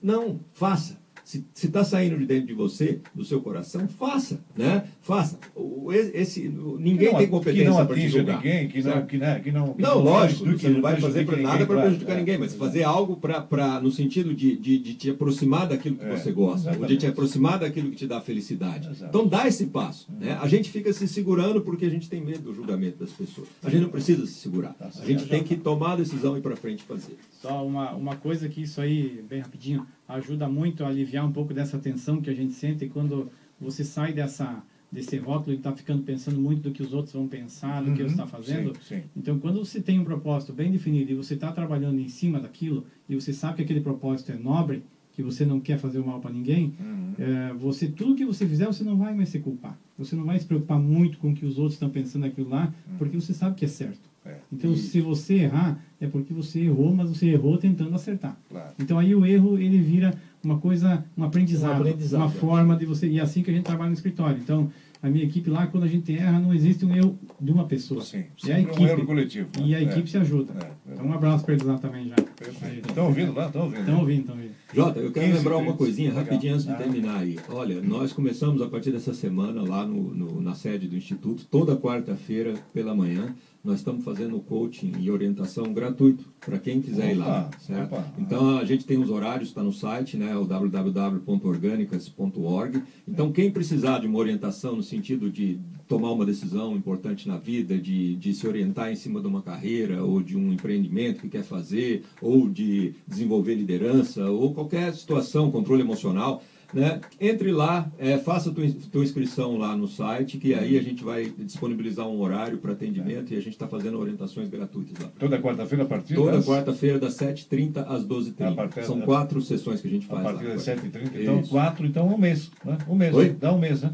não, 0.01 0.39
faça. 0.53 0.97
Se 1.27 1.45
está 1.67 1.83
saindo 1.83 2.17
de 2.17 2.25
dentro 2.25 2.47
de 2.47 2.53
você, 2.53 3.01
do 3.13 3.25
seu 3.25 3.41
coração, 3.41 3.85
faça, 3.89 4.39
né? 4.55 4.85
Faça. 5.01 5.37
O- 5.53 5.91
Esse, 5.91 6.47
ninguém 6.47 6.97
Que 6.97 7.05
não- 7.05 7.11
tem 7.17 7.25
que 7.25 7.27
competência 7.27 7.69
não 7.69 7.85
para 7.85 7.95
julgar. 7.97 8.37
ninguém, 8.37 8.67
que 8.69 8.77
não, 8.81 8.91
certo? 8.93 9.07
que, 9.07 9.17
né, 9.17 9.39
que 9.41 9.51
não, 9.51 9.73
que 9.73 9.81
Não, 9.81 9.99
lógico, 9.99 10.43
prejudique- 10.43 10.67
você 10.67 10.73
não 10.73 10.81
vai 10.81 11.01
fazer 11.01 11.25
pra 11.25 11.35
nada 11.37 11.65
para 11.65 11.81
prejudicar 11.81 12.13
é, 12.13 12.19
ninguém, 12.19 12.37
mas 12.37 12.53
é. 12.53 12.57
fazer 12.57 12.83
algo 12.83 13.17
pra, 13.17 13.41
pra, 13.41 13.79
no 13.81 13.91
sentido 13.91 14.33
de, 14.33 14.55
de, 14.57 14.77
de 14.77 14.93
te 14.93 15.09
aproximar 15.09 15.67
daquilo 15.67 15.97
que 15.97 16.05
É, 16.05 16.17
você 16.17 16.31
gosta, 16.31 16.67
ou 16.69 16.71
de 16.75 16.77
exatamente. 16.77 16.99
te 16.99 17.07
aproximar 17.07 17.59
daquilo 17.59 17.89
que 17.89 17.95
te 17.97 18.07
dá 18.07 18.21
felicidade. 18.21 18.89
Exato. 18.89 19.05
Então 19.09 19.27
dá 19.27 19.45
esse 19.47 19.65
passo. 19.67 20.07
Né? 20.17 20.37
A 20.41 20.47
gente 20.47 20.69
fica 20.69 20.91
se 20.93 21.07
segurando 21.09 21.59
porque 21.61 21.85
a 21.85 21.89
gente 21.89 22.09
tem 22.09 22.21
medo 22.21 22.39
do 22.43 22.53
julgamento 22.53 22.99
das 22.99 23.11
pessoas. 23.11 23.47
A 23.63 23.69
gente 23.69 23.81
não 23.81 23.89
precisa 23.89 24.25
se 24.25 24.33
segurar. 24.35 24.73
Tá 24.73 24.89
A 24.97 25.05
gente 25.05 25.25
tem 25.25 25.43
que 25.43 25.57
tomar 25.57 25.93
a 25.93 25.95
decisão 25.97 26.35
e 26.35 26.39
ir 26.39 26.41
para 26.41 26.55
frente 26.55 26.79
e 26.81 26.83
fazer. 26.83 27.17
Só 27.41 27.65
uma, 27.65 27.91
uma 27.93 28.15
coisa 28.15 28.47
que 28.47 28.61
isso 28.61 28.79
aí, 28.81 29.23
bem 29.29 29.41
rapidinho, 29.41 29.85
ajuda 30.07 30.47
muito 30.47 30.83
a 30.83 30.87
aliviar 30.87 31.25
um 31.25 31.31
pouco 31.31 31.53
dessa 31.53 31.77
tensão 31.79 32.21
que 32.21 32.29
a 32.29 32.33
gente 32.33 32.53
sente 32.53 32.87
quando 32.87 33.29
você 33.59 33.83
sai 33.83 34.13
dessa, 34.13 34.63
desse 34.91 35.17
rótulo 35.17 35.53
e 35.53 35.57
está 35.57 35.75
ficando 35.75 36.03
pensando 36.03 36.39
muito 36.39 36.61
do 36.63 36.71
que 36.71 36.81
os 36.81 36.93
outros 36.93 37.13
vão 37.13 37.27
pensar, 37.27 37.81
do 37.83 37.93
que 37.93 38.01
Uhum, 38.01 38.07
você 38.07 38.13
está 38.13 38.27
fazendo. 38.27 38.73
sim, 38.81 39.01
sim. 39.01 39.03
Então, 39.15 39.39
quando 39.39 39.63
você 39.63 39.81
tem 39.81 39.99
um 39.99 40.03
propósito 40.05 40.53
bem 40.53 40.71
definido 40.71 41.11
e 41.11 41.15
você 41.15 41.33
está 41.33 41.51
trabalhando 41.51 41.99
em 41.99 42.07
cima 42.07 42.39
daquilo 42.39 42.85
e 43.09 43.15
você 43.15 43.33
sabe 43.33 43.57
que 43.57 43.61
aquele 43.63 43.81
propósito 43.81 44.31
é 44.31 44.35
nobre, 44.35 44.83
que 45.17 45.23
você 45.23 45.43
não 45.47 45.59
quer 45.59 45.79
fazer 45.79 45.97
o 45.97 46.03
mal 46.03 46.19
para 46.19 46.29
ninguém, 46.29 46.71
Uhum. 46.79 47.13
é, 47.17 47.51
você 47.53 47.87
tudo 47.87 48.13
que 48.13 48.23
você 48.23 48.45
fizer 48.45 48.67
você 48.67 48.83
não 48.83 48.97
vai 48.97 49.15
mais 49.15 49.29
se 49.29 49.39
culpar. 49.39 49.75
Você 49.97 50.15
não 50.15 50.23
vai 50.23 50.37
se 50.37 50.45
preocupar 50.45 50.77
muito 50.77 51.17
com 51.17 51.31
o 51.31 51.33
que 51.33 51.43
os 51.43 51.57
outros 51.57 51.73
estão 51.73 51.89
pensando 51.89 52.23
aquilo 52.23 52.47
lá, 52.47 52.71
porque 52.99 53.15
você 53.19 53.33
sabe 53.33 53.55
que 53.55 53.65
é 53.65 53.67
certo. 53.67 54.07
É, 54.23 54.35
Então, 54.51 54.75
se 54.75 54.99
você 55.01 55.35
errar, 55.35 55.81
é 55.99 56.05
porque 56.05 56.33
você 56.33 56.59
errou, 56.59 56.93
mas 56.93 57.09
você 57.09 57.27
errou 57.27 57.57
tentando 57.57 57.95
acertar. 57.95 58.37
claro. 58.47 58.73
Então 58.77 58.99
aí 58.99 59.15
o 59.15 59.25
erro 59.25 59.57
ele 59.57 59.79
vira 59.79 60.13
uma 60.43 60.59
coisa, 60.59 61.03
um 61.17 61.23
aprendizado, 61.23 61.77
Um 61.79 61.81
aprendizado, 61.81 62.19
uma 62.21 62.27
é. 62.27 62.29
forma 62.29 62.75
de 62.75 62.85
você 62.85 63.07
e 63.07 63.17
é 63.17 63.21
assim 63.21 63.41
que 63.41 63.49
a 63.49 63.53
gente 63.53 63.63
trabalha 63.63 63.87
no 63.89 63.95
escritório. 63.95 64.39
Então 64.39 64.69
a 65.01 65.09
minha 65.09 65.23
equipe 65.23 65.49
lá 65.49 65.67
quando 65.67 65.83
a 65.83 65.87
gente 65.87 66.11
erra 66.15 66.39
não 66.39 66.53
existe 66.53 66.85
um 66.85 66.95
erro 66.95 67.17
de 67.39 67.51
uma 67.51 67.65
pessoa, 67.65 68.01
Sim, 68.01 68.17
é 68.17 68.21
a 68.21 68.39
sempre 68.39 68.71
um 68.71 68.73
equipe 68.75 68.83
erro 68.91 69.05
coletivo. 69.05 69.49
e 69.63 69.75
a 69.75 69.79
É. 69.79 69.83
equipe 69.83 70.09
se 70.09 70.17
ajuda. 70.17 70.53
É, 70.59 70.65
é. 70.91 70.93
Então 70.93 71.05
um 71.05 71.13
abraço 71.13 71.43
para 71.45 71.53
eles 71.53 71.65
lá 71.65 71.77
também 71.77 72.07
já. 72.09 72.15
Perfeito. 72.15 72.89
Estão 72.89 73.05
ouvindo 73.05 73.33
lá? 73.33 73.47
Estão 73.47 73.61
ouvindo. 73.63 73.79
Estão 73.81 73.99
ouvindo, 73.99 74.19
estão 74.21 74.35
ouvindo. 74.35 74.51
Jota, 74.73 74.99
eu 74.99 75.11
quero 75.11 75.25
15, 75.27 75.37
lembrar 75.37 75.55
uma 75.55 75.63
30. 75.65 75.77
coisinha 75.77 76.09
Legal. 76.09 76.23
rapidinho 76.25 76.53
antes 76.53 76.65
de 76.65 76.71
Ah. 76.71 76.75
terminar 76.75 77.17
aí. 77.19 77.37
Olha, 77.49 77.81
nós 77.81 78.11
começamos 78.13 78.61
a 78.61 78.67
partir 78.67 78.91
dessa 78.91 79.13
semana 79.13 79.61
lá 79.61 79.85
no, 79.85 80.13
no- 80.13 80.41
na 80.41 80.53
sede 80.55 80.87
do 80.87 80.95
Instituto, 80.97 81.45
toda 81.49 81.75
quarta-feira 81.77 82.53
pela 82.73 82.93
manhã, 82.95 83.33
nós 83.67 83.79
estamos 83.79 84.05
fazendo 84.05 84.39
coaching 84.39 84.93
e 84.97 85.11
orientação 85.11 85.73
gratuito 85.73 86.23
para 86.39 86.57
quem 86.57 86.79
quiser 86.79 87.11
ir 87.11 87.15
lá. 87.15 87.47
Opa, 87.47 87.59
Certo? 87.59 87.93
opa. 87.93 88.07
Então 88.17 88.57
a 88.57 88.63
gente 88.63 88.85
tem 88.85 88.97
os 88.97 89.09
horários, 89.09 89.49
está 89.49 89.61
no 89.61 89.73
site, 89.73 90.15
né, 90.15 90.33
o 90.37 90.45
www.organicas.org. 90.45 92.81
Então 93.05 93.29
quem 93.31 93.51
precisar 93.51 93.99
de 93.99 94.07
uma 94.07 94.19
orientação 94.19 94.77
no 94.77 94.83
sentido 94.83 95.29
de 95.29 95.59
tomar 95.85 96.13
uma 96.13 96.25
decisão 96.25 96.77
importante 96.77 97.27
na 97.27 97.35
vida, 97.37 97.77
de, 97.77 98.15
de 98.15 98.33
se 98.33 98.47
orientar 98.47 98.89
em 98.89 98.95
cima 98.95 99.19
de 99.19 99.27
uma 99.27 99.41
carreira 99.41 100.01
ou 100.01 100.23
de 100.23 100.37
um 100.37 100.53
empreendimento 100.53 101.19
que 101.21 101.27
quer 101.27 101.43
fazer, 101.43 102.05
ou 102.21 102.47
de 102.49 102.93
desenvolver 103.05 103.55
liderança, 103.55 104.31
ou 104.31 104.53
qualquer 104.53 104.93
situação, 104.93 105.51
controle 105.51 105.81
emocional, 105.81 106.41
né? 106.73 106.99
Entre 107.19 107.51
lá, 107.51 107.89
é, 107.97 108.17
faça 108.17 108.49
a 108.49 108.53
tua, 108.53 108.65
tua 108.91 109.03
inscrição 109.03 109.57
lá 109.57 109.75
no 109.75 109.87
site, 109.87 110.37
que 110.37 110.53
aí 110.53 110.77
a 110.77 110.81
gente 110.81 111.03
vai 111.03 111.31
disponibilizar 111.37 112.07
um 112.07 112.19
horário 112.19 112.57
para 112.57 112.73
atendimento 112.73 113.33
e 113.33 113.37
a 113.37 113.39
gente 113.39 113.53
está 113.53 113.67
fazendo 113.67 113.97
orientações 113.99 114.49
gratuitas 114.49 115.01
lá. 115.03 115.09
Toda 115.17 115.39
quarta-feira 115.39 115.83
a 115.83 115.87
partir 115.87 116.15
Toda 116.15 116.33
das... 116.33 116.45
quarta-feira, 116.45 116.99
das 116.99 117.15
7h30 117.15 117.77
às 117.87 118.03
A 118.03 118.05
12h30. 118.07 118.55
partir- 118.55 118.83
São 118.85 119.01
quatro 119.01 119.41
sessões 119.41 119.81
que 119.81 119.87
a 119.87 119.91
gente 119.91 120.05
A 120.05 120.09
faz 120.09 120.23
partir 120.23 120.43
lá. 120.45 120.53
das 120.53 120.63
7h30. 120.63 121.11
Então, 121.21 121.39
Isso. 121.39 121.49
quatro, 121.49 121.85
então 121.85 122.07
um 122.07 122.17
mês. 122.17 122.51
Né? 122.63 122.77
Um 122.87 122.95
mês. 122.95 123.13
Oi? 123.15 123.29
né? 123.29 123.35
Dá 123.39 123.53
um 123.53 123.59
mês, 123.59 123.81
né? 123.81 123.91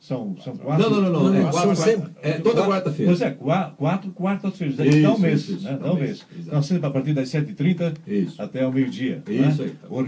São, 0.00 0.36
são 0.44 0.56
quatro. 0.56 0.88
Não, 0.90 1.00
não, 1.02 1.10
não, 1.10 1.24
não. 1.24 1.32
Não, 1.32 1.48
É, 1.48 1.50
quatro, 1.50 1.74
sempre- 1.76 2.10
é 2.22 2.32
toda 2.34 2.62
quarta-feira. 2.64 3.10
Pois 3.10 3.20
é, 3.20 3.30
qua- 3.32 3.74
quatro 3.76 4.10
quartas-feiras. 4.12 4.76
Dá 4.76 4.86
Isso, 4.86 5.10
um 5.10 5.18
mês. 5.18 5.48
isso, 5.48 5.64
né? 5.64 5.72
Dá 5.72 5.76
Dá 5.86 5.92
um 5.92 5.96
mês. 5.96 6.24
Então, 6.38 6.62
sempre 6.62 6.86
a 6.86 6.90
partir 6.90 7.12
das 7.14 7.28
7h30 7.30 7.94
Isso. 8.06 8.40
até 8.40 8.64
o 8.66 8.72
meio-dia. 8.72 9.22
Isso 9.28 9.62
né? 9.62 9.68
aí, 9.68 9.70
tá 9.70 9.88
bom. 9.88 10.04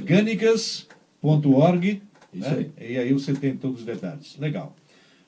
Isso 2.32 2.48
né? 2.48 2.66
aí. 2.78 2.92
E 2.92 2.98
aí 2.98 3.12
você 3.12 3.32
tem 3.34 3.56
todos 3.56 3.80
os 3.80 3.86
detalhes. 3.86 4.36
Legal. 4.38 4.74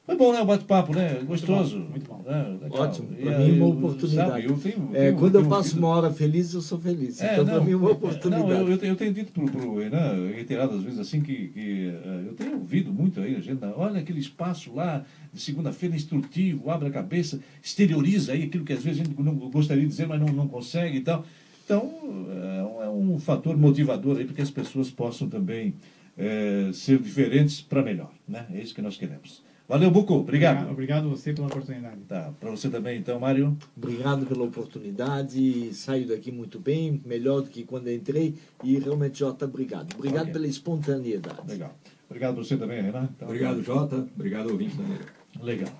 Foi 0.04 0.16
bom, 0.16 0.32
né? 0.32 0.40
O 0.40 0.44
bate-papo, 0.44 0.92
né? 0.92 1.20
Gostoso. 1.24 1.78
muito 1.78 2.08
bom. 2.08 2.20
Né? 2.26 2.58
Legal. 2.60 2.80
Ótimo. 2.82 3.08
E 3.16 3.22
Para 3.22 3.38
mim, 3.38 3.52
uma 3.52 3.66
eu- 3.66 3.68
oportunidade. 3.70 4.30
sabe, 4.30 4.44
eu 4.46 4.58
tenho- 4.58 4.90
É, 4.92 4.98
tenho- 5.06 5.14
quando 5.16 5.34
eu 5.36 5.40
tenho 5.42 5.48
passo 5.50 5.68
ouvido- 5.68 5.78
uma 5.78 5.88
hora 5.88 6.10
feliz, 6.12 6.54
eu 6.54 6.60
sou 6.60 6.76
feliz. 6.80 7.20
É, 7.22 7.34
então, 7.34 7.44
para 7.44 7.60
mim, 7.60 7.74
uma 7.74 7.88
é, 7.88 7.92
oportunidade. 7.92 8.42
Não, 8.42 8.50
eu, 8.50 8.68
eu, 8.68 8.78
tenho- 8.78 8.92
eu 8.92 8.96
tenho 8.96 9.14
dito 9.14 9.30
pro, 9.30 9.44
pro 9.46 9.78
Renan, 9.78 10.28
reiteradas 10.34 10.82
vezes 10.82 10.98
assim, 10.98 11.20
que, 11.20 11.48
que 11.48 11.88
eh, 12.04 12.24
eu 12.26 12.34
tenho 12.34 12.54
ouvido 12.54 12.92
muito 12.92 13.20
aí, 13.20 13.36
a 13.36 13.40
gente, 13.40 13.60
olha 13.76 14.00
aquele 14.00 14.18
espaço 14.18 14.74
lá 14.74 15.04
de 15.32 15.40
segunda-feira 15.40 15.94
instrutivo, 15.94 16.68
abre 16.68 16.88
a 16.88 16.90
cabeça, 16.90 17.38
exterioriza 17.62 18.32
aí 18.32 18.42
aquilo 18.42 18.64
que 18.64 18.72
às 18.72 18.82
vezes 18.82 19.00
a 19.00 19.04
gente 19.04 19.22
não 19.22 19.34
gostaria 19.36 19.84
de 19.84 19.88
dizer, 19.88 20.08
mas 20.08 20.20
não, 20.20 20.28
não 20.28 20.48
consegue 20.48 20.98
e 20.98 21.00
tal. 21.02 21.24
Então, 21.64 21.90
é 22.30 22.62
um, 22.62 22.82
é 22.82 22.88
um 22.90 23.18
fator 23.18 23.56
motivador 23.56 24.18
aí 24.18 24.24
para 24.24 24.34
que 24.34 24.42
as 24.42 24.50
pessoas 24.50 24.90
possam 24.90 25.28
também 25.28 25.74
eh, 26.18 26.70
ser 26.72 26.98
diferentes 26.98 27.60
para 27.60 27.82
melhor, 27.82 28.10
né? 28.28 28.46
É 28.52 28.60
isso 28.60 28.74
que 28.74 28.82
nós 28.82 28.96
queremos. 28.96 29.42
Valeu, 29.68 29.90
Buco. 29.90 30.14
Obrigado. 30.14 30.70
Obrigado 30.70 31.06
a 31.06 31.08
você 31.08 31.32
pela 31.32 31.46
oportunidade. 31.46 32.00
Tá, 32.06 32.32
para 32.38 32.50
você 32.50 32.68
também, 32.68 32.98
então, 32.98 33.18
Mário. 33.18 33.56
Obrigado 33.76 34.26
pela 34.26 34.42
oportunidade. 34.44 35.72
Saio 35.72 36.06
daqui 36.08 36.30
muito 36.30 36.58
bem, 36.58 37.00
melhor 37.06 37.40
do 37.42 37.48
que 37.48 37.64
quando 37.64 37.88
entrei. 37.90 38.34
E 38.62 38.78
realmente, 38.78 39.20
Jota, 39.20 39.46
obrigado. 39.46 39.94
Obrigado 39.96 40.22
Ok. 40.24 40.32
pela 40.34 40.46
espontaneidade. 40.46 41.48
Legal. 41.48 41.74
Obrigado 42.10 42.38
a 42.38 42.44
você 42.44 42.56
também, 42.56 42.82
Renan. 42.82 43.08
Então, 43.16 43.28
Obrigado, 43.28 43.62
Jota. 43.62 44.06
Obrigado, 44.14 44.50
ouvinte 44.50 44.76
também. 44.76 44.98
Legal. 45.40 45.70